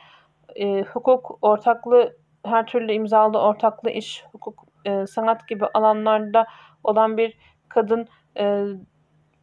e, 0.57 0.83
hukuk, 0.83 1.39
ortaklı, 1.43 2.17
her 2.45 2.67
türlü 2.67 2.93
imzalı 2.93 3.39
ortaklı 3.39 3.91
iş, 3.91 4.25
hukuk, 4.33 4.65
e, 4.85 5.07
sanat 5.07 5.49
gibi 5.49 5.67
alanlarda 5.75 6.47
olan 6.85 7.17
bir 7.17 7.39
kadın 7.69 8.09
e, 8.39 8.65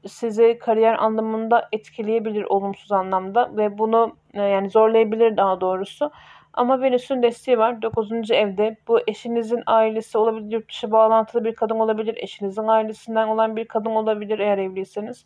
sizi 0.07 0.59
kariyer 0.59 0.93
anlamında 0.93 1.69
etkileyebilir 1.71 2.43
olumsuz 2.43 2.91
anlamda 2.91 3.57
ve 3.57 3.77
bunu 3.77 4.15
e, 4.33 4.41
yani 4.41 4.69
zorlayabilir 4.69 5.37
daha 5.37 5.61
doğrusu. 5.61 6.11
Ama 6.53 6.81
Venüs'ün 6.81 7.23
desteği 7.23 7.57
var. 7.57 7.81
9. 7.81 8.31
evde. 8.31 8.77
Bu 8.87 8.99
eşinizin 9.07 9.63
ailesi 9.65 10.17
olabilir, 10.17 10.51
yurt 10.51 10.69
dışı 10.69 10.91
bağlantılı 10.91 11.43
bir 11.43 11.55
kadın 11.55 11.79
olabilir, 11.79 12.17
eşinizin 12.17 12.67
ailesinden 12.67 13.27
olan 13.27 13.55
bir 13.55 13.67
kadın 13.67 13.89
olabilir 13.89 14.39
eğer 14.39 14.57
evliyseniz. 14.57 15.25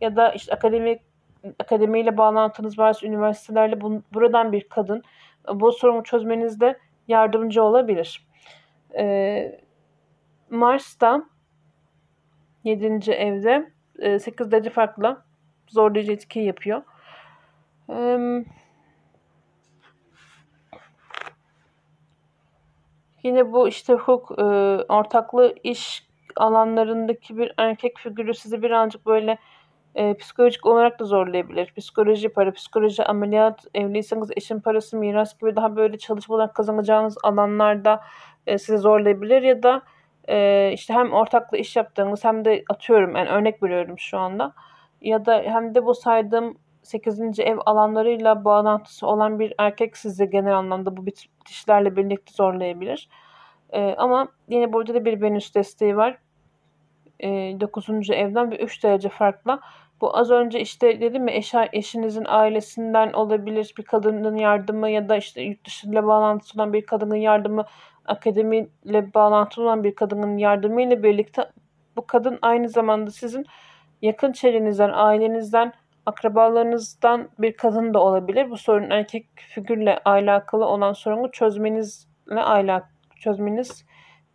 Ya 0.00 0.16
da 0.16 0.32
işte 0.32 0.54
akademik 0.54 1.00
akademiyle 1.60 2.16
bağlantınız 2.16 2.78
varsa 2.78 3.06
üniversitelerle 3.06 3.80
bu, 3.80 4.02
buradan 4.14 4.52
bir 4.52 4.68
kadın 4.68 5.02
bu 5.54 5.72
sorunu 5.72 6.02
çözmenizde 6.02 6.78
yardımcı 7.08 7.62
olabilir. 7.62 8.26
Ee, 8.98 9.60
Mars'ta 10.50 11.22
7. 12.64 13.12
evde 13.12 13.70
8 14.18 14.50
derece 14.50 14.70
farklı 14.70 15.22
zorlayıcı 15.68 16.12
etki 16.12 16.40
yapıyor. 16.40 16.82
Ee, 17.90 18.44
yine 23.22 23.52
bu 23.52 23.68
işte 23.68 23.94
hukuk, 23.94 24.38
e, 24.38 24.42
ortaklı 24.88 25.54
iş 25.64 26.08
alanlarındaki 26.36 27.38
bir 27.38 27.52
erkek 27.56 27.98
figürü 27.98 28.34
sizi 28.34 28.62
birazcık 28.62 29.06
böyle 29.06 29.38
e, 29.94 30.14
psikolojik 30.14 30.66
olarak 30.66 31.00
da 31.00 31.04
zorlayabilir. 31.04 31.72
Psikoloji, 31.76 32.28
para, 32.28 32.52
psikoloji, 32.52 33.04
ameliyat, 33.04 33.66
evliyseniz 33.74 34.30
eşin 34.36 34.60
parası, 34.60 34.96
miras 34.96 35.38
gibi 35.38 35.56
daha 35.56 35.76
böyle 35.76 35.98
çalışmalar 35.98 36.52
kazanacağınız 36.52 37.18
alanlarda 37.22 38.00
e, 38.46 38.58
sizi 38.58 38.78
zorlayabilir 38.78 39.42
ya 39.42 39.62
da 39.62 39.82
e, 40.28 40.70
işte 40.74 40.94
hem 40.94 41.12
ortaklı 41.12 41.58
iş 41.58 41.76
yaptığınız 41.76 42.24
hem 42.24 42.44
de 42.44 42.64
atıyorum 42.70 43.16
yani 43.16 43.28
örnek 43.28 43.62
veriyorum 43.62 43.98
şu 43.98 44.18
anda 44.18 44.52
ya 45.00 45.26
da 45.26 45.42
hem 45.44 45.74
de 45.74 45.84
bu 45.84 45.94
saydığım 45.94 46.58
8. 46.88 47.40
ev 47.40 47.58
alanlarıyla 47.66 48.44
bağlantısı 48.44 49.06
olan 49.06 49.38
bir 49.38 49.54
erkek 49.58 49.96
sizi 49.96 50.30
genel 50.30 50.56
anlamda 50.58 50.96
bu 50.96 51.06
bitişlerle 51.06 51.96
birlikte 51.96 52.32
zorlayabilir. 52.34 53.08
E, 53.70 53.94
ama 53.94 54.28
yine 54.48 54.72
burada 54.72 54.94
da 54.94 55.04
bir 55.04 55.20
Venüs 55.22 55.54
desteği 55.54 55.96
var. 55.96 56.18
E, 57.20 57.28
9. 57.60 58.10
evden 58.10 58.50
ve 58.50 58.56
3 58.56 58.84
derece 58.84 59.08
farklı. 59.08 59.60
Bu 60.00 60.16
az 60.16 60.30
önce 60.30 60.60
işte 60.60 61.00
dedim 61.00 61.24
mi 61.24 61.32
eş, 61.32 61.54
eşinizin 61.72 62.24
ailesinden 62.28 63.12
olabilir 63.12 63.74
bir 63.78 63.82
kadının 63.82 64.36
yardımı 64.36 64.90
ya 64.90 65.08
da 65.08 65.16
işte 65.16 65.42
yurt 65.42 65.66
dışıyla 65.66 66.06
bağlantısı 66.06 66.54
olan 66.54 66.72
bir 66.72 66.86
kadının 66.86 67.16
yardımı, 67.16 67.64
akademiyle 68.04 69.14
bağlantılı 69.14 69.64
olan 69.64 69.84
bir 69.84 69.94
kadının 69.94 70.38
yardımı 70.38 70.82
ile 70.82 71.02
birlikte 71.02 71.50
bu 71.96 72.06
kadın 72.06 72.38
aynı 72.42 72.68
zamanda 72.68 73.10
sizin 73.10 73.46
yakın 74.02 74.32
çevrenizden, 74.32 74.90
ailenizden, 74.94 75.72
akrabalarınızdan 76.08 77.28
bir 77.38 77.56
kadın 77.56 77.94
da 77.94 78.00
olabilir. 78.00 78.50
Bu 78.50 78.56
sorun 78.56 78.90
erkek 78.90 79.26
figürle 79.36 79.98
alakalı 80.04 80.66
olan 80.66 80.92
sorunu 80.92 81.30
çözmenizle 81.30 82.42
alakalı 82.42 82.90
çözmeniz 83.20 83.84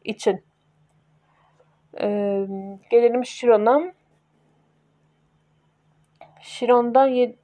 için. 0.04 0.44
Ee, 2.02 2.48
gelelim 2.90 3.26
Şiron'a. 3.26 3.94
Şiron'dan 6.42 7.08
ye 7.08 7.36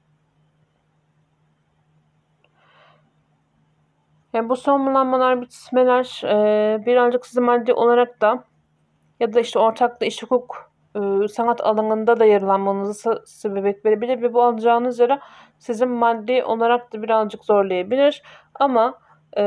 yani 4.34 4.50
bu 4.50 4.56
sonlanmalar, 4.56 5.42
bitişmeler 5.42 6.22
e, 6.26 6.86
birazcık 6.86 7.26
sizi 7.26 7.42
maddi 7.42 7.74
olarak 7.74 8.22
da 8.22 8.44
ya 9.20 9.34
da 9.34 9.40
işte 9.40 9.60
ortaklı 9.60 10.06
iş 10.06 10.24
hukuk 10.24 10.69
e, 10.96 11.28
sanat 11.28 11.62
alanında 11.62 12.20
da 12.20 12.26
yararlanmanızı 12.26 13.24
sebebiyet 13.26 13.86
verebilir 13.86 14.22
ve 14.22 14.34
bu 14.34 14.44
alacağınız 14.44 15.00
yere 15.00 15.20
sizin 15.60 15.90
maddi 15.90 16.44
olarak 16.44 16.94
da 16.94 17.02
birazcık 17.02 17.46
zorlayabilir. 17.46 18.24
Ama 18.56 19.00
e, 19.38 19.44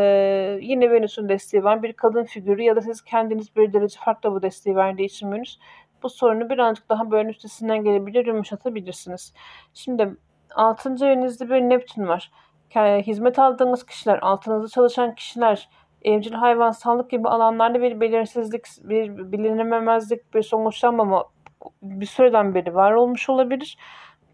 yine 0.63 0.91
Venüs'ün 0.91 1.29
desteği 1.29 1.65
var. 1.65 1.83
Bir 1.83 1.93
kadın 1.93 2.25
figürü 2.25 2.63
ya 2.63 2.77
da 2.77 2.81
siz 2.81 3.03
kendiniz 3.03 3.57
bir 3.57 3.73
derece 3.73 3.99
farklı 4.05 4.33
bu 4.33 4.43
desteği 4.43 4.77
verdiği 4.77 5.05
için 5.05 5.33
Venüs 5.33 5.59
bu 6.03 6.09
sorunu 6.09 6.51
birazcık 6.51 6.89
daha 6.89 7.11
böyle 7.11 7.29
üstesinden 7.29 7.85
gelebilir, 7.85 8.27
yumuşatabilirsiniz. 8.27 9.35
Şimdi 9.75 10.17
6. 10.55 11.07
evinizde 11.07 11.51
bir 11.51 11.61
Neptün 11.61 12.09
var. 12.09 12.31
Hizmet 13.07 13.39
aldığınız 13.39 13.87
kişiler, 13.87 14.19
altınızda 14.23 14.69
çalışan 14.69 15.15
kişiler, 15.15 15.69
evcil 16.05 16.33
hayvansallık 16.33 17.11
gibi 17.11 17.29
alanlarda 17.29 17.83
bir 17.83 18.01
belirsizlik, 18.01 18.67
bir 18.83 19.33
bilinememezlik, 19.33 20.35
bir 20.35 20.43
sonuçlanmama 20.43 21.25
bir 21.83 22.07
süreden 22.07 22.55
beri 22.55 22.75
var 22.75 22.93
olmuş 22.93 23.31
olabilir. 23.31 23.79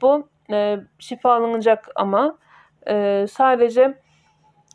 Bu 0.03 0.29
e, 0.53 0.77
şifalanacak 0.99 1.89
ama 1.97 2.39
e, 2.89 3.27
sadece 3.31 3.99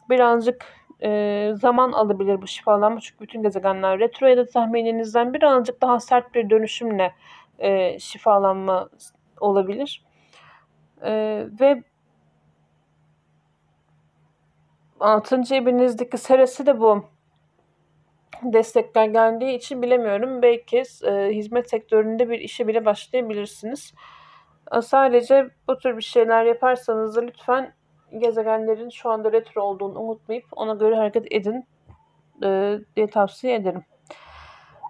birazcık 0.10 0.66
e, 1.04 1.52
zaman 1.56 1.92
alabilir 1.92 2.42
bu 2.42 2.48
şifalanma. 2.48 3.00
Çünkü 3.00 3.20
bütün 3.20 3.44
gezegenler 3.44 4.00
retro 4.00 4.28
ya 4.28 4.38
da 4.38 4.46
tahmininizden 4.46 5.34
birazcık 5.34 5.82
daha 5.82 6.00
sert 6.00 6.36
bir 6.36 6.50
dönüşümle 6.50 7.14
e, 7.60 8.00
şifalanma 8.00 8.90
olabilir. 9.40 10.04
E, 11.02 11.12
ve 11.60 11.84
6. 15.00 15.56
evinizdeki 15.56 16.18
seresi 16.18 16.66
de 16.66 16.80
bu 16.80 17.06
destekler 18.44 19.06
geldiği 19.06 19.56
için 19.56 19.82
bilemiyorum. 19.82 20.42
Belki 20.42 20.84
e, 21.04 21.30
hizmet 21.30 21.70
sektöründe 21.70 22.30
bir 22.30 22.40
işe 22.40 22.68
bile 22.68 22.86
başlayabilirsiniz. 22.86 23.94
Sadece 24.82 25.50
bu 25.68 25.78
tür 25.78 25.98
bir 25.98 26.04
şeyler 26.04 26.46
yaparsanız 26.46 27.16
da 27.16 27.22
lütfen 27.22 27.74
gezegenlerin 28.18 28.90
şu 28.90 29.10
anda 29.10 29.32
retro 29.32 29.62
olduğunu 29.62 30.00
unutmayıp 30.00 30.46
ona 30.52 30.74
göre 30.74 30.96
hareket 30.96 31.28
edin 31.32 31.68
e, 32.44 32.80
diye 32.96 33.10
tavsiye 33.10 33.56
ederim. 33.56 33.84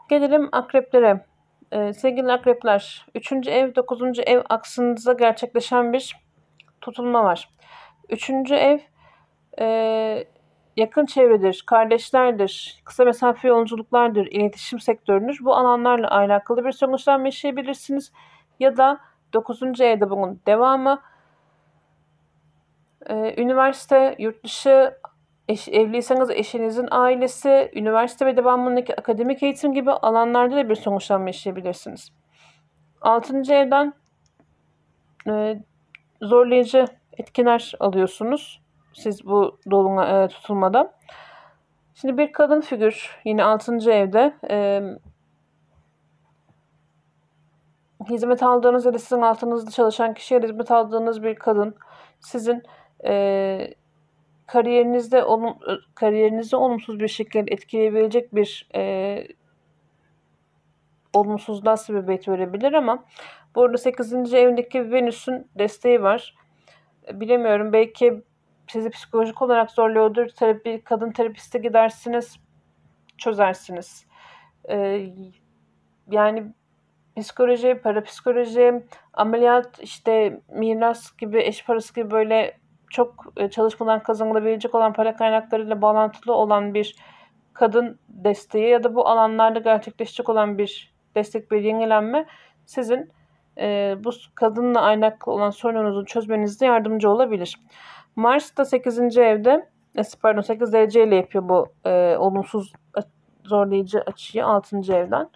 Gelelim 0.10 0.50
akreplere. 0.52 1.26
E, 1.72 1.94
sevgili 1.94 2.32
akrepler, 2.32 3.06
3. 3.16 3.32
ev 3.48 3.76
9. 3.76 4.02
ev 4.26 4.42
aksınıza 4.50 5.14
gerçekleşen 5.14 5.94
bir 5.94 6.18
tutulma 6.82 7.24
var. 7.24 7.50
3. 8.10 8.30
ev 8.52 8.80
e, 9.60 10.28
yakın 10.78 11.06
çevredir, 11.06 11.64
kardeşlerdir, 11.66 12.82
kısa 12.86 13.06
mesafe 13.06 13.48
yolculuklardır, 13.48 14.26
iletişim 14.26 14.80
sektörüdür. 14.80 15.38
Bu 15.42 15.56
alanlarla 15.56 16.12
alakalı 16.12 16.66
bir 16.66 16.72
sonuçlanma 16.72 17.28
yaşayabilirsiniz. 17.28 18.12
Ya 18.60 18.78
da 18.78 19.00
9. 19.34 19.82
evde 19.82 20.10
bunun 20.10 20.42
devamı. 20.48 21.02
Ee, 23.10 23.42
üniversite, 23.42 24.16
yurt 24.20 24.44
dışı, 24.44 24.98
eş, 25.48 25.68
evliyseniz 25.68 26.30
eşinizin 26.30 26.88
ailesi, 26.92 27.72
üniversite 27.76 28.26
ve 28.26 28.38
devamındaki 28.38 28.96
akademik 28.96 29.44
eğitim 29.44 29.74
gibi 29.74 29.92
alanlarda 29.92 30.56
da 30.56 30.70
bir 30.70 30.76
sonuçlanma 30.76 31.28
yaşayabilirsiniz. 31.28 32.12
6. 33.02 33.54
evden 33.54 33.94
e, 35.28 35.60
zorlayıcı 36.22 36.86
etkiler 37.18 37.74
alıyorsunuz. 37.80 38.63
Siz 38.94 39.26
bu 39.26 39.58
doluna 39.72 40.24
e, 40.24 40.28
tutulmada. 40.28 40.94
Şimdi 41.96 42.18
bir 42.18 42.32
kadın 42.32 42.62
figür 42.62 43.20
yine 43.26 43.44
6. 43.44 43.92
evde 43.92 44.34
e, 44.50 44.82
hizmet 48.10 48.44
aldığınız 48.44 48.86
ya 48.86 48.94
da 48.94 49.00
sizin 49.00 49.22
altınızda 49.22 49.72
çalışan 49.72 50.14
kişiye 50.14 50.40
hizmet 50.40 50.72
aldığınız 50.72 51.24
bir 51.24 51.36
kadın 51.36 51.76
sizin 52.20 52.64
e, 53.06 53.74
kariyerinizde 54.48 55.24
olum, 55.24 55.58
kariyerinizi 55.96 56.56
olumsuz 56.56 57.00
bir 57.00 57.08
şekilde 57.08 57.54
etkileyebilecek 57.54 58.36
bir 58.36 58.70
e, 58.76 59.24
olumsuzluğa 61.14 61.78
sebebiyet 61.78 62.28
verebilir 62.28 62.74
ama 62.74 63.06
burada 63.56 63.78
8. 63.78 64.34
evindeki 64.34 64.92
Venüs'ün 64.92 65.48
desteği 65.56 66.02
var. 66.02 66.36
Bilemiyorum 67.14 67.74
belki 67.74 68.24
sizi 68.68 68.90
psikolojik 68.90 69.42
olarak 69.42 69.72
zorluyordur. 69.72 70.28
Terapi, 70.28 70.82
kadın 70.86 71.12
terapiste 71.12 71.60
gidersiniz, 71.60 72.40
çözersiniz. 73.18 74.06
Ee, 74.70 75.10
yani 76.12 76.54
psikoloji, 77.18 77.76
parapsikoloji, 77.84 78.84
ameliyat, 79.14 79.80
işte 79.80 80.42
miras 80.50 81.18
gibi, 81.18 81.42
eş 81.42 81.66
parası 81.66 81.96
gibi 81.96 82.12
böyle 82.12 82.58
çok 82.90 83.26
e, 83.38 83.50
çalışmadan 83.50 84.04
kazanılabilecek 84.04 84.76
olan 84.76 84.94
para 84.94 85.16
kaynaklarıyla 85.16 85.82
bağlantılı 85.82 86.34
olan 86.34 86.74
bir 86.74 86.96
kadın 87.54 88.00
desteği 88.08 88.70
ya 88.70 88.84
da 88.84 88.96
bu 88.96 89.08
alanlarda 89.08 89.60
gerçekleşecek 89.60 90.30
olan 90.30 90.58
bir 90.58 90.94
destek 91.16 91.52
bir 91.52 91.62
yenilenme 91.62 92.26
sizin 92.66 93.12
e, 93.58 93.96
bu 94.04 94.12
kadınla 94.36 94.82
aynaklı 94.82 95.32
olan 95.32 95.50
sorununuzu 95.50 96.06
çözmenizde 96.06 96.66
yardımcı 96.66 97.10
olabilir. 97.10 97.60
Mars 98.16 98.58
da 98.58 98.66
8. 98.66 99.18
evde 99.18 99.70
e, 99.96 100.02
pardon 100.22 100.42
8 100.42 100.74
dereceyle 100.74 101.16
yapıyor 101.16 101.50
bu 101.50 101.68
e, 101.86 102.18
olumsuz 102.18 102.74
zorlayıcı 103.44 104.02
açıyı 104.02 104.46
6. 104.46 104.78
evden. 104.78 105.30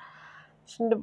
Şimdi 0.65 0.97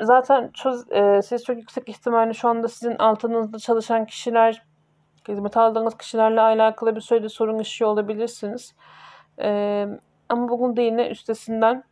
zaten 0.00 0.50
çöz, 0.54 0.92
e, 0.92 1.22
siz 1.22 1.44
çok 1.44 1.56
yüksek 1.56 1.88
ihtimalle 1.88 2.32
şu 2.32 2.48
anda 2.48 2.68
sizin 2.68 2.96
altınızda 2.96 3.58
çalışan 3.58 4.06
kişiler 4.06 4.62
hizmet 5.28 5.56
aldığınız 5.56 5.96
kişilerle 5.98 6.40
alakalı 6.40 6.96
bir 6.96 7.00
sürede 7.00 7.28
sorun 7.28 7.58
yaşıyor 7.58 7.90
olabilirsiniz. 7.90 8.74
E, 9.38 9.88
ama 10.28 10.48
bugün 10.48 10.76
de 10.76 10.82
yine 10.82 11.08
üstesinden 11.08 11.84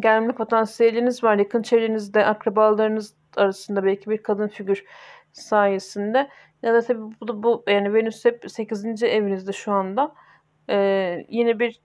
gelme 0.00 0.32
potansiyeliniz 0.32 1.24
var. 1.24 1.38
Yakın 1.38 1.62
çevrenizde, 1.62 2.26
akrabalarınız 2.26 3.14
arasında 3.36 3.84
belki 3.84 4.10
bir 4.10 4.22
kadın 4.22 4.48
figür 4.48 4.84
sayesinde. 5.38 6.28
Ya 6.62 6.74
da 6.74 6.80
tabii 6.80 7.02
bu, 7.20 7.42
bu 7.42 7.64
yani 7.68 7.94
Venüs 7.94 8.24
hep 8.24 8.44
8. 8.50 9.02
evinizde 9.02 9.52
şu 9.52 9.72
anda. 9.72 10.14
Ee, 10.70 11.26
yine 11.28 11.58
bir 11.58 11.80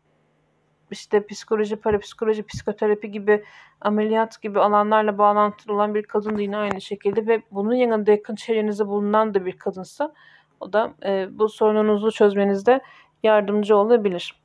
işte 0.91 1.26
psikoloji, 1.28 1.76
parapsikoloji, 1.76 2.45
psikoterapi 2.45 3.12
gibi 3.12 3.43
ameliyat 3.82 4.41
gibi 4.41 4.60
alanlarla 4.60 5.18
bağlantılı 5.18 5.74
olan 5.74 5.95
bir 5.95 6.04
kadın 6.04 6.38
da 6.38 6.41
yine 6.41 6.58
aynı 6.58 6.82
şekilde 6.82 7.28
ve 7.28 7.41
bunun 7.51 7.74
yanında 7.74 8.12
yakın 8.12 8.36
çevrenizde 8.36 8.88
bulunan 8.88 9.34
da 9.34 9.45
bir 9.45 9.58
kadınsa 9.58 10.14
o 10.60 10.74
da 10.74 10.93
e, 11.06 11.28
bu 11.32 11.49
sorununuzu 11.49 12.12
çözmenizde 12.12 12.82
yardımcı 13.24 13.78
olabilir. 13.78 14.41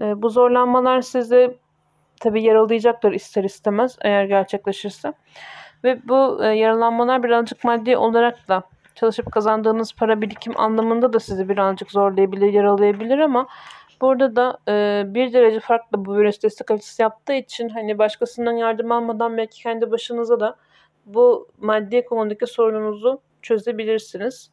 E, 0.00 0.22
bu 0.22 0.30
zorlanmalar 0.30 1.00
sizi 1.00 1.58
tabii 2.20 2.42
yaralayacaktır 2.42 3.12
ister 3.12 3.44
istemez 3.44 3.96
eğer 4.00 4.24
gerçekleşirse. 4.24 5.12
Ve 5.86 6.08
bu 6.08 6.44
e, 6.44 6.46
yaralanmalar 6.46 7.22
birazcık 7.22 7.64
maddi 7.64 7.96
olarak 7.96 8.48
da 8.48 8.62
çalışıp 8.94 9.32
kazandığınız 9.32 9.92
para 9.92 10.20
birikim 10.20 10.60
anlamında 10.60 11.12
da 11.12 11.20
sizi 11.20 11.48
birazcık 11.48 11.90
zorlayabilir, 11.90 12.52
yaralayabilir 12.52 13.18
ama 13.18 13.48
burada 14.00 14.36
da 14.36 14.58
e, 14.68 15.04
bir 15.06 15.32
derece 15.32 15.60
farklı 15.60 16.04
bu 16.04 16.16
virüs 16.16 16.42
destek 16.42 16.70
açısı 16.70 17.02
yaptığı 17.02 17.32
için 17.32 17.68
hani 17.68 17.98
başkasından 17.98 18.52
yardım 18.52 18.92
almadan 18.92 19.36
belki 19.36 19.62
kendi 19.62 19.90
başınıza 19.90 20.40
da 20.40 20.56
bu 21.06 21.48
maddi 21.58 22.04
konudaki 22.04 22.46
sorununuzu 22.46 23.20
çözebilirsiniz. 23.42 24.50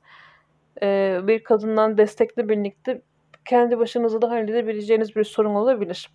E, 0.81 1.19
bir 1.23 1.43
kadından 1.43 1.97
destekle 1.97 2.49
birlikte 2.49 3.01
kendi 3.45 3.79
başınıza 3.79 4.21
da 4.21 4.29
halledebileceğiniz 4.29 5.15
bir 5.15 5.23
sorun 5.23 5.55
olabilir. 5.55 6.09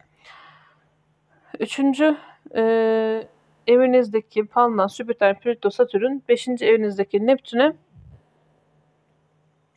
Üçüncü 1.58 2.16
e, 2.56 3.28
evinizdeki 3.68 4.46
Palma, 4.46 4.88
Jüpiter, 4.88 5.40
Plüto, 5.40 5.70
Satürn 5.70 6.20
5. 6.28 6.48
evinizdeki 6.48 7.26
Neptün'e 7.26 7.72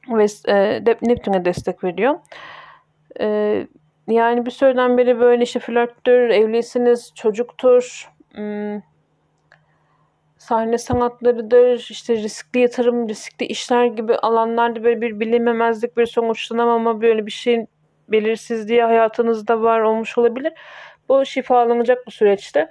ve 0.09 0.25
e, 0.47 0.83
Neptün'e 1.01 1.45
destek 1.45 1.83
veriyor. 1.83 2.19
E, 3.19 3.67
yani 4.07 4.45
bir 4.45 4.51
süreden 4.51 4.97
beri 4.97 5.19
böyle 5.19 5.43
işte 5.43 5.59
flörttür, 5.59 6.29
evlisiniz, 6.29 7.11
çocuktur, 7.15 8.09
hmm, 8.33 8.81
sahne 10.37 10.77
sanatlarıdır, 10.77 11.87
işte 11.89 12.15
riskli 12.15 12.59
yatırım, 12.59 13.09
riskli 13.09 13.45
işler 13.45 13.85
gibi 13.85 14.15
alanlarda 14.15 14.83
böyle 14.83 15.01
bir 15.01 15.19
bilinmemezlik, 15.19 15.97
bir 15.97 16.05
sonuçlanamama 16.05 17.01
böyle 17.01 17.25
bir 17.25 17.31
şeyin 17.31 17.67
belirsizliği 18.07 18.83
hayatınızda 18.83 19.61
var 19.61 19.79
olmuş 19.79 20.17
olabilir. 20.17 20.53
Bu 21.09 21.25
şifalanacak 21.25 22.07
bu 22.07 22.11
süreçte. 22.11 22.69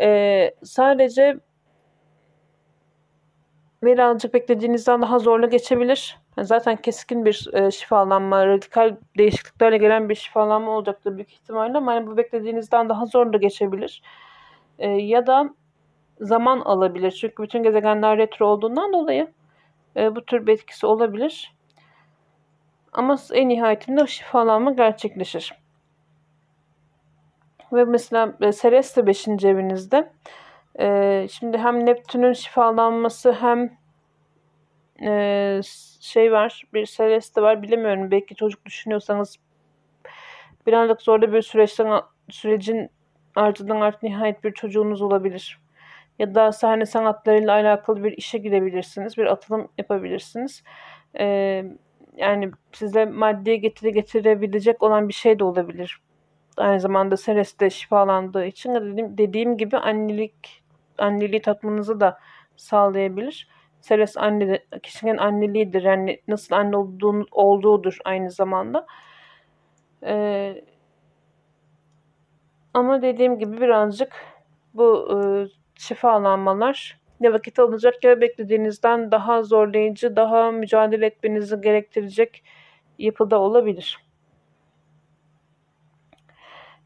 Ee, 0.00 0.54
sadece 0.62 1.40
birazcık 3.82 4.34
beklediğinizden 4.34 5.02
daha 5.02 5.18
zorlu 5.18 5.50
geçebilir. 5.50 6.18
zaten 6.40 6.76
keskin 6.76 7.24
bir 7.24 7.48
e, 7.52 7.70
şifalanma, 7.70 8.46
radikal 8.46 8.96
değişikliklerle 9.18 9.78
gelen 9.78 10.08
bir 10.08 10.14
şifalanma 10.14 10.70
olacaktır 10.70 11.16
büyük 11.16 11.32
ihtimalle 11.32 11.78
ama 11.78 11.92
hani 11.92 12.06
bu 12.06 12.16
beklediğinizden 12.16 12.88
daha 12.88 13.06
zorlu 13.06 13.40
geçebilir. 13.40 14.02
E, 14.78 14.88
ya 14.88 15.26
da 15.26 15.50
zaman 16.20 16.60
alabilir. 16.60 17.10
Çünkü 17.10 17.42
bütün 17.42 17.62
gezegenler 17.62 18.18
retro 18.18 18.46
olduğundan 18.46 18.92
dolayı 18.92 19.28
e, 19.96 20.16
bu 20.16 20.24
tür 20.24 20.46
bir 20.46 20.52
etkisi 20.52 20.86
olabilir. 20.86 21.54
Ama 22.92 23.16
en 23.32 23.48
nihayetinde 23.48 24.06
şifalanma 24.06 24.72
gerçekleşir. 24.72 25.59
Ve 27.72 27.84
mesela 27.84 28.36
e, 28.40 28.52
Ceres 28.52 28.96
de 28.96 29.06
5. 29.06 29.28
evinizde. 29.28 30.12
E, 30.80 31.26
şimdi 31.30 31.58
hem 31.58 31.86
Neptün'ün 31.86 32.32
şifalanması 32.32 33.32
hem 33.32 33.70
e, 35.02 35.60
şey 36.00 36.32
var 36.32 36.62
bir 36.74 36.86
Ceres 36.86 37.36
de 37.36 37.42
var 37.42 37.62
bilemiyorum. 37.62 38.10
Belki 38.10 38.34
çocuk 38.34 38.64
düşünüyorsanız 38.64 39.36
birazcık 40.66 41.02
zorlu 41.02 41.32
bir 41.32 41.42
süreçten 41.42 42.02
sürecin 42.30 42.90
ardından 43.36 43.80
artık 43.80 44.02
nihayet 44.02 44.44
bir 44.44 44.52
çocuğunuz 44.52 45.02
olabilir. 45.02 45.60
Ya 46.18 46.34
da 46.34 46.52
sahne 46.52 46.86
sanatlarıyla 46.86 47.52
alakalı 47.52 48.04
bir 48.04 48.12
işe 48.12 48.38
gidebilirsiniz. 48.38 49.18
Bir 49.18 49.26
atılım 49.26 49.68
yapabilirsiniz. 49.78 50.62
Ee, 51.18 51.64
yani 52.16 52.50
size 52.72 53.04
maddi 53.04 53.60
getiri 53.60 53.92
getirebilecek 53.92 54.82
olan 54.82 55.08
bir 55.08 55.14
şey 55.14 55.38
de 55.38 55.44
olabilir 55.44 56.00
aynı 56.60 56.80
zamanda 56.80 57.16
Ceres'te 57.16 57.70
şifalandığı 57.70 58.44
için 58.46 58.74
dediğim, 58.74 59.18
dediğim 59.18 59.56
gibi 59.56 59.76
annelik 59.76 60.62
anneliği 60.98 61.42
tatmanızı 61.42 62.00
da 62.00 62.18
sağlayabilir. 62.56 63.48
Ceres 63.82 64.16
anne, 64.16 64.58
kişinin 64.82 65.16
anneliğidir. 65.16 65.82
Yani 65.82 66.20
nasıl 66.28 66.54
anne 66.54 66.76
olduğun, 66.76 67.26
olduğudur 67.32 67.98
aynı 68.04 68.30
zamanda. 68.30 68.86
Ee, 70.04 70.64
ama 72.74 73.02
dediğim 73.02 73.38
gibi 73.38 73.60
birazcık 73.60 74.12
bu 74.74 75.08
e, 75.12 75.18
şifalanmalar 75.74 77.00
ne 77.20 77.32
vakit 77.32 77.58
alacak 77.58 78.04
ya 78.04 78.20
beklediğinizden 78.20 79.10
daha 79.10 79.42
zorlayıcı, 79.42 80.16
daha 80.16 80.50
mücadele 80.50 81.06
etmenizi 81.06 81.60
gerektirecek 81.60 82.44
yapıda 82.98 83.40
olabilir. 83.40 84.09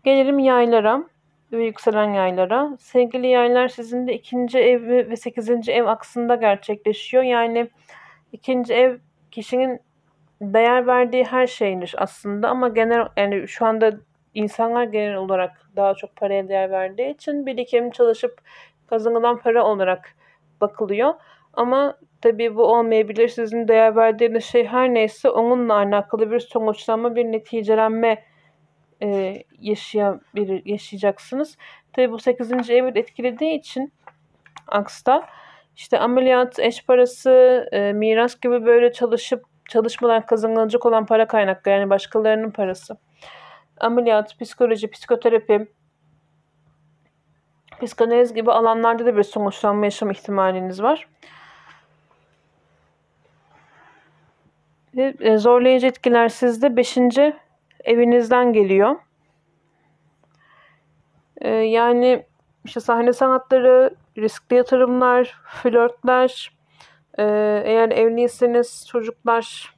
Gelelim 0.04 0.38
yaylara 0.38 1.04
ve 1.52 1.64
yükselen 1.64 2.12
yaylara. 2.12 2.76
Sevgili 2.80 3.26
yaylar 3.26 3.68
sizin 3.68 4.06
de 4.06 4.14
ikinci 4.14 4.58
ev 4.58 5.08
ve 5.10 5.16
sekizinci 5.16 5.72
ev 5.72 5.86
aksında 5.86 6.34
gerçekleşiyor. 6.34 7.22
Yani 7.22 7.68
ikinci 8.32 8.74
ev 8.74 8.98
kişinin 9.30 9.80
değer 10.40 10.86
verdiği 10.86 11.24
her 11.24 11.46
şeydir 11.46 11.94
aslında 11.98 12.48
ama 12.48 12.68
genel 12.68 13.08
yani 13.16 13.48
şu 13.48 13.66
anda 13.66 13.92
insanlar 14.34 14.84
genel 14.84 15.14
olarak 15.14 15.50
daha 15.76 15.94
çok 15.94 16.16
paraya 16.16 16.48
değer 16.48 16.70
verdiği 16.70 17.14
için 17.14 17.46
birikim 17.46 17.90
çalışıp 17.90 18.40
kazanılan 18.86 19.38
para 19.38 19.64
olarak 19.64 20.14
bakılıyor. 20.60 21.14
Ama 21.52 21.98
tabii 22.22 22.56
bu 22.56 22.64
olmayabilir. 22.64 23.28
Sizin 23.28 23.68
değer 23.68 23.96
verdiğiniz 23.96 24.44
şey 24.44 24.66
her 24.66 24.94
neyse 24.94 25.30
onunla 25.30 25.74
alakalı 25.74 26.30
bir 26.30 26.40
sonuçlanma, 26.40 27.16
bir 27.16 27.24
neticelenme 27.24 28.22
e, 29.02 29.42
yaşayabilir, 29.60 30.62
yaşayacaksınız. 30.66 31.56
Tabii 31.92 32.10
bu 32.10 32.18
8. 32.18 32.70
evi 32.70 32.98
etkilediği 32.98 33.58
için 33.58 33.92
Aks'ta 34.68 35.26
işte 35.76 35.98
ameliyat, 35.98 36.58
eş 36.58 36.84
parası, 36.84 37.66
e, 37.72 37.92
miras 37.92 38.40
gibi 38.40 38.66
böyle 38.66 38.92
çalışıp 38.92 39.44
çalışmadan 39.68 40.26
kazanılacak 40.26 40.86
olan 40.86 41.06
para 41.06 41.26
kaynakları 41.26 41.74
yani 41.80 41.90
başkalarının 41.90 42.50
parası. 42.50 42.96
Ameliyat, 43.80 44.38
psikoloji, 44.40 44.90
psikoterapi, 44.90 45.66
psikanaliz 47.82 48.34
gibi 48.34 48.52
alanlarda 48.52 49.06
da 49.06 49.16
bir 49.16 49.22
sonuçlanma 49.22 49.84
yaşam 49.84 50.10
ihtimaliniz 50.10 50.82
var. 50.82 51.08
Ve 54.96 55.14
e, 55.20 55.36
zorlayıcı 55.38 55.86
etkiler 55.86 56.28
sizde 56.28 56.76
5. 56.76 56.98
evinizden 57.84 58.52
geliyor. 58.52 58.96
E, 61.40 61.48
yani 61.48 62.26
işte 62.64 62.80
sahne 62.80 63.12
sanatları, 63.12 63.96
riskli 64.18 64.56
yatırımlar, 64.56 65.38
flörtler, 65.62 66.52
e, 67.18 67.24
eğer 67.64 67.90
evliyseniz 67.90 68.86
çocuklar 68.88 69.74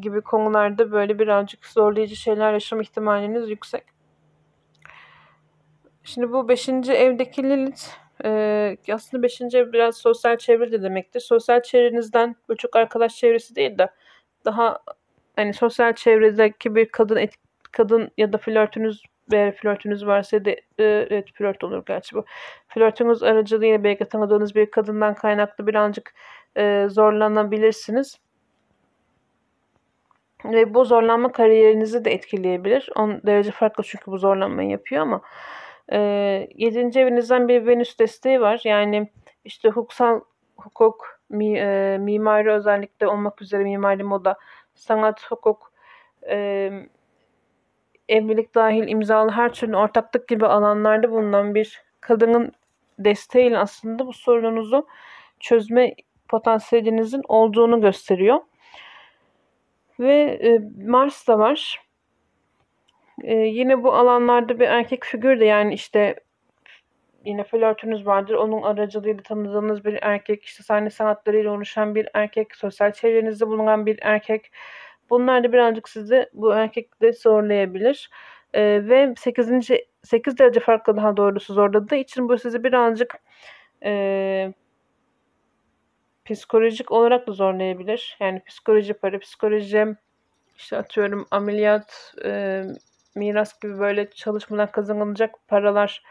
gibi 0.00 0.20
konularda 0.20 0.92
böyle 0.92 1.18
birazcık 1.18 1.66
zorlayıcı 1.66 2.16
şeyler 2.16 2.52
yaşam 2.52 2.80
ihtimaliniz 2.80 3.50
yüksek. 3.50 3.84
Şimdi 6.04 6.32
bu 6.32 6.48
beşinci 6.48 6.92
evdeki 6.92 7.42
Lilith 7.42 7.82
e, 8.24 8.76
aslında 8.92 9.22
beşinci 9.22 9.58
ev 9.58 9.72
biraz 9.72 9.96
sosyal 9.96 10.38
çevre 10.38 10.72
de 10.72 10.82
demektir. 10.82 11.20
Sosyal 11.20 11.62
çevrenizden 11.62 12.36
bu 12.48 12.56
çok 12.56 12.76
arkadaş 12.76 13.16
çevresi 13.16 13.56
değil 13.56 13.78
de 13.78 13.90
daha 14.44 14.78
hani 15.36 15.54
sosyal 15.54 15.92
çevredeki 15.92 16.74
bir 16.74 16.88
kadın 16.88 17.16
et, 17.16 17.34
kadın 17.72 18.10
ya 18.18 18.32
da 18.32 18.38
flörtünüz 18.38 19.02
veya 19.32 19.52
flörtünüz 19.52 20.06
varsa 20.06 20.44
da 20.44 20.50
e, 20.50 20.60
evet 20.78 21.32
flört 21.32 21.64
olur 21.64 21.82
gerçi 21.86 22.16
bu. 22.16 22.24
Flörtünüz 22.68 23.22
aracılığıyla 23.22 23.84
belki 23.84 24.04
tanıdığınız 24.04 24.54
bir 24.54 24.70
kadından 24.70 25.14
kaynaklı 25.14 25.66
birazcık 25.66 26.14
e, 26.56 26.86
zorlanabilirsiniz. 26.90 28.18
Ve 30.44 30.74
bu 30.74 30.84
zorlanma 30.84 31.32
kariyerinizi 31.32 32.04
de 32.04 32.12
etkileyebilir. 32.12 32.90
On 32.96 33.20
derece 33.26 33.50
farklı 33.50 33.84
çünkü 33.84 34.06
bu 34.06 34.18
zorlanmayı 34.18 34.68
yapıyor 34.70 35.02
ama 35.02 35.20
e, 35.92 35.98
7. 36.54 36.98
evinizden 36.98 37.48
bir 37.48 37.66
Venüs 37.66 37.98
desteği 37.98 38.40
var. 38.40 38.60
Yani 38.64 39.10
işte 39.44 39.68
hukuksal 39.68 40.20
hukuk, 40.56 41.20
mi, 41.30 41.58
e, 41.58 41.98
mimari 41.98 42.52
özellikle 42.52 43.06
olmak 43.06 43.42
üzere 43.42 43.62
mimari 43.62 44.04
moda, 44.04 44.36
sanat, 44.74 45.22
hukuk, 45.30 45.72
e, 46.28 46.70
evlilik 48.08 48.54
dahil 48.54 48.88
imzalı 48.88 49.30
her 49.30 49.52
türlü 49.52 49.76
ortaklık 49.76 50.28
gibi 50.28 50.46
alanlarda 50.46 51.10
bulunan 51.10 51.54
bir 51.54 51.82
kadının 52.00 52.52
desteğiyle 52.98 53.58
aslında 53.58 54.06
bu 54.06 54.12
sorununuzu 54.12 54.86
çözme 55.40 55.94
potansiyelinizin 56.28 57.22
olduğunu 57.28 57.80
gösteriyor. 57.80 58.40
Ve 60.00 60.38
e, 60.42 60.58
Mars 60.86 61.28
da 61.28 61.38
var. 61.38 61.82
E, 63.22 63.34
yine 63.34 63.82
bu 63.82 63.94
alanlarda 63.94 64.60
bir 64.60 64.68
erkek 64.68 65.04
figür 65.04 65.40
de 65.40 65.44
yani 65.44 65.74
işte 65.74 66.14
yine 67.24 67.44
flörtünüz 67.44 68.06
vardır. 68.06 68.34
Onun 68.34 68.62
aracılığıyla 68.62 69.22
tanıdığınız 69.22 69.84
bir 69.84 69.98
erkek, 70.02 70.44
işte 70.44 70.62
sahne 70.62 70.90
sanatlarıyla 70.90 71.50
oluşan 71.50 71.94
bir 71.94 72.08
erkek, 72.14 72.56
sosyal 72.56 72.92
çevrenizde 72.92 73.46
bulunan 73.46 73.86
bir 73.86 73.98
erkek. 74.02 74.52
Bunlar 75.10 75.44
da 75.44 75.52
birazcık 75.52 75.88
sizi 75.88 76.28
bu 76.32 76.54
erkekle 76.54 77.12
zorlayabilir. 77.12 78.10
Ee, 78.54 78.80
ve 78.88 79.14
8. 79.18 79.70
8 80.02 80.38
derece 80.38 80.60
farklı 80.60 80.96
daha 80.96 81.16
doğrusu 81.16 81.54
zorladığı 81.54 81.96
için 81.96 82.28
bu 82.28 82.38
sizi 82.38 82.64
birazcık 82.64 83.18
e, 83.84 84.52
psikolojik 86.24 86.92
olarak 86.92 87.26
da 87.26 87.32
zorlayabilir. 87.32 88.16
Yani 88.20 88.42
psikoloji, 88.46 88.94
para 88.94 89.18
psikoloji, 89.18 89.86
işte 90.56 90.76
atıyorum 90.76 91.26
ameliyat, 91.30 92.14
e, 92.24 92.62
miras 93.14 93.60
gibi 93.60 93.78
böyle 93.78 94.10
çalışmadan 94.10 94.70
kazanılacak 94.70 95.34
paralar 95.48 96.02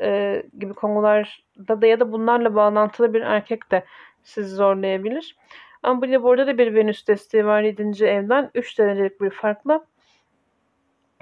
e, 0.00 0.42
gibi 0.58 0.74
konularda 0.74 1.82
da 1.82 1.86
ya 1.86 2.00
da 2.00 2.12
bunlarla 2.12 2.54
bağlantılı 2.54 3.14
bir 3.14 3.20
erkek 3.20 3.70
de 3.70 3.84
sizi 4.24 4.54
zorlayabilir. 4.54 5.36
Ama 5.82 6.02
bir 6.02 6.12
de 6.12 6.22
burada 6.22 6.46
da 6.46 6.58
bir 6.58 6.74
Venüs 6.74 7.08
desteği 7.08 7.46
var 7.46 7.62
7. 7.62 8.04
evden. 8.04 8.50
3 8.54 8.78
derecelik 8.78 9.20
bir 9.20 9.30
farkla. 9.30 9.84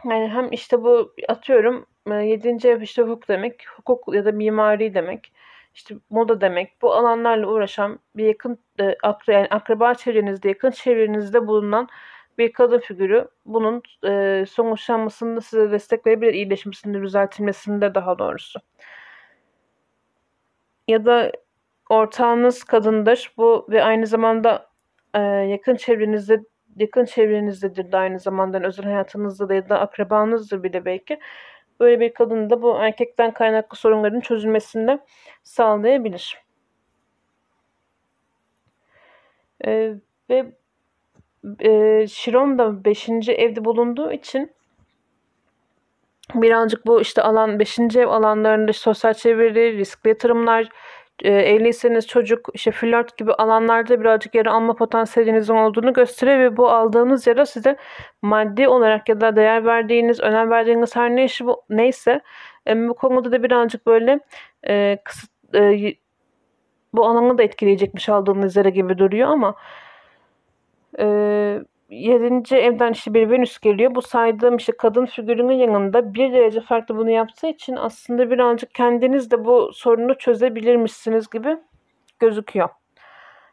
Yani 0.04 0.28
hem 0.28 0.52
işte 0.52 0.82
bu 0.82 1.12
atıyorum 1.28 1.86
7. 2.08 2.68
ev 2.68 2.80
işte 2.80 3.02
hukuk 3.02 3.28
demek. 3.28 3.68
Hukuk 3.76 4.14
ya 4.14 4.24
da 4.24 4.32
mimari 4.32 4.94
demek 4.94 5.32
işte 5.74 5.94
moda 6.10 6.40
demek. 6.40 6.82
Bu 6.82 6.94
alanlarla 6.94 7.46
uğraşan 7.46 7.98
bir 8.16 8.24
yakın 8.24 8.58
e, 8.80 8.96
akra, 9.02 9.32
yani 9.32 9.46
akraba 9.50 9.94
çevrenizde, 9.94 10.48
yakın 10.48 10.70
çevrenizde 10.70 11.46
bulunan 11.46 11.88
bir 12.38 12.52
kadın 12.52 12.78
figürü 12.78 13.28
bunun 13.46 13.82
e, 14.06 14.44
sonuçlanmasında 14.48 15.40
size 15.40 15.70
destek 15.70 16.06
verebilir, 16.06 16.34
iyileşmesinde, 16.34 17.02
düzeltilmesinde 17.02 17.94
daha 17.94 18.18
doğrusu. 18.18 18.60
Ya 20.88 21.06
da 21.06 21.32
ortağınız 21.90 22.64
kadındır. 22.64 23.32
Bu 23.36 23.66
ve 23.70 23.84
aynı 23.84 24.06
zamanda 24.06 24.70
e, 25.14 25.20
yakın 25.20 25.76
çevrenizde 25.76 26.40
yakın 26.76 27.04
çevrenizdedir 27.04 27.92
de 27.92 27.96
aynı 27.96 28.20
zamanda 28.20 28.66
özel 28.66 28.84
hayatınızda 28.84 29.48
da 29.48 29.54
ya 29.54 29.68
da 29.68 29.80
akrabanızdır 29.80 30.62
bile 30.62 30.84
belki. 30.84 31.20
Böyle 31.80 32.00
bir 32.00 32.14
kadın 32.14 32.50
da 32.50 32.62
bu 32.62 32.76
erkekten 32.78 33.34
kaynaklı 33.34 33.76
sorunların 33.76 34.20
çözülmesinde 34.20 34.98
sağlayabilir. 35.42 36.44
Ee, 39.66 39.94
ve 40.30 40.52
e, 41.60 42.06
Şiron 42.06 42.58
da 42.58 42.84
5. 42.84 43.08
evde 43.28 43.64
bulunduğu 43.64 44.12
için 44.12 44.52
birazcık 46.34 46.86
bu 46.86 47.00
işte 47.00 47.22
alan 47.22 47.58
5. 47.58 47.78
ev 47.96 48.06
alanlarında 48.06 48.72
sosyal 48.72 49.14
çevreleri, 49.14 49.78
riskli 49.78 50.08
yatırımlar, 50.08 50.68
e, 51.22 51.32
evliyseniz 51.32 52.06
çocuk, 52.06 52.48
işte 52.54 52.70
flört 52.70 53.16
gibi 53.16 53.32
alanlarda 53.32 54.00
birazcık 54.00 54.34
yer 54.34 54.46
alma 54.46 54.74
potansiyelinizin 54.74 55.54
olduğunu 55.54 55.92
gösteriyor 55.92 56.38
ve 56.38 56.56
bu 56.56 56.70
aldığınız 56.70 57.26
yara 57.26 57.46
size 57.46 57.76
maddi 58.22 58.68
olarak 58.68 59.08
ya 59.08 59.20
da 59.20 59.36
değer 59.36 59.64
verdiğiniz, 59.64 60.20
önem 60.20 60.50
verdiğiniz 60.50 60.96
her 60.96 61.10
ne 61.16 61.24
işi 61.24 61.46
bu, 61.46 61.62
neyse 61.70 62.20
e, 62.66 62.88
bu 62.88 62.94
konuda 62.94 63.32
da 63.32 63.42
birazcık 63.42 63.86
böyle 63.86 64.20
e, 64.68 64.98
kısıt 65.04 65.30
bu 66.94 67.06
alanı 67.06 67.38
da 67.38 67.42
etkileyecekmiş 67.42 68.08
aldığınız 68.08 68.56
yara 68.56 68.68
gibi 68.68 68.98
duruyor 68.98 69.28
ama 69.28 69.54
e, 70.98 71.60
7. 71.90 72.56
evden 72.56 72.92
işte 72.92 73.14
bir 73.14 73.30
Venüs 73.30 73.58
geliyor. 73.58 73.94
Bu 73.94 74.02
saydığım 74.02 74.56
işte 74.56 74.72
kadın 74.78 75.06
figürünün 75.06 75.54
yanında 75.54 76.14
bir 76.14 76.32
derece 76.32 76.60
farklı 76.60 76.96
bunu 76.96 77.10
yaptığı 77.10 77.46
için 77.46 77.76
aslında 77.76 78.30
birazcık 78.30 78.74
kendiniz 78.74 79.30
de 79.30 79.44
bu 79.44 79.70
sorunu 79.72 80.18
çözebilirmişsiniz 80.18 81.30
gibi 81.30 81.56
gözüküyor. 82.18 82.68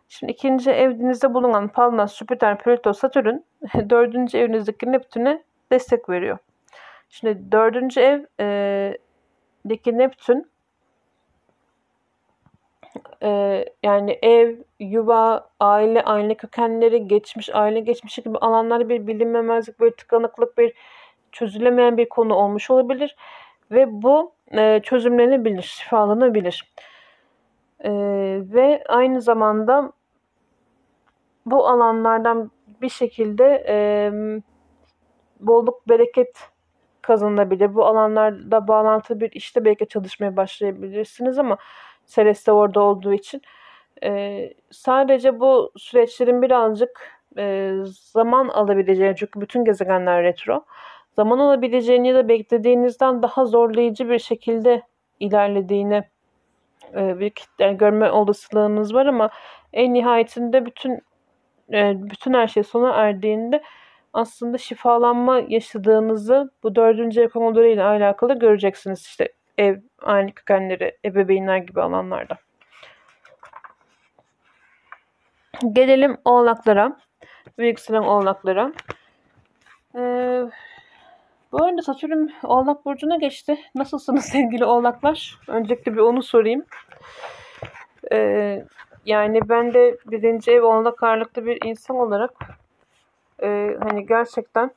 Şimdi 0.08 0.32
ikinci 0.32 0.72
evinizde 0.72 1.34
bulunan 1.34 1.68
Palmas, 1.68 2.18
Jüpiter, 2.18 2.58
Plüto, 2.58 2.94
Satürn 2.94 3.38
dördüncü 3.89 4.38
evinizdeki 4.38 4.92
Neptün'e 4.92 5.44
destek 5.72 6.10
veriyor. 6.10 6.38
Şimdi 7.10 7.52
dördüncü 7.52 8.00
evdeki 8.39 9.98
Neptün 9.98 10.52
e, 13.24 13.66
yani 13.84 14.20
ev, 14.22 14.56
yuva, 14.80 15.50
aile, 15.60 16.04
aile 16.04 16.36
kökenleri, 16.36 17.08
geçmiş, 17.08 17.50
aile 17.56 17.80
geçmişi 17.80 18.24
gibi 18.24 18.38
alanlarda 18.38 18.89
bir 18.89 19.08
bilinmemezlik, 19.08 19.80
bir 19.80 19.92
tıkanıklık, 19.92 20.58
bir 20.58 20.74
çözülemeyen 21.32 21.98
bir 21.98 22.10
konu 22.10 22.36
olmuş 22.36 22.72
olabilir. 22.72 23.16
Ve 23.72 24.02
bu 24.02 24.32
e, 24.52 24.80
çözümlenebilir, 24.84 25.62
şifalanabilir. 25.62 26.74
E, 27.80 27.92
ve 28.54 28.84
aynı 28.88 29.22
zamanda 29.22 29.92
bu 31.46 31.68
alanlardan 31.68 32.52
bir 32.82 32.89
şekilde 32.89 33.66
e, 33.68 34.12
bolluk, 35.39 35.89
bereket 35.89 36.38
kazanılabilir. 37.02 37.76
Bu 37.76 37.86
alanlarda 37.86 38.68
bağlantılı 38.68 39.20
bir 39.20 39.32
işte 39.32 39.66
belki 39.66 39.88
çalışmaya 39.88 40.38
başlayabilirsiniz 40.38 41.38
ama 41.39 41.58
Celeste 42.08 42.52
orada 42.52 42.82
olduğu 42.82 43.14
için. 43.14 43.41
Ee, 44.04 44.54
sadece 44.72 45.39
bu 45.39 45.72
süreçlerin 45.78 46.41
birazcık 46.41 47.12
e, 47.38 47.74
zaman 48.12 48.47
alabileceğini 48.47 49.16
çünkü 49.16 49.41
bütün 49.41 49.66
gezegenler 49.66 50.24
retro 50.24 50.66
zaman 51.16 51.39
alabileceğini 51.39 52.08
ya 52.08 52.16
da 52.16 52.28
beklediğinizden 52.28 53.22
daha 53.24 53.45
zorlayıcı 53.45 54.10
bir 54.10 54.20
şekilde 54.20 54.82
ilerlediğini 55.20 56.04
e, 56.95 57.20
bir 57.20 57.34
yani 57.60 57.78
görme 57.78 58.12
olasılığınız 58.12 58.93
var 58.93 59.06
ama 59.06 59.30
en 59.74 59.93
nihayetinde 59.93 60.66
bütün 60.66 61.02
e, 61.74 61.93
bütün 61.95 62.34
her 62.34 62.47
şey 62.47 62.64
sona 62.64 62.91
erdiğinde 62.91 63.64
aslında 64.14 64.58
şifalanma 64.58 65.41
yaşadığınızı 65.47 66.52
bu 66.64 66.76
dördüncü 66.76 67.22
ev 67.22 67.72
ile 67.74 67.84
alakalı 67.84 68.39
göreceksiniz. 68.39 69.02
İşte 69.02 69.34
ev, 69.58 69.80
aynı 70.02 70.32
kökenleri, 70.32 70.97
ebeveynler 71.06 71.58
gibi 71.58 71.82
alanlarda. 71.82 72.38
Gelelim 75.74 76.18
oğlaklara. 76.26 76.97
Ve 77.60 77.68
yükselen 77.68 78.02
oğlaklara. 78.02 78.74
Ee, 79.95 80.43
bu 81.52 81.64
arada 81.64 81.82
Satürn 81.82 82.30
Oğlak 82.43 82.86
Burcu'na 82.86 83.18
geçti. 83.18 83.60
Nasılsınız 83.76 84.26
sevgili 84.32 84.66
oğlaklar? 84.66 85.39
Öncelikle 85.47 85.93
bir 85.93 85.97
onu 85.97 86.24
sorayım. 86.24 86.66
Ee, 88.12 88.66
yani 89.06 89.49
ben 89.49 89.74
de 89.74 89.97
birinci 90.06 90.52
ev 90.52 90.64
oğlak 90.64 91.04
ağırlıklı 91.04 91.45
bir 91.45 91.66
insan 91.66 91.97
olarak 91.97 92.32
e, 93.43 93.78
hani 93.84 94.06
gerçekten 94.06 94.72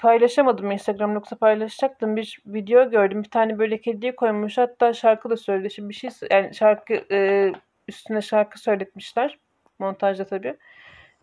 paylaşamadım 0.00 0.70
Instagram 0.70 1.14
yoksa 1.14 1.36
paylaşacaktım. 1.36 2.16
Bir 2.16 2.42
video 2.46 2.90
gördüm. 2.90 3.22
Bir 3.22 3.30
tane 3.30 3.58
böyle 3.58 3.80
kediye 3.80 4.16
koymuş. 4.16 4.58
Hatta 4.58 4.92
şarkı 4.92 5.30
da 5.30 5.36
söyledi. 5.36 5.70
Şimdi 5.70 5.88
bir 5.88 5.94
şey 5.94 6.10
yani 6.30 6.54
şarkı 6.54 6.94
e, 7.10 7.52
üstüne 7.88 8.20
şarkı 8.20 8.60
söyletmişler. 8.60 9.38
Montajda 9.78 10.24
tabii. 10.24 10.56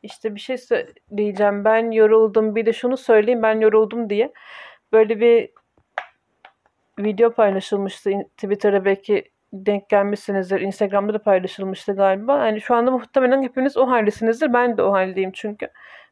İşte 0.04 0.36
bir 0.36 0.40
şey 0.40 0.58
söyleyeceğim. 0.58 1.66
Ben 1.66 1.92
yoruldum. 1.92 2.56
Bir 2.56 2.66
de 2.66 2.74
şunu 2.74 2.98
söyleyeyim. 2.98 3.44
Ben 3.44 3.60
yoruldum 3.60 4.10
diye. 4.10 4.34
Böyle 4.94 5.20
bir 5.20 5.50
video 7.00 7.32
paylaşılmıştı 7.34 8.12
Twitter'a 8.38 8.86
belki 8.86 9.32
denk 9.54 9.90
gelmişsinizdir. 9.90 10.62
Instagram'da 10.62 11.14
da 11.14 11.24
paylaşılmıştı 11.24 11.96
galiba. 11.96 12.46
Yani 12.46 12.62
şu 12.62 12.76
anda 12.76 12.92
muhtemelen 12.92 13.44
hepiniz 13.44 13.78
o 13.78 13.88
haldesinizdir. 13.88 14.54
Ben 14.54 14.78
de 14.78 14.84
o 14.84 14.92
haldeyim 14.92 15.32
çünkü. 15.34 15.70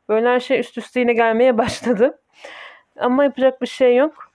Böyle 0.10 0.28
her 0.28 0.40
şey 0.40 0.60
üst 0.60 0.78
üste 0.78 1.00
yine 1.00 1.14
gelmeye 1.14 1.58
başladı. 1.58 2.20
Ama 3.00 3.24
yapacak 3.24 3.62
bir 3.62 3.68
şey 3.68 3.96
yok. 3.96 4.32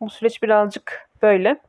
Bu 0.00 0.10
süreç 0.10 0.42
birazcık 0.42 1.08
böyle. 1.22 1.60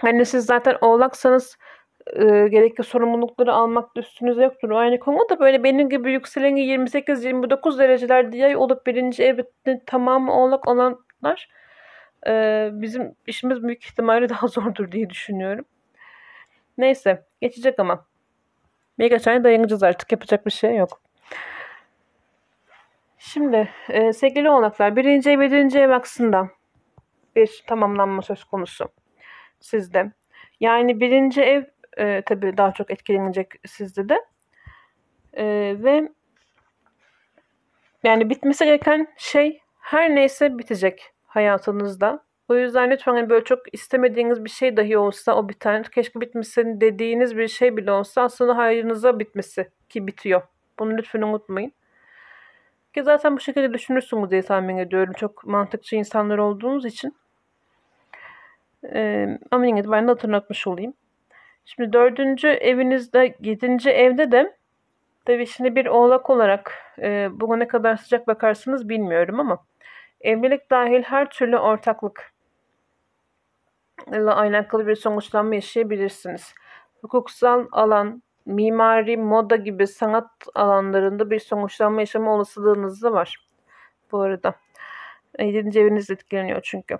Hani 0.00 0.26
siz 0.26 0.46
zaten 0.46 0.76
oğlaksanız 0.80 1.58
e, 2.06 2.24
gerekli 2.48 2.84
sorumlulukları 2.84 3.52
almak 3.52 3.96
da 3.96 4.00
üstünüze 4.00 4.42
yoktur. 4.42 4.70
Aynı 4.70 4.98
konu 4.98 5.28
da 5.30 5.40
böyle 5.40 5.64
benim 5.64 5.88
gibi 5.88 6.12
yükseleni 6.12 6.60
28-29 6.60 7.78
derecelerde 7.78 8.36
yay 8.36 8.56
olup 8.56 8.86
birinci 8.86 9.22
evde 9.24 9.80
tamamı 9.86 10.32
oğlak 10.32 10.68
olanlar 10.68 11.48
e, 12.26 12.70
bizim 12.72 13.14
işimiz 13.26 13.62
büyük 13.62 13.84
ihtimalle 13.84 14.28
daha 14.28 14.48
zordur 14.48 14.92
diye 14.92 15.10
düşünüyorum. 15.10 15.64
Neyse 16.78 17.24
geçecek 17.40 17.78
ama. 17.78 18.06
Birkaç 18.98 19.26
ay 19.26 19.44
dayanacağız 19.44 19.82
artık 19.82 20.12
yapacak 20.12 20.46
bir 20.46 20.50
şey 20.50 20.76
yok. 20.76 21.00
Şimdi 23.26 23.68
e, 23.88 24.12
sevgili 24.12 24.50
oğlaklar 24.50 24.96
birinci 24.96 25.40
birinci 25.40 25.78
ev 25.78 25.90
aksında 25.90 26.48
bir 27.36 27.64
tamamlanma 27.66 28.22
söz 28.22 28.44
konusu 28.44 28.88
sizde. 29.60 30.12
Yani 30.60 31.00
birinci 31.00 31.42
ev 31.42 31.64
e, 31.96 32.22
tabii 32.22 32.56
daha 32.56 32.72
çok 32.72 32.90
etkilenecek 32.90 33.52
sizde 33.66 34.08
de. 34.08 34.24
E, 35.32 35.44
ve 35.78 36.08
yani 38.02 38.30
bitmesi 38.30 38.64
gereken 38.64 39.06
şey 39.16 39.60
her 39.80 40.14
neyse 40.14 40.58
bitecek 40.58 41.12
hayatınızda. 41.26 42.24
O 42.48 42.56
yüzden 42.56 42.90
lütfen 42.90 43.12
hani 43.12 43.30
böyle 43.30 43.44
çok 43.44 43.74
istemediğiniz 43.74 44.44
bir 44.44 44.50
şey 44.50 44.76
dahi 44.76 44.98
olsa 44.98 45.36
o 45.36 45.48
biten, 45.48 45.82
keşke 45.82 46.20
bitmesin 46.20 46.80
dediğiniz 46.80 47.36
bir 47.36 47.48
şey 47.48 47.76
bile 47.76 47.92
olsa 47.92 48.22
aslında 48.22 48.56
hayrınıza 48.56 49.18
bitmesi 49.18 49.70
ki 49.88 50.06
bitiyor. 50.06 50.42
Bunu 50.78 50.96
lütfen 50.96 51.22
unutmayın. 51.22 51.72
Ki 52.94 53.02
zaten 53.02 53.36
bu 53.36 53.40
şekilde 53.40 53.74
düşünürsünüz 53.74 54.30
diye 54.30 54.42
tahmin 54.42 54.78
ediyorum. 54.78 55.12
Çok 55.16 55.46
mantıkçı 55.46 55.96
insanlar 55.96 56.38
olduğunuz 56.38 56.86
için. 56.86 57.16
Ee, 58.92 59.38
ama 59.50 59.66
yine 59.66 59.84
de 59.84 59.90
ben 59.90 60.06
de 60.06 60.10
hatırlatmış 60.10 60.66
olayım. 60.66 60.94
Şimdi 61.64 61.92
dördüncü 61.92 62.48
evinizde, 62.48 63.34
yedinci 63.40 63.90
evde 63.90 64.32
de 64.32 64.56
tabii 65.24 65.46
şimdi 65.46 65.76
bir 65.76 65.86
oğlak 65.86 66.30
olarak 66.30 66.72
e, 66.98 67.28
buna 67.32 67.56
ne 67.56 67.68
kadar 67.68 67.96
sıcak 67.96 68.26
bakarsınız 68.26 68.88
bilmiyorum 68.88 69.40
ama 69.40 69.64
evlilik 70.20 70.70
dahil 70.70 71.02
her 71.02 71.30
türlü 71.30 71.58
ortaklık 71.58 72.32
ile 74.08 74.30
alakalı 74.30 74.86
bir 74.86 74.96
sonuçlanma 74.96 75.54
yaşayabilirsiniz. 75.54 76.54
Hukuksal 77.02 77.66
alan, 77.72 78.22
mimari, 78.46 79.16
moda 79.16 79.56
gibi 79.56 79.86
sanat 79.86 80.30
alanlarında 80.54 81.30
bir 81.30 81.38
sonuçlanma 81.38 82.00
yaşama 82.00 82.34
olasılığınız 82.34 83.02
da 83.02 83.12
var. 83.12 83.48
Bu 84.12 84.20
arada. 84.20 84.54
7. 85.38 85.78
eviniz 85.78 86.10
etkileniyor 86.10 86.60
çünkü. 86.62 86.98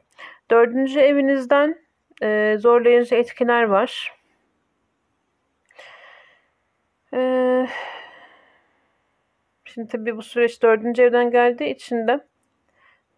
4. 0.50 0.96
evinizden 0.96 1.78
e, 2.22 2.56
zorlayıcı 2.58 3.14
etkiler 3.14 3.62
var. 3.62 4.12
E, 7.14 7.66
şimdi 9.64 9.88
tabii 9.88 10.16
bu 10.16 10.22
süreç 10.22 10.62
4. 10.62 10.98
evden 10.98 11.30
geldiği 11.30 11.74
için 11.74 12.08
de 12.08 12.20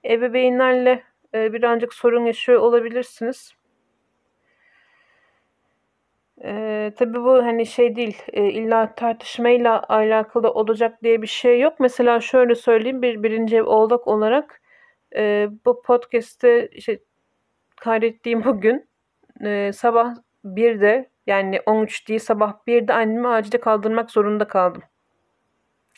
ebeveynlerle 0.04 1.02
e, 1.34 1.52
birazcık 1.52 1.94
sorun 1.94 2.24
yaşıyor 2.26 2.60
olabilirsiniz. 2.60 3.54
Ee, 6.44 6.92
tabii 6.96 7.24
bu 7.24 7.44
hani 7.44 7.66
şey 7.66 7.96
değil 7.96 8.22
e, 8.32 8.44
illa 8.50 8.94
tartışmayla 8.94 9.82
alakalı 9.88 10.50
olacak 10.50 11.02
diye 11.02 11.22
bir 11.22 11.26
şey 11.26 11.60
yok. 11.60 11.80
Mesela 11.80 12.20
şöyle 12.20 12.54
söyleyeyim 12.54 13.02
bir 13.02 13.22
birinci 13.22 13.56
ev 13.56 13.64
oğlak 13.64 14.08
olarak 14.08 14.60
e, 15.16 15.48
bu 15.66 15.82
podcast'te 15.82 16.68
işte 16.68 16.98
kaydettiğim 17.76 18.44
bugün 18.44 18.88
e, 19.44 19.72
sabah 19.72 20.14
1'de 20.44 21.10
yani 21.26 21.60
13 21.66 22.08
değil 22.08 22.20
sabah 22.20 22.54
1'de 22.66 22.94
annemi 22.94 23.28
acilde 23.28 23.60
kaldırmak 23.60 24.10
zorunda 24.10 24.48
kaldım. 24.48 24.82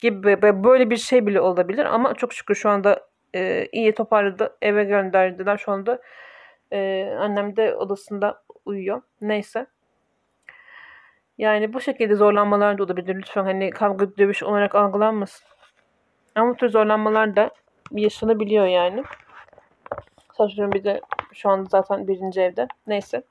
Gibi 0.03 0.43
böyle 0.43 0.91
bir 0.91 0.97
şey 0.97 1.27
bile 1.27 1.41
olabilir 1.41 1.85
ama 1.85 2.15
çok 2.15 2.33
şükür 2.33 2.55
şu 2.55 2.71
anda 2.71 3.09
e, 3.35 3.69
iyi 3.73 3.95
toparladı 3.95 4.57
eve 4.63 4.85
gönderdiler 4.85 5.59
şu 5.59 5.73
anda 5.73 6.03
e, 6.73 7.05
annem 7.19 7.57
de 7.57 7.77
odasında 7.77 8.43
uyuyor. 8.65 9.03
Neyse. 9.21 9.67
Yani 11.39 11.73
bu 11.73 11.81
şekilde 11.81 12.15
zorlanmalar 12.15 12.79
da 12.79 12.83
olabilir. 12.83 13.17
Lütfen 13.17 13.45
hani 13.45 13.71
kavga 13.71 14.17
dövüş 14.19 14.43
olarak 14.43 14.75
algılanmasın. 14.75 15.47
Ama 16.35 16.51
bu 16.51 16.57
tür 16.57 16.69
zorlanmalar 16.69 17.37
da 17.37 17.51
yaşanabiliyor 17.93 18.67
yani. 18.67 19.03
Satürn 20.37 20.73
bir 20.73 20.85
de 20.85 21.01
şu 21.33 21.49
anda 21.49 21.69
zaten 21.71 22.09
birinci 22.09 22.41
evde. 22.41 22.69
Neyse. 22.87 23.23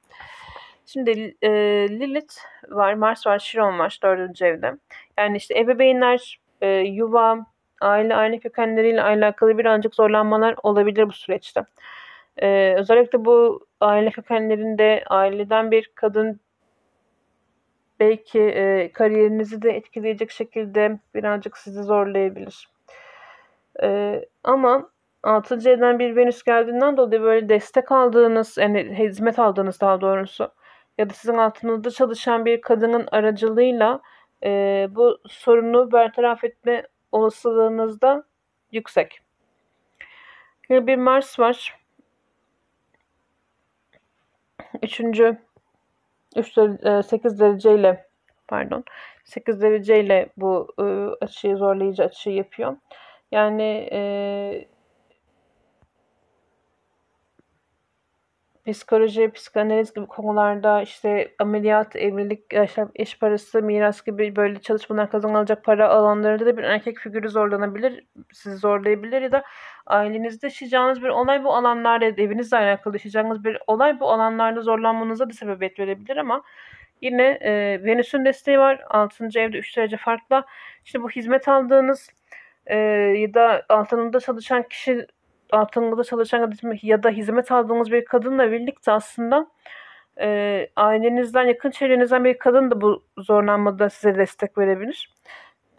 Şimdi 0.86 1.36
e, 1.42 1.50
Lilith 1.90 2.34
var, 2.70 2.94
Mars 2.94 3.28
var, 3.28 3.40
Chiron 3.40 3.80
var 3.80 4.00
dördüncü 4.04 4.46
evde. 4.46 4.74
Yani 5.18 5.38
işte 5.38 5.60
ebeveynler, 5.60 6.40
e, 6.62 6.68
yuva, 6.68 7.46
aile, 7.82 8.16
aile 8.16 8.40
kökenleriyle 8.40 9.02
alakalı 9.02 9.58
birazcık 9.58 9.96
zorlanmalar 9.96 10.56
olabilir 10.64 11.08
bu 11.08 11.12
süreçte. 11.12 11.66
E, 12.38 12.76
özellikle 12.78 13.26
bu 13.26 13.66
aile 13.82 14.12
kökenlerinde 14.12 15.04
aileden 15.08 15.72
bir 15.72 15.92
kadın 15.96 16.40
belki 18.00 18.40
e, 18.40 18.92
kariyerinizi 18.94 19.62
de 19.62 19.72
etkileyecek 19.72 20.32
şekilde 20.32 21.00
birazcık 21.16 21.58
sizi 21.58 21.84
zorlayabilir. 21.84 22.70
E, 23.84 24.22
ama 24.44 24.90
6. 25.24 25.56
evden 25.70 26.00
bir 26.00 26.16
Venüs 26.16 26.44
geldiğinden 26.44 26.98
dolayı 26.98 27.22
böyle 27.22 27.50
destek 27.50 27.92
aldığınız, 27.92 28.58
yani 28.58 28.98
hizmet 28.98 29.40
aldığınız 29.40 29.82
daha 29.82 30.02
doğrusu 30.02 30.52
ya 30.98 31.10
da 31.10 31.14
sizin 31.14 31.38
altınızda 31.38 31.92
çalışan 31.92 32.46
bir 32.46 32.62
kadının 32.62 33.08
aracılığıyla 33.12 34.02
e, 34.44 34.88
bu 34.92 35.18
sorunu 35.28 35.92
bertaraf 35.92 36.44
etme 36.44 36.84
olasılığınız 37.12 38.02
da 38.02 38.24
yüksek. 38.72 39.22
Yine 40.70 40.88
bir 40.88 40.96
Mars 40.96 41.40
var. 41.40 41.80
Üçüncü 44.84 45.38
3 46.38 46.56
8 47.06 47.40
dereceyle 47.40 48.06
pardon 48.48 48.84
8 49.26 49.62
dereceyle 49.62 50.30
bu 50.38 50.74
e, 50.80 50.84
açıyı 51.26 51.58
zorlayıcı 51.58 52.04
açıyı 52.04 52.36
yapıyor. 52.36 52.78
Yani 53.32 53.90
e, 53.92 54.68
psikoloji, 58.74 59.32
psikanaliz 59.32 59.94
gibi 59.94 60.06
konularda 60.06 60.82
işte 60.82 61.36
ameliyat, 61.40 61.96
evlilik, 61.96 62.54
eş 62.96 63.20
parası, 63.20 63.62
miras 63.62 64.04
gibi 64.04 64.36
böyle 64.36 64.62
çalışmadan 64.62 65.10
kazanılacak 65.10 65.64
para 65.64 65.90
alanlarında 65.90 66.46
da 66.46 66.58
bir 66.58 66.64
erkek 66.64 66.98
figürü 66.98 67.30
zorlanabilir, 67.30 68.06
sizi 68.34 68.58
zorlayabilir 68.58 69.22
ya 69.22 69.32
da 69.32 69.44
ailenizde 69.86 70.48
yaşayacağınız 70.48 71.04
bir 71.04 71.10
olay 71.10 71.44
bu 71.44 71.56
alanlarda, 71.56 72.06
evinizle 72.06 72.58
alakalı 72.58 72.96
yaşayacağınız 72.96 73.44
bir 73.44 73.58
olay 73.68 74.00
bu 74.00 74.12
alanlarda 74.12 74.62
zorlanmanıza 74.62 75.30
da 75.30 75.34
sebebiyet 75.34 75.80
verebilir 75.80 76.18
ama 76.18 76.44
yine 77.02 77.24
e, 77.42 77.84
Venüs'ün 77.84 78.26
desteği 78.26 78.60
var. 78.60 78.82
6. 78.90 79.26
evde 79.26 79.58
3 79.58 79.78
derece 79.78 79.98
farklı. 79.98 80.46
İşte 80.86 81.02
bu 81.02 81.10
hizmet 81.10 81.48
aldığınız 81.48 82.10
e, 82.66 82.78
ya 83.18 83.34
da 83.34 83.66
altında 83.70 84.20
çalışan 84.20 84.64
kişi 84.64 85.08
altında 85.52 86.04
çalışan 86.04 86.52
ya 86.82 87.04
da 87.04 87.10
hizmet 87.10 87.52
aldığınız 87.52 87.92
bir 87.92 88.06
kadınla 88.06 88.52
birlikte 88.52 88.92
aslında 88.92 89.48
e, 90.20 90.70
ailenizden, 90.76 91.44
yakın 91.44 91.72
çevrenizden 91.72 92.26
bir 92.26 92.38
kadın 92.38 92.72
da 92.72 92.82
bu 92.82 93.04
zorlanmada 93.18 93.90
size 93.90 94.18
destek 94.18 94.58
verebilir. 94.58 95.14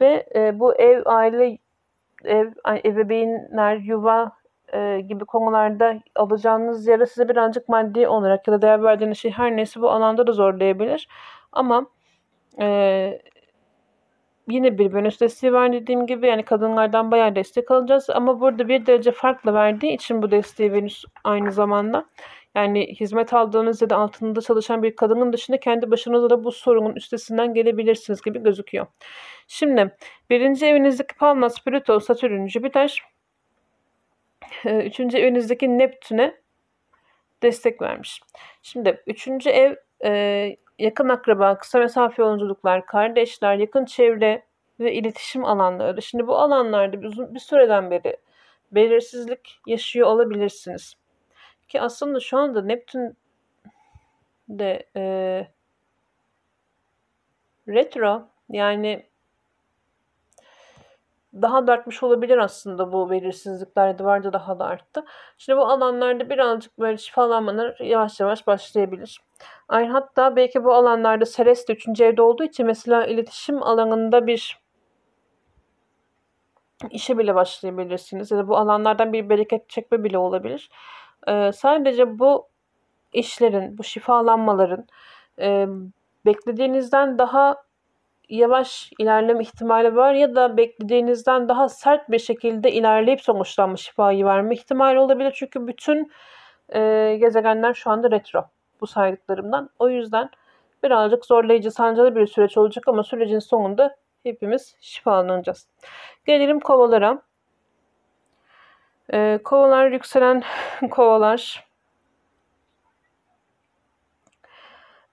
Ve 0.00 0.26
e, 0.34 0.58
bu 0.58 0.74
ev, 0.74 1.02
aile, 1.06 1.58
ev, 2.24 2.52
ebeveynler, 2.84 3.76
yuva 3.76 4.32
e, 4.72 5.00
gibi 5.00 5.24
konularda 5.24 5.94
alacağınız 6.14 6.86
yere 6.86 7.06
size 7.06 7.28
birazcık 7.28 7.68
maddi 7.68 8.08
olarak 8.08 8.48
ya 8.48 8.54
da 8.54 8.62
değer 8.62 8.82
verdiğiniz 8.82 9.18
şey 9.18 9.30
her 9.30 9.56
neyse 9.56 9.80
bu 9.80 9.90
alanda 9.90 10.26
da 10.26 10.32
zorlayabilir. 10.32 11.08
Ama 11.52 11.86
e, 12.60 12.66
yine 14.48 14.78
bir 14.78 14.94
Venüs 14.94 15.20
desteği 15.20 15.52
var 15.52 15.72
dediğim 15.72 16.06
gibi 16.06 16.26
yani 16.26 16.42
kadınlardan 16.42 17.10
bayağı 17.10 17.34
destek 17.36 17.70
alacağız 17.70 18.10
ama 18.10 18.40
burada 18.40 18.68
bir 18.68 18.86
derece 18.86 19.12
farklı 19.12 19.54
verdiği 19.54 19.92
için 19.92 20.22
bu 20.22 20.30
desteği 20.30 20.72
Venüs 20.72 21.04
aynı 21.24 21.52
zamanda 21.52 22.06
yani 22.54 22.86
hizmet 23.00 23.34
aldığınız 23.34 23.82
ya 23.82 23.90
da 23.90 23.96
altında 23.96 24.40
çalışan 24.40 24.82
bir 24.82 24.96
kadının 24.96 25.32
dışında 25.32 25.60
kendi 25.60 25.90
başınıza 25.90 26.30
da 26.30 26.44
bu 26.44 26.52
sorunun 26.52 26.94
üstesinden 26.94 27.54
gelebilirsiniz 27.54 28.22
gibi 28.22 28.42
gözüküyor. 28.42 28.86
Şimdi 29.48 29.96
birinci 30.30 30.66
evinizdeki 30.66 31.14
Palmas, 31.14 31.64
Plüto, 31.64 32.00
Satürn, 32.00 32.46
Jüpiter 32.46 33.02
e, 34.64 34.86
üçüncü 34.86 35.18
evinizdeki 35.18 35.78
Neptün'e 35.78 36.34
destek 37.42 37.82
vermiş. 37.82 38.20
Şimdi 38.62 39.02
üçüncü 39.06 39.50
ev 39.50 39.74
e, 40.04 40.56
yakın 40.78 41.08
akraba, 41.08 41.58
kısa 41.58 41.78
mesafe 41.78 42.22
yolculuklar, 42.22 42.86
kardeşler, 42.86 43.54
yakın 43.54 43.84
çevre 43.84 44.42
ve 44.80 44.94
iletişim 44.94 45.44
alanları. 45.44 46.02
Şimdi 46.02 46.26
bu 46.26 46.38
alanlarda 46.38 47.06
uzun 47.06 47.34
bir 47.34 47.40
süreden 47.40 47.90
beri 47.90 48.16
belirsizlik 48.72 49.60
yaşıyor 49.66 50.06
olabilirsiniz. 50.06 50.94
Ki 51.68 51.80
aslında 51.80 52.20
şu 52.20 52.38
anda 52.38 52.62
Neptün 52.62 53.16
de 54.48 54.86
e, 54.96 55.02
retro 57.68 58.28
yani 58.50 59.07
daha 61.34 61.66
da 61.66 61.72
artmış 61.72 62.02
olabilir 62.02 62.38
aslında 62.38 62.92
bu 62.92 63.10
belirsizlikler 63.10 63.98
de 63.98 64.04
vardı 64.04 64.32
daha 64.32 64.58
da 64.58 64.64
arttı. 64.64 65.04
Şimdi 65.38 65.58
bu 65.58 65.64
alanlarda 65.66 66.30
birazcık 66.30 66.78
böyle 66.78 66.98
şifalanmalar 66.98 67.78
yavaş 67.80 68.20
yavaş 68.20 68.46
başlayabilir. 68.46 69.20
Aynı 69.68 69.92
hatta 69.92 70.36
belki 70.36 70.64
bu 70.64 70.74
alanlarda 70.74 71.26
Seres 71.26 71.68
de 71.68 71.72
3. 71.72 72.00
evde 72.00 72.22
olduğu 72.22 72.44
için 72.44 72.66
mesela 72.66 73.06
iletişim 73.06 73.62
alanında 73.62 74.26
bir 74.26 74.58
işe 76.90 77.18
bile 77.18 77.34
başlayabilirsiniz. 77.34 78.30
Ya 78.30 78.38
da 78.38 78.48
bu 78.48 78.56
alanlardan 78.56 79.12
bir 79.12 79.28
bereket 79.28 79.68
çekme 79.68 80.04
bile 80.04 80.18
olabilir. 80.18 80.70
Ee, 81.28 81.52
sadece 81.52 82.18
bu 82.18 82.48
işlerin, 83.12 83.78
bu 83.78 83.84
şifalanmaların 83.84 84.86
e, 85.38 85.66
beklediğinizden 86.26 87.18
daha 87.18 87.67
yavaş 88.28 88.90
ilerleme 88.98 89.42
ihtimali 89.42 89.96
var 89.96 90.14
ya 90.14 90.34
da 90.34 90.56
beklediğinizden 90.56 91.48
daha 91.48 91.68
sert 91.68 92.10
bir 92.10 92.18
şekilde 92.18 92.72
ilerleyip 92.72 93.20
sonuçlanma 93.20 93.76
şifayı 93.76 94.24
verme 94.24 94.54
ihtimali 94.54 94.98
olabilir. 94.98 95.32
Çünkü 95.36 95.66
bütün 95.66 96.12
e, 96.74 97.16
gezegenler 97.20 97.74
şu 97.74 97.90
anda 97.90 98.10
retro 98.10 98.44
bu 98.80 98.86
saydıklarımdan. 98.86 99.70
O 99.78 99.88
yüzden 99.88 100.30
birazcık 100.84 101.24
zorlayıcı, 101.24 101.70
sancılı 101.70 102.16
bir 102.16 102.26
süreç 102.26 102.58
olacak 102.58 102.88
ama 102.88 103.02
sürecin 103.02 103.38
sonunda 103.38 103.96
hepimiz 104.22 104.76
şifalanacağız. 104.80 105.68
Gelelim 106.26 106.60
kovalara. 106.60 107.22
Ee, 109.12 109.38
kovalar 109.44 109.90
yükselen 109.90 110.42
kovalar. 110.90 111.67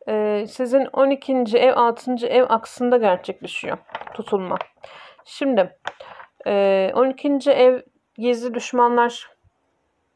Ee, 0.08 0.46
sizin 0.48 0.88
12. 0.94 1.34
ev 1.58 1.74
6. 1.76 2.28
ev 2.28 2.46
aksında 2.50 2.98
gerçekleşiyor 2.98 3.78
tutulma. 4.14 4.58
Şimdi 5.26 5.78
e, 6.48 6.92
12. 6.96 7.52
ev 7.52 7.82
gizli 8.18 8.54
düşmanlar, 8.54 9.30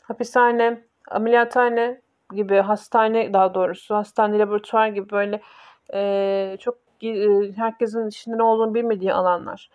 hapishane, 0.04 0.84
ameliyathane 1.12 2.02
gibi 2.36 2.60
hastane 2.60 3.34
daha 3.34 3.54
doğrusu 3.54 3.96
hastane 3.96 4.40
laboratuvar 4.40 4.88
gibi 4.88 5.10
böyle 5.10 5.42
e, 5.94 6.58
çok 6.60 6.78
e, 7.02 7.52
herkesin 7.56 8.08
içinde 8.08 8.38
ne 8.38 8.44
olduğunu 8.44 8.74
bilmediği 8.74 9.14
alanlar. 9.14 9.70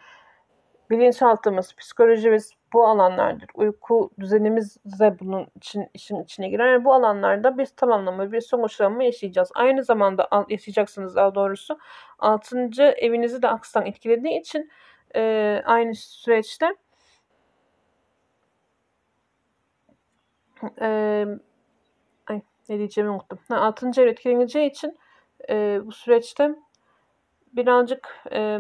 Bilinçaltımız, 0.91 1.77
psikolojimiz 1.77 2.53
bu 2.73 2.87
alanlardır. 2.87 3.49
Uyku 3.55 4.11
düzenimiz 4.21 4.77
de 5.01 5.19
bunun 5.21 5.47
için 5.57 5.89
işin 5.95 6.23
içine 6.23 6.49
girer. 6.49 6.73
Yani 6.73 6.85
bu 6.85 6.95
alanlarda 6.95 7.59
bir 7.59 7.67
tamamlama, 7.67 8.33
bir 8.33 8.41
sonuçlanma 8.41 9.05
yaşayacağız. 9.05 9.51
Aynı 9.55 9.85
zamanda 9.85 10.29
yaşayacaksınız 10.49 11.17
daha 11.17 11.35
doğrusu. 11.35 11.79
Altıncı 12.19 12.83
evinizi 12.83 13.43
de 13.43 13.49
akstan 13.49 13.87
etkilediği 13.87 14.41
için 14.41 14.71
e, 15.17 15.63
aynı 15.67 15.95
süreçte 15.95 16.67
e, 20.81 21.27
ay, 22.27 22.43
ne 22.69 22.79
diyeceğimi 22.79 23.11
unuttum. 23.11 23.39
Ha, 23.49 23.57
altıncı 23.57 24.03
ev 24.03 24.07
etkileneceği 24.07 24.71
için 24.71 24.99
e, 25.51 25.81
bu 25.85 25.93
süreçte 25.93 26.55
birazcık 27.53 28.25
e, 28.33 28.59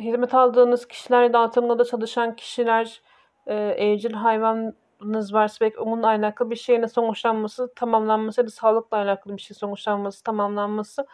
hizmet 0.00 0.34
aldığınız 0.34 0.88
kişiler, 0.88 1.32
dağıtımda 1.32 1.78
da 1.78 1.84
çalışan 1.84 2.36
kişiler, 2.36 3.02
e, 3.46 3.54
evcil 3.54 4.12
hayvanınız 4.12 5.34
varsa 5.34 5.56
belki 5.60 5.78
onunla 5.80 6.06
alakalı 6.06 6.50
bir 6.50 6.56
şeyin 6.56 6.86
sonuçlanması, 6.86 7.74
tamamlanması 7.74 8.40
ya 8.40 8.46
da 8.46 8.50
sağlıkla 8.50 8.96
alakalı 8.96 9.36
bir 9.36 9.42
şey 9.42 9.56
sonuçlanması, 9.56 10.24
tamamlanması 10.24 11.06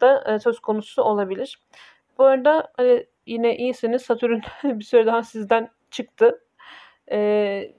da 0.00 0.34
e, 0.34 0.38
söz 0.38 0.60
konusu 0.60 1.02
olabilir. 1.02 1.60
Bu 2.18 2.24
arada 2.24 2.72
hani 2.76 3.06
yine 3.26 3.56
iyisiniz. 3.56 4.02
Satürn 4.02 4.40
bir 4.64 4.84
süre 4.84 5.06
daha 5.06 5.22
sizden 5.22 5.70
çıktı. 5.90 6.44
E, 7.10 7.72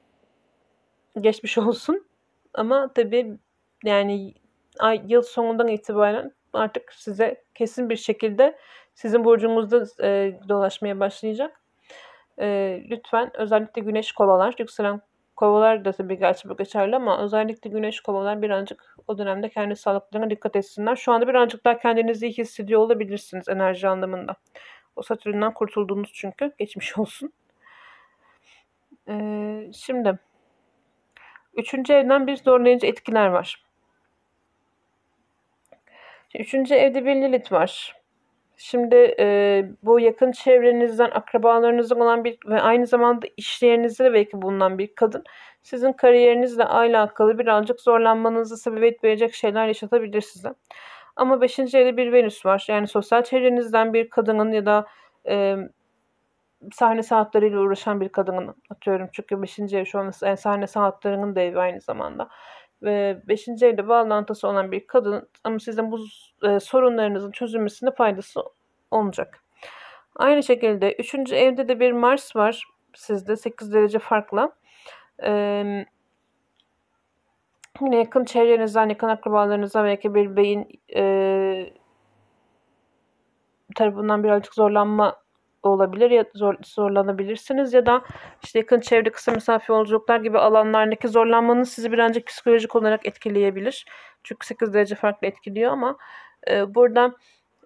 geçmiş 1.21 1.57
olsun. 1.57 2.07
Ama 2.53 2.93
tabii 2.93 3.37
yani 3.83 4.33
ay, 4.79 5.01
yıl 5.07 5.21
sonundan 5.21 5.67
itibaren 5.67 6.31
artık 6.53 6.93
size 6.93 7.43
kesin 7.55 7.89
bir 7.89 7.95
şekilde 7.95 8.57
sizin 8.95 9.23
burcunuzda 9.23 10.07
e, 10.07 10.39
dolaşmaya 10.49 10.99
başlayacak. 10.99 11.61
E, 12.39 12.79
lütfen 12.89 13.31
özellikle 13.33 13.81
güneş 13.81 14.11
kovalar, 14.11 14.55
yükselen 14.59 15.01
kovalar 15.35 15.85
da 15.85 15.91
tabii 15.91 16.19
gerçi 16.19 16.49
bu 16.49 16.57
geçerli 16.57 16.95
ama 16.95 17.23
özellikle 17.23 17.69
güneş 17.69 18.01
kovalar 18.01 18.41
birazcık 18.41 18.95
o 19.07 19.17
dönemde 19.17 19.49
kendi 19.49 19.75
sağlıklarına 19.75 20.29
dikkat 20.29 20.55
etsinler. 20.55 20.95
Şu 20.95 21.11
anda 21.11 21.27
birazcık 21.27 21.65
daha 21.65 21.77
kendinizi 21.77 22.27
iyi 22.27 22.33
hissediyor 22.33 22.81
olabilirsiniz 22.81 23.49
enerji 23.49 23.87
anlamında. 23.87 24.35
O 24.95 25.01
Satürn'den 25.01 25.53
kurtuldunuz 25.53 26.11
çünkü. 26.13 26.51
Geçmiş 26.57 26.97
olsun. 26.97 27.33
Ee, 29.09 29.71
şimdi 29.73 30.19
üçüncü 31.53 31.93
evden 31.93 32.27
bir 32.27 32.37
zorlayıcı 32.37 32.87
etkiler 32.87 33.27
var. 33.27 33.63
Üçüncü 36.35 36.73
evde 36.73 37.05
bir 37.05 37.15
Lilith 37.15 37.51
var. 37.51 38.02
Şimdi 38.65 39.15
e, 39.19 39.65
bu 39.83 39.99
yakın 39.99 40.31
çevrenizden, 40.31 41.11
akrabalarınızdan 41.11 41.99
olan 41.99 42.23
bir 42.23 42.37
ve 42.45 42.61
aynı 42.61 42.87
zamanda 42.87 43.27
işlerinizde 43.37 44.03
de 44.03 44.13
belki 44.13 44.41
bulunan 44.41 44.77
bir 44.77 44.95
kadın 44.95 45.23
sizin 45.63 45.93
kariyerinizle 45.93 46.63
alakalı 46.63 47.39
birazcık 47.39 47.81
zorlanmanızı 47.81 48.57
sebebiyet 48.57 49.03
verecek 49.03 49.33
şeyler 49.33 49.67
yaşatabilir 49.67 50.21
size. 50.21 50.49
Ama 51.15 51.41
5. 51.41 51.59
evde 51.59 51.97
bir 51.97 52.13
Venüs 52.13 52.45
var. 52.45 52.65
Yani 52.69 52.87
sosyal 52.87 53.23
çevrenizden 53.23 53.93
bir 53.93 54.09
kadının 54.09 54.51
ya 54.51 54.65
da 54.65 54.85
e, 55.27 55.57
sahne 56.73 57.03
sanatlarıyla 57.03 57.59
uğraşan 57.59 58.01
bir 58.01 58.09
kadının 58.09 58.55
atıyorum. 58.69 59.09
Çünkü 59.13 59.41
5. 59.41 59.59
ev 59.59 59.85
şu 59.85 59.99
an 59.99 60.09
sahne 60.35 60.67
sanatlarının 60.67 61.35
da 61.35 61.41
evi 61.41 61.59
aynı 61.59 61.81
zamanda 61.81 62.29
ve 62.83 63.21
5. 63.27 63.47
evde 63.47 63.87
bağlantısı 63.87 64.47
olan 64.47 64.71
bir 64.71 64.87
kadın 64.87 65.29
ama 65.43 65.59
sizin 65.59 65.91
bu 65.91 66.05
e, 66.43 66.59
sorunlarınızın 66.59 67.31
çözülmesine 67.31 67.91
faydası 67.91 68.41
olacak. 68.91 69.43
Aynı 70.15 70.43
şekilde 70.43 70.95
3. 70.95 71.33
evde 71.33 71.67
de 71.67 71.79
bir 71.79 71.91
Mars 71.91 72.35
var 72.35 72.63
sizde 72.95 73.35
8 73.35 73.73
derece 73.73 73.99
farklı. 73.99 74.51
Ee, 75.23 75.85
Yine 77.81 77.97
yakın 77.97 78.25
çevrenizden, 78.25 78.89
yakın 78.89 79.07
akrabalarınızdan 79.07 79.85
belki 79.85 80.15
bir 80.15 80.35
beyin 80.35 80.67
e, 80.95 81.73
tarafından 83.75 84.23
birazcık 84.23 84.53
zorlanma 84.53 85.22
olabilir 85.69 86.11
ya 86.11 86.25
zor, 86.33 86.55
zorlanabilirsiniz 86.65 87.73
ya 87.73 87.85
da 87.85 88.01
işte 88.43 88.59
yakın 88.59 88.79
çevre 88.79 89.09
kısa 89.09 89.31
mesafe 89.31 89.73
yolculuklar 89.73 90.19
gibi 90.19 90.37
alanlardaki 90.37 91.07
zorlanmanız 91.07 91.69
sizi 91.69 91.91
birazcık 91.91 92.27
psikolojik 92.27 92.75
olarak 92.75 93.05
etkileyebilir. 93.05 93.85
Çünkü 94.23 94.47
8 94.47 94.73
derece 94.73 94.95
farklı 94.95 95.27
etkiliyor 95.27 95.71
ama 95.71 95.97
e, 96.49 96.75
burada 96.75 97.15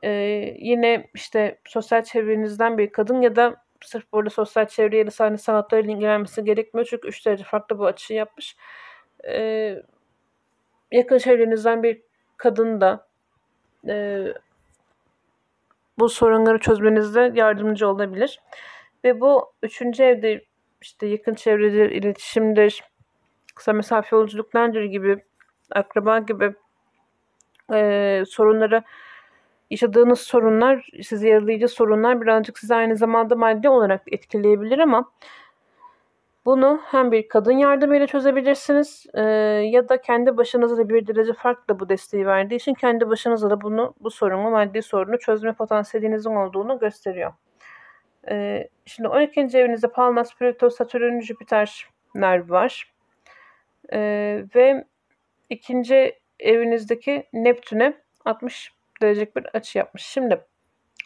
e, 0.03 0.11
yine 0.59 1.09
işte 1.13 1.59
sosyal 1.65 2.03
çevrenizden 2.03 2.77
bir 2.77 2.91
kadın 2.91 3.21
ya 3.21 3.35
da 3.35 3.55
sırf 3.81 4.13
burada 4.13 4.29
sosyal 4.29 4.67
çevre 4.67 4.97
ya 4.97 5.07
da 5.07 5.11
sahne 5.11 5.91
ilgilenmesi 5.91 6.43
gerekmiyor. 6.43 6.87
Çünkü 6.89 7.07
3 7.07 7.25
derece 7.25 7.43
farklı 7.43 7.79
bu 7.79 7.85
açıyı 7.85 8.19
yapmış. 8.19 8.55
E, 9.27 9.75
yakın 10.91 11.17
çevrenizden 11.17 11.83
bir 11.83 12.01
kadın 12.37 12.81
da 12.81 13.07
e, 13.87 14.25
bu 15.99 16.09
sorunları 16.09 16.59
çözmenizde 16.59 17.31
yardımcı 17.35 17.87
olabilir. 17.87 18.39
Ve 19.03 19.21
bu 19.21 19.53
üçüncü 19.63 20.03
evde 20.03 20.45
işte 20.81 21.07
yakın 21.07 21.33
çevredir, 21.33 21.89
iletişimdir, 21.89 22.83
kısa 23.55 23.73
mesafe 23.73 24.15
yolculuklardır 24.15 24.83
gibi, 24.83 25.23
akraba 25.71 26.19
gibi 26.19 26.55
e, 27.73 28.23
sorunları 28.27 28.83
yaşadığınız 29.69 30.19
sorunlar, 30.19 30.89
sizi 31.03 31.27
yaralayıcı 31.27 31.67
sorunlar 31.67 32.21
birazcık 32.21 32.59
sizi 32.59 32.75
aynı 32.75 32.97
zamanda 32.97 33.35
maddi 33.35 33.69
olarak 33.69 34.01
etkileyebilir 34.11 34.79
ama 34.79 35.11
bunu 36.47 36.81
hem 36.85 37.11
bir 37.11 37.27
kadın 37.27 37.51
yardımıyla 37.51 38.07
çözebilirsiniz 38.07 39.05
e, 39.13 39.21
ya 39.71 39.89
da 39.89 40.01
kendi 40.01 40.37
başınıza 40.37 40.77
da 40.77 40.89
bir 40.89 41.07
derece 41.07 41.33
farklı 41.33 41.79
bu 41.79 41.89
desteği 41.89 42.25
verdiği 42.25 42.55
için 42.55 42.73
kendi 42.73 43.09
başınıza 43.09 43.49
da 43.49 43.61
bunu 43.61 43.95
bu 43.99 44.11
sorunu, 44.11 44.49
maddi 44.49 44.81
sorunu 44.81 45.19
çözme 45.19 45.53
potansiyelinizin 45.53 46.35
olduğunu 46.35 46.79
gösteriyor. 46.79 47.33
E, 48.29 48.67
şimdi 48.85 49.09
12. 49.09 49.39
evinizde 49.39 49.87
Palmas, 49.87 50.35
Plüto, 50.35 50.69
Satürn, 50.69 51.19
Jüpiterler 51.19 52.49
var. 52.49 52.93
E, 53.93 53.99
ve 54.55 54.85
ikinci 55.49 56.19
evinizdeki 56.39 57.27
Neptün'e 57.33 57.93
60 58.25 58.73
derecelik 59.01 59.35
bir 59.35 59.45
açı 59.53 59.77
yapmış. 59.77 60.03
Şimdi 60.03 60.41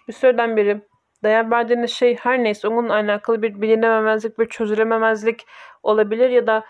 bir 0.08 0.14
süreden 0.14 0.58
beri 0.58 0.82
değer 1.24 1.52
verdiğiniz 1.52 1.92
şey 1.92 2.16
her 2.16 2.44
neyse 2.44 2.68
onunla 2.68 2.94
alakalı 2.94 3.42
bir 3.42 3.62
bilinememezlik, 3.62 4.40
bir 4.40 4.46
çözülememezlik 4.46 5.48
olabilir 5.84 6.30
ya 6.30 6.48
da 6.48 6.66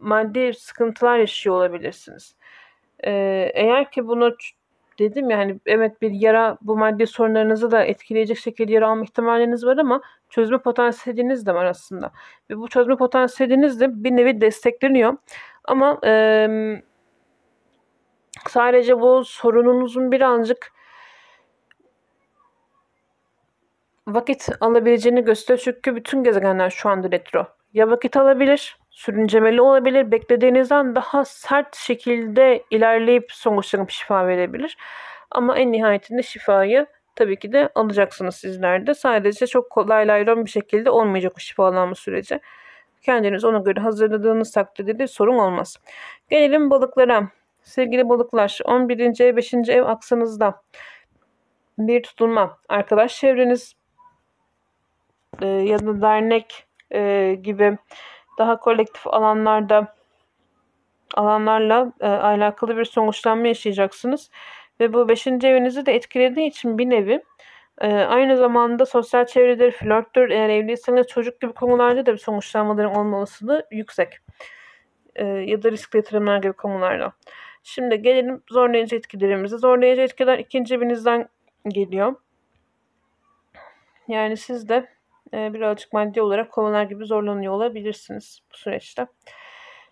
maddi 0.00 0.54
sıkıntılar 0.54 1.18
yaşıyor 1.18 1.56
olabilirsiniz. 1.56 2.36
Ee, 3.04 3.50
eğer 3.54 3.90
ki 3.90 4.06
bunu 4.08 4.36
dedim 4.98 5.30
ya 5.30 5.38
hani 5.38 5.60
evet 5.66 6.02
bir 6.02 6.10
yara 6.10 6.58
bu 6.62 6.76
maddi 6.76 7.06
sorunlarınızı 7.06 7.70
da 7.70 7.84
etkileyecek 7.84 8.38
şekilde 8.38 8.72
yara 8.72 8.88
alma 8.88 9.02
ihtimaliniz 9.04 9.66
var 9.66 9.76
ama 9.76 10.00
çözme 10.28 10.58
potansiyeliniz 10.58 11.46
de 11.46 11.54
var 11.54 11.64
aslında. 11.64 12.12
Ve 12.50 12.58
bu 12.58 12.68
çözme 12.68 12.96
potansiyeliniz 12.96 13.80
de 13.80 14.04
bir 14.04 14.10
nevi 14.10 14.40
destekleniyor. 14.40 15.16
Ama 15.64 16.00
e, 16.04 16.48
sadece 18.48 19.00
bu 19.00 19.24
sorununuzun 19.24 20.12
birazcık 20.12 20.72
vakit 24.08 24.48
alabileceğini 24.60 25.24
gösteriyor. 25.24 25.60
Çünkü 25.64 25.96
bütün 25.96 26.24
gezegenler 26.24 26.70
şu 26.70 26.88
anda 26.88 27.10
retro. 27.10 27.46
Ya 27.72 27.90
vakit 27.90 28.16
alabilir, 28.16 28.76
sürüncemeli 28.90 29.60
olabilir, 29.60 30.10
beklediğinizden 30.10 30.94
daha 30.94 31.24
sert 31.24 31.76
şekilde 31.76 32.64
ilerleyip 32.70 33.32
sonuçlanıp 33.32 33.90
şifa 33.90 34.26
verebilir. 34.26 34.76
Ama 35.30 35.58
en 35.58 35.72
nihayetinde 35.72 36.22
şifayı 36.22 36.86
tabii 37.16 37.38
ki 37.38 37.52
de 37.52 37.68
alacaksınız 37.74 38.36
sizler 38.36 38.86
de. 38.86 38.94
Sadece 38.94 39.46
çok 39.46 39.70
kolay 39.70 40.08
laylon 40.08 40.44
bir 40.44 40.50
şekilde 40.50 40.90
olmayacak 40.90 41.32
o 41.36 41.40
şifalanma 41.40 41.94
süreci. 41.94 42.40
Kendiniz 43.02 43.44
ona 43.44 43.58
göre 43.58 43.80
hazırladığınız 43.80 44.52
takdirde 44.52 44.98
de 44.98 45.06
sorun 45.06 45.38
olmaz. 45.38 45.76
Gelelim 46.30 46.70
balıklara. 46.70 47.28
Sevgili 47.62 48.08
balıklar 48.08 48.58
11. 48.64 49.20
ev 49.20 49.36
5. 49.36 49.54
ev 49.54 49.82
aksanızda 49.82 50.62
bir 51.78 52.02
tutulma. 52.02 52.58
Arkadaş 52.68 53.18
çevreniz 53.18 53.74
e, 55.40 55.46
ya 55.46 55.78
da 55.78 56.02
dernek 56.02 56.66
e, 56.94 57.34
gibi 57.42 57.78
daha 58.38 58.58
kolektif 58.58 59.06
alanlarda 59.06 59.94
alanlarla 61.14 61.92
e, 62.00 62.06
alakalı 62.06 62.76
bir 62.76 62.84
sonuçlanma 62.84 63.46
yaşayacaksınız. 63.46 64.30
Ve 64.80 64.92
bu 64.92 65.08
beşinci 65.08 65.48
evinizi 65.48 65.86
de 65.86 65.94
etkilediği 65.94 66.48
için 66.48 66.78
bir 66.78 66.90
nevi 66.90 67.22
e, 67.80 67.94
aynı 67.94 68.36
zamanda 68.36 68.86
sosyal 68.86 69.26
çevredir, 69.26 69.72
flörttür, 69.72 70.30
eğer 70.30 70.48
evliyseniz 70.48 71.06
çocuk 71.06 71.40
gibi 71.40 71.52
konularda 71.52 72.06
da 72.06 72.12
bir 72.12 72.18
sonuçlanmaların 72.18 72.94
olma 72.94 73.18
olasılığı 73.18 73.66
yüksek. 73.70 74.18
E, 75.16 75.24
ya 75.24 75.62
da 75.62 75.70
riskli 75.70 75.96
yatırımlar 75.96 76.38
gibi 76.38 76.52
konularda. 76.52 77.12
Şimdi 77.62 78.02
gelelim 78.02 78.42
zorlayıcı 78.50 78.96
etkilerimize. 78.96 79.58
Zorlayıcı 79.58 80.02
etkiler 80.02 80.38
ikinci 80.38 80.74
evinizden 80.74 81.28
geliyor. 81.68 82.14
Yani 84.08 84.36
siz 84.36 84.68
de 84.68 84.88
e, 85.34 85.54
birazcık 85.54 85.92
maddi 85.92 86.22
olarak 86.22 86.52
kovalar 86.52 86.84
gibi 86.84 87.04
zorlanıyor 87.04 87.52
olabilirsiniz 87.52 88.40
bu 88.52 88.56
süreçte. 88.56 89.06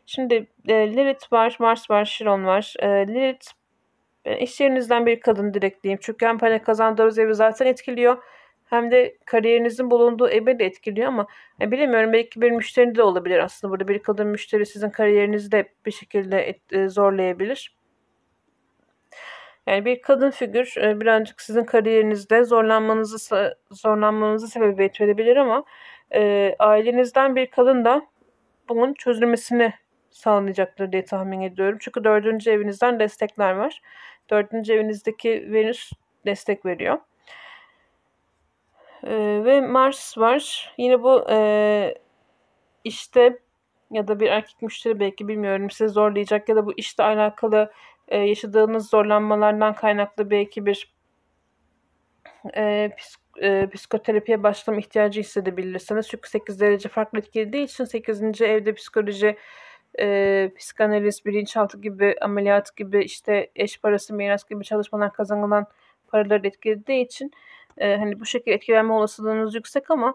Şimdi 0.07 0.35
e, 0.69 0.75
Lilith 0.75 1.33
var, 1.33 1.57
Mars 1.61 1.91
var, 1.91 2.05
Chiron 2.05 2.45
var. 2.45 2.75
E, 2.79 2.89
Lilith 2.89 3.47
e, 4.25 4.39
iş 4.39 4.61
yerinizden 4.61 5.07
bir 5.07 5.21
kadın 5.21 5.55
direkt 5.55 5.83
diyeyim. 5.85 5.99
Çünkü 6.03 6.27
hem 6.27 6.39
para 6.39 6.63
kazandığınız 6.63 7.19
evi 7.19 7.35
zaten 7.35 7.67
etkiliyor. 7.67 8.23
Hem 8.65 8.91
de 8.91 9.17
kariyerinizin 9.27 9.91
bulunduğu 9.91 10.29
evi 10.29 10.59
de 10.59 10.65
etkiliyor 10.65 11.09
ama 11.09 11.27
e, 11.61 11.71
bilemiyorum 11.71 12.13
belki 12.13 12.41
bir 12.41 12.51
müşteri 12.51 12.95
de 12.95 13.03
olabilir 13.03 13.39
aslında. 13.39 13.73
Burada 13.73 13.89
bir 13.89 13.99
kadın 13.99 14.27
müşteri 14.27 14.67
sizin 14.67 14.91
kariyerinizi 14.91 15.53
de 15.53 15.69
bir 15.87 15.91
şekilde 15.91 16.41
et, 16.49 16.73
e, 16.73 16.89
zorlayabilir. 16.89 17.80
Yani 19.71 19.85
bir 19.85 20.03
kadın 20.03 20.31
figür 20.31 20.75
e, 20.77 21.01
birazcık 21.01 21.41
sizin 21.41 21.65
kariyerinizde 21.65 22.45
zorlanmanızı 22.45 23.55
zorlanmanızı 23.71 24.49
sebebiyet 24.49 25.01
verebilir 25.01 25.37
ama 25.37 25.65
e, 26.15 26.55
ailenizden 26.59 27.37
bir 27.37 27.47
kadın 27.47 27.85
da 27.85 28.03
bunun 28.69 28.95
çözülmesini 28.95 29.73
sağlayacaktır 30.11 30.93
diye 30.93 31.05
tahmin 31.05 31.41
ediyorum. 31.41 31.79
Çünkü 31.81 32.05
dördüncü 32.05 32.51
evinizden 32.51 33.01
destekler 33.01 33.53
var. 33.53 33.83
Dördüncü 34.31 34.73
evinizdeki 34.73 35.53
Venüs 35.53 35.91
destek 36.27 36.67
veriyor. 36.67 36.99
E, 39.05 39.45
ve 39.45 39.61
Mars 39.61 40.19
var. 40.19 40.75
Yine 40.79 41.03
bu 41.03 41.31
e, 41.31 41.95
işte 42.85 43.39
ya 43.91 44.09
da 44.09 44.21
bir 44.21 44.27
erkek 44.27 44.63
müşteri 44.63 45.01
belki 45.01 45.29
bilmiyorum 45.29 45.71
sizi 45.71 45.89
zorlayacak 45.89 46.49
ya 46.49 46.57
da 46.57 46.67
bu 46.67 46.73
işte 46.77 47.03
alakalı 47.03 47.73
e, 48.11 48.19
yaşadığınız 48.19 48.91
zorlanmalardan 48.91 49.75
kaynaklı 49.75 50.31
belki 50.31 50.67
bir 50.67 50.95
e, 52.57 52.91
e, 53.43 53.69
psikoterapiye 53.71 54.43
başlama 54.43 54.79
ihtiyacı 54.79 55.21
hissedebilirsiniz. 55.21 56.09
Çünkü 56.09 56.31
8 56.31 56.61
derece 56.61 56.89
farklı 56.89 57.19
etkilediği 57.19 57.65
için 57.65 57.85
8. 57.85 58.45
evde 58.45 58.75
psikoloji, 58.75 59.37
e, 60.01 60.51
psikanaliz, 60.59 61.25
bilinçaltı 61.27 61.81
gibi, 61.81 62.17
ameliyat 62.21 62.77
gibi 62.77 63.05
işte 63.05 63.51
eş 63.57 63.81
parası, 63.81 64.15
miras 64.15 64.49
gibi 64.49 64.65
çalışmalar 64.65 65.13
kazanılan 65.13 65.67
paraları 66.09 66.47
etkilediği 66.47 67.05
için 67.05 67.33
e, 67.79 67.97
hani 67.97 68.21
bu 68.21 68.27
şekilde 68.27 68.55
etkilenme 68.55 68.93
olasılığınız 68.93 69.55
yüksek 69.55 69.91
ama 69.91 70.15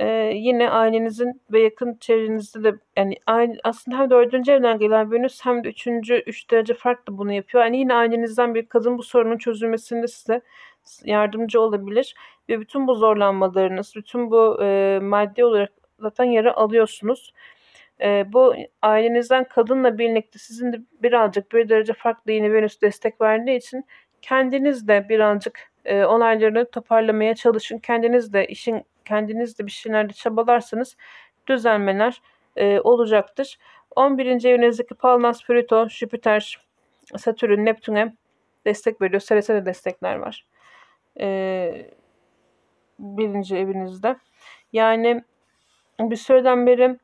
ee, 0.00 0.32
yine 0.34 0.70
ailenizin 0.70 1.40
ve 1.52 1.60
yakın 1.60 1.96
çevrenizde 2.00 2.64
de 2.64 2.78
yani 2.96 3.18
aslında 3.64 3.98
hem 3.98 4.10
dördüncü 4.10 4.52
evden 4.52 4.78
gelen 4.78 5.12
Venüs 5.12 5.44
hem 5.44 5.64
de 5.64 5.68
üçüncü, 5.68 6.14
üç 6.26 6.50
derece 6.50 6.74
farklı 6.74 7.18
bunu 7.18 7.32
yapıyor. 7.32 7.64
Yani 7.64 7.78
yine 7.78 7.94
ailenizden 7.94 8.54
bir 8.54 8.66
kadın 8.66 8.98
bu 8.98 9.02
sorunun 9.02 9.38
çözülmesinde 9.38 10.08
size 10.08 10.42
yardımcı 11.04 11.60
olabilir. 11.60 12.14
Ve 12.48 12.60
bütün 12.60 12.86
bu 12.86 12.94
zorlanmalarınız, 12.94 13.92
bütün 13.96 14.30
bu 14.30 14.62
e, 14.62 14.98
maddi 15.02 15.44
olarak 15.44 15.72
zaten 15.98 16.24
yara 16.24 16.54
alıyorsunuz. 16.54 17.32
E, 18.00 18.32
bu 18.32 18.54
ailenizden 18.82 19.44
kadınla 19.44 19.98
birlikte 19.98 20.38
sizin 20.38 20.72
de 20.72 20.80
birazcık 21.02 21.52
bir 21.52 21.68
derece 21.68 21.92
farklı 21.92 22.32
yine 22.32 22.52
Venüs 22.52 22.80
destek 22.82 23.20
verdiği 23.20 23.56
için 23.56 23.84
kendiniz 24.22 24.88
de 24.88 25.06
birazcık 25.08 25.70
e, 25.84 26.04
olayları 26.04 26.70
toparlamaya 26.70 27.34
çalışın. 27.34 27.78
Kendiniz 27.78 28.32
de 28.32 28.46
işin 28.46 28.84
kendiniz 29.08 29.58
de 29.58 29.66
bir 29.66 29.70
şeylerde 29.70 30.12
çabalarsanız 30.12 30.96
düzelmeler 31.46 32.22
e, 32.56 32.80
olacaktır. 32.80 33.58
11. 33.96 34.44
evinizdeki 34.44 34.94
Palmas, 34.94 35.46
Plüto, 35.46 35.88
Jüpiter, 35.88 36.60
Satürn, 37.16 37.64
Neptün'e 37.64 38.14
destek 38.66 39.00
veriyor. 39.02 39.20
Seresene 39.20 39.66
destekler 39.66 40.16
var. 40.16 40.46
E, 41.20 41.90
birinci 42.98 43.56
evinizde. 43.56 44.16
Yani 44.72 45.24
bir 46.00 46.16
süreden 46.16 46.66
beri 46.66 46.98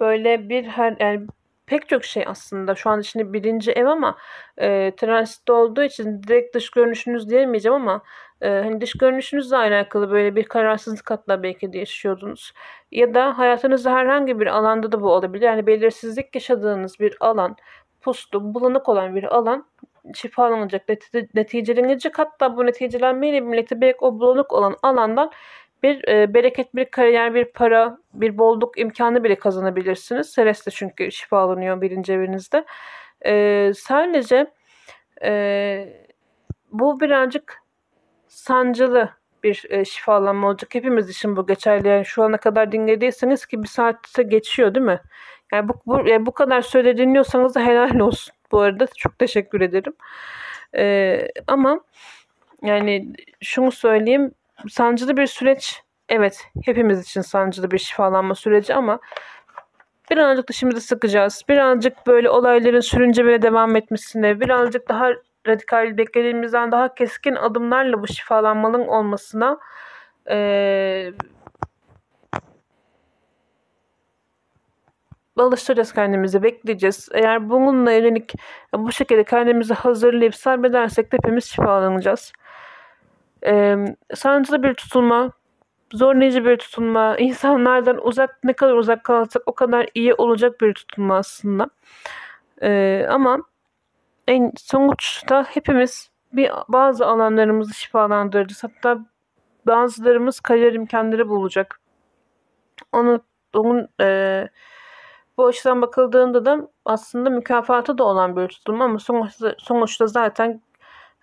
böyle 0.00 0.48
bir 0.48 0.64
her 0.64 0.96
yani 1.00 1.26
pek 1.66 1.88
çok 1.88 2.04
şey 2.04 2.24
aslında. 2.26 2.74
Şu 2.74 2.90
an 2.90 3.00
şimdi 3.00 3.32
birinci 3.32 3.72
ev 3.72 3.86
ama 3.86 4.18
e, 4.58 4.92
transitte 4.96 5.52
olduğu 5.52 5.82
için 5.82 6.22
direkt 6.22 6.54
dış 6.54 6.70
görünüşünüz 6.70 7.30
diyemeyeceğim 7.30 7.74
ama 7.74 8.02
e, 8.42 8.48
hani 8.48 8.80
dış 8.80 8.92
görünüşünüzle 8.92 9.56
alakalı 9.56 10.10
böyle 10.10 10.36
bir 10.36 10.44
kararsızlık 10.44 11.10
hatta 11.10 11.42
belki 11.42 11.72
de 11.72 11.78
yaşıyordunuz. 11.78 12.52
Ya 12.92 13.14
da 13.14 13.38
hayatınızda 13.38 13.92
herhangi 13.92 14.40
bir 14.40 14.46
alanda 14.46 14.92
da 14.92 15.00
bu 15.00 15.12
olabilir. 15.12 15.42
Yani 15.42 15.66
belirsizlik 15.66 16.34
yaşadığınız 16.34 17.00
bir 17.00 17.16
alan, 17.20 17.56
puslu, 18.00 18.54
bulanık 18.54 18.88
olan 18.88 19.16
bir 19.16 19.24
alan 19.24 19.66
şifalanacak, 20.14 20.88
neti- 20.88 21.28
neticelenecek. 21.34 22.18
Hatta 22.18 22.56
bu 22.56 22.66
neticelenmeyle 22.66 23.52
birlikte 23.52 23.80
belki 23.80 23.98
o 24.00 24.20
bulanık 24.20 24.52
olan 24.52 24.76
alandan 24.82 25.30
bir 25.82 26.08
e, 26.08 26.34
bereket, 26.34 26.74
bir 26.74 26.84
kariyer, 26.84 27.34
bir 27.34 27.44
para, 27.44 27.98
bir 28.14 28.38
bolluk 28.38 28.78
imkanı 28.78 29.24
bile 29.24 29.34
kazanabilirsiniz. 29.34 30.34
Celeste 30.34 30.70
çünkü 30.70 31.12
şifalanıyor 31.12 31.80
birinci 31.80 32.12
evinizde. 32.12 32.64
E, 33.26 33.72
sadece 33.74 34.46
e, 35.22 36.04
bu 36.72 37.00
birazcık 37.00 37.62
sancılı 38.28 39.10
bir 39.42 39.64
e, 39.70 39.84
şifalanma 39.84 40.48
olacak. 40.48 40.74
Hepimiz 40.74 41.10
için 41.10 41.36
bu 41.36 41.46
geçerli. 41.46 41.88
Yani 41.88 42.04
şu 42.04 42.22
ana 42.22 42.36
kadar 42.36 42.72
dinlediyseniz 42.72 43.46
ki 43.46 43.62
bir 43.62 43.68
saatte 43.68 44.22
geçiyor 44.22 44.74
değil 44.74 44.86
mi? 44.86 45.00
Yani 45.52 45.68
bu, 45.68 45.74
bu, 45.86 46.08
yani 46.08 46.26
bu 46.26 46.32
kadar 46.32 46.60
söyle 46.60 46.98
dinliyorsanız 46.98 47.54
da 47.54 47.60
helal 47.60 48.00
olsun. 48.00 48.34
Bu 48.52 48.60
arada 48.60 48.86
çok 48.96 49.18
teşekkür 49.18 49.60
ederim. 49.60 49.92
E, 50.76 51.28
ama 51.46 51.80
yani 52.62 53.12
şunu 53.40 53.72
söyleyeyim 53.72 54.32
sancılı 54.68 55.16
bir 55.16 55.26
süreç 55.26 55.82
evet 56.08 56.46
hepimiz 56.64 57.02
için 57.02 57.20
sancılı 57.20 57.70
bir 57.70 57.78
şifalanma 57.78 58.34
süreci 58.34 58.74
ama 58.74 59.00
birazcık 60.10 60.48
dişimizi 60.48 60.80
sıkacağız. 60.80 61.42
Birazcık 61.48 62.06
böyle 62.06 62.30
olayların 62.30 62.80
sürünce 62.80 63.24
böyle 63.24 63.42
devam 63.42 63.76
etmesine, 63.76 64.40
birazcık 64.40 64.88
daha 64.88 65.10
radikal 65.46 65.96
beklediğimizden 65.98 66.72
daha 66.72 66.94
keskin 66.94 67.34
adımlarla 67.34 68.02
bu 68.02 68.06
şifalanmanın 68.06 68.88
olmasına 68.88 69.58
eee 70.30 71.12
alıştıracağız 75.42 75.92
kendimizi, 75.92 76.42
bekleyeceğiz. 76.42 77.08
Eğer 77.12 77.50
bununla 77.50 77.92
yönelik 77.92 78.32
bu 78.74 78.92
şekilde 78.92 79.24
kendimizi 79.24 79.74
hazırlayıp 79.74 80.34
sabredersek 80.34 81.12
de 81.12 81.16
hepimiz 81.16 81.44
şifalanacağız. 81.44 82.32
Ee, 83.46 83.76
sancılı 84.14 84.62
bir 84.62 84.74
tutulma, 84.74 85.32
zorlayıcı 85.92 86.44
bir 86.44 86.56
tutulma, 86.56 87.16
insanlardan 87.18 88.06
uzak 88.06 88.44
ne 88.44 88.52
kadar 88.52 88.74
uzak 88.74 89.04
kalırsak 89.04 89.42
o 89.46 89.54
kadar 89.54 89.86
iyi 89.94 90.14
olacak 90.14 90.60
bir 90.60 90.74
tutulma 90.74 91.16
aslında. 91.16 91.70
Ee, 92.62 93.06
ama 93.10 93.38
en 94.28 94.52
sonuçta 94.56 95.44
hepimiz 95.44 96.10
bir 96.32 96.50
bazı 96.68 97.06
alanlarımızı 97.06 97.74
şifalandıracağız. 97.74 98.64
Hatta 98.64 99.06
bazılarımız 99.66 100.40
kariyer 100.40 100.72
imkanları 100.72 101.28
bulacak. 101.28 101.80
Onu 102.92 103.20
onun 103.54 103.88
e, 104.00 104.48
bu 105.36 105.46
açıdan 105.46 105.82
bakıldığında 105.82 106.44
da 106.44 106.68
aslında 106.84 107.30
mükafatı 107.30 107.98
da 107.98 108.04
olan 108.04 108.36
bir 108.36 108.48
tutulma 108.48 108.84
ama 108.84 108.98
sonuçta, 108.98 109.54
sonuçta 109.58 110.06
zaten 110.06 110.62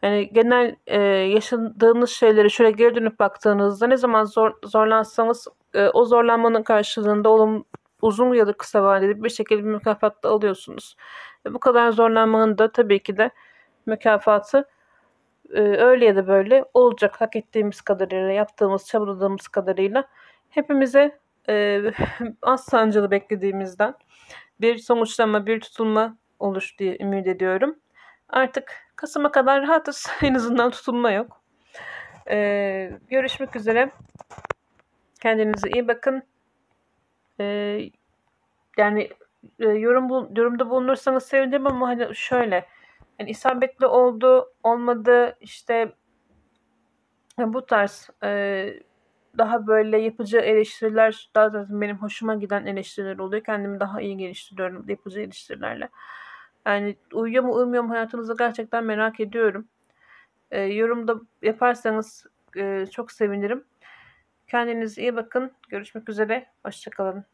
yani 0.03 0.29
genel 0.33 0.75
e, 0.87 0.99
yaşadığınız 1.07 2.09
şeyleri 2.09 2.51
şöyle 2.51 2.71
geri 2.71 2.95
dönüp 2.95 3.19
baktığınızda 3.19 3.87
ne 3.87 3.97
zaman 3.97 4.23
zor, 4.25 4.53
zorlansanız 4.65 5.47
e, 5.73 5.89
o 5.89 6.05
zorlanmanın 6.05 6.63
karşılığında 6.63 7.29
olum, 7.29 7.65
uzun 8.01 8.33
ya 8.33 8.47
da 8.47 8.53
kısa 8.53 8.83
vadeli 8.83 9.23
bir 9.23 9.29
şekilde 9.29 9.63
bir 9.63 9.69
mükafat 9.69 10.23
da 10.23 10.29
alıyorsunuz. 10.29 10.95
E, 11.45 11.53
bu 11.53 11.59
kadar 11.59 11.91
zorlanmanın 11.91 12.57
da 12.57 12.71
tabii 12.71 13.03
ki 13.03 13.17
de 13.17 13.29
mükafatı 13.85 14.67
e, 15.53 15.61
öyle 15.61 16.05
ya 16.05 16.15
da 16.15 16.27
böyle 16.27 16.65
olacak. 16.73 17.21
Hak 17.21 17.35
ettiğimiz 17.35 17.81
kadarıyla, 17.81 18.31
yaptığımız, 18.31 18.87
çabaladığımız 18.87 19.47
kadarıyla 19.47 20.07
hepimize 20.49 21.19
e, 21.49 21.81
az 22.41 22.65
sancılı 22.65 23.11
beklediğimizden 23.11 23.95
bir 24.61 24.77
sonuçlama, 24.77 25.45
bir 25.45 25.59
tutulma 25.59 26.17
olur 26.39 26.75
diye 26.79 26.97
ümit 26.99 27.27
ediyorum. 27.27 27.75
Artık 28.29 28.85
Kasım'a 28.95 29.31
kadar 29.31 29.61
rahatız. 29.61 30.07
en 30.21 30.33
azından 30.33 30.71
tutulma 30.71 31.11
yok. 31.11 31.41
Ee, 32.29 32.91
görüşmek 33.09 33.55
üzere. 33.55 33.91
Kendinize 35.21 35.69
iyi 35.69 35.87
bakın. 35.87 36.23
Ee, 37.39 37.89
yani 38.77 39.09
e, 39.59 39.65
yorum 39.67 40.09
bu, 40.09 40.29
yorumda 40.35 40.69
bulunursanız 40.69 41.23
sevinirim 41.23 41.67
ama 41.67 41.87
hani 41.87 42.15
şöyle 42.15 42.65
yani 43.19 43.29
isabetli 43.29 43.85
oldu, 43.85 44.53
olmadı 44.63 45.37
işte 45.41 45.91
bu 47.37 47.65
tarz 47.65 48.09
e, 48.23 48.79
daha 49.37 49.67
böyle 49.67 49.97
yapıcı 49.97 50.37
eleştiriler 50.37 51.29
daha 51.35 51.49
zaten 51.49 51.81
benim 51.81 51.97
hoşuma 51.97 52.35
giden 52.35 52.65
eleştiriler 52.65 53.17
oluyor. 53.17 53.43
Kendimi 53.43 53.79
daha 53.79 54.01
iyi 54.01 54.17
geliştiriyorum 54.17 54.89
yapıcı 54.89 55.19
eleştirilerle. 55.19 55.89
Yani 56.65 56.95
uyuyor 57.13 57.43
mu 57.43 57.53
uyumuyor 57.55 57.83
mu 57.83 57.89
hayatınızda 57.89 58.33
gerçekten 58.37 58.83
merak 58.83 59.19
ediyorum. 59.19 59.67
E, 60.51 60.61
yorumda 60.61 61.15
yaparsanız 61.41 62.25
e, 62.57 62.85
çok 62.91 63.11
sevinirim. 63.11 63.63
Kendinize 64.47 65.01
iyi 65.01 65.15
bakın. 65.15 65.51
Görüşmek 65.69 66.09
üzere. 66.09 66.45
Hoşçakalın. 66.65 67.25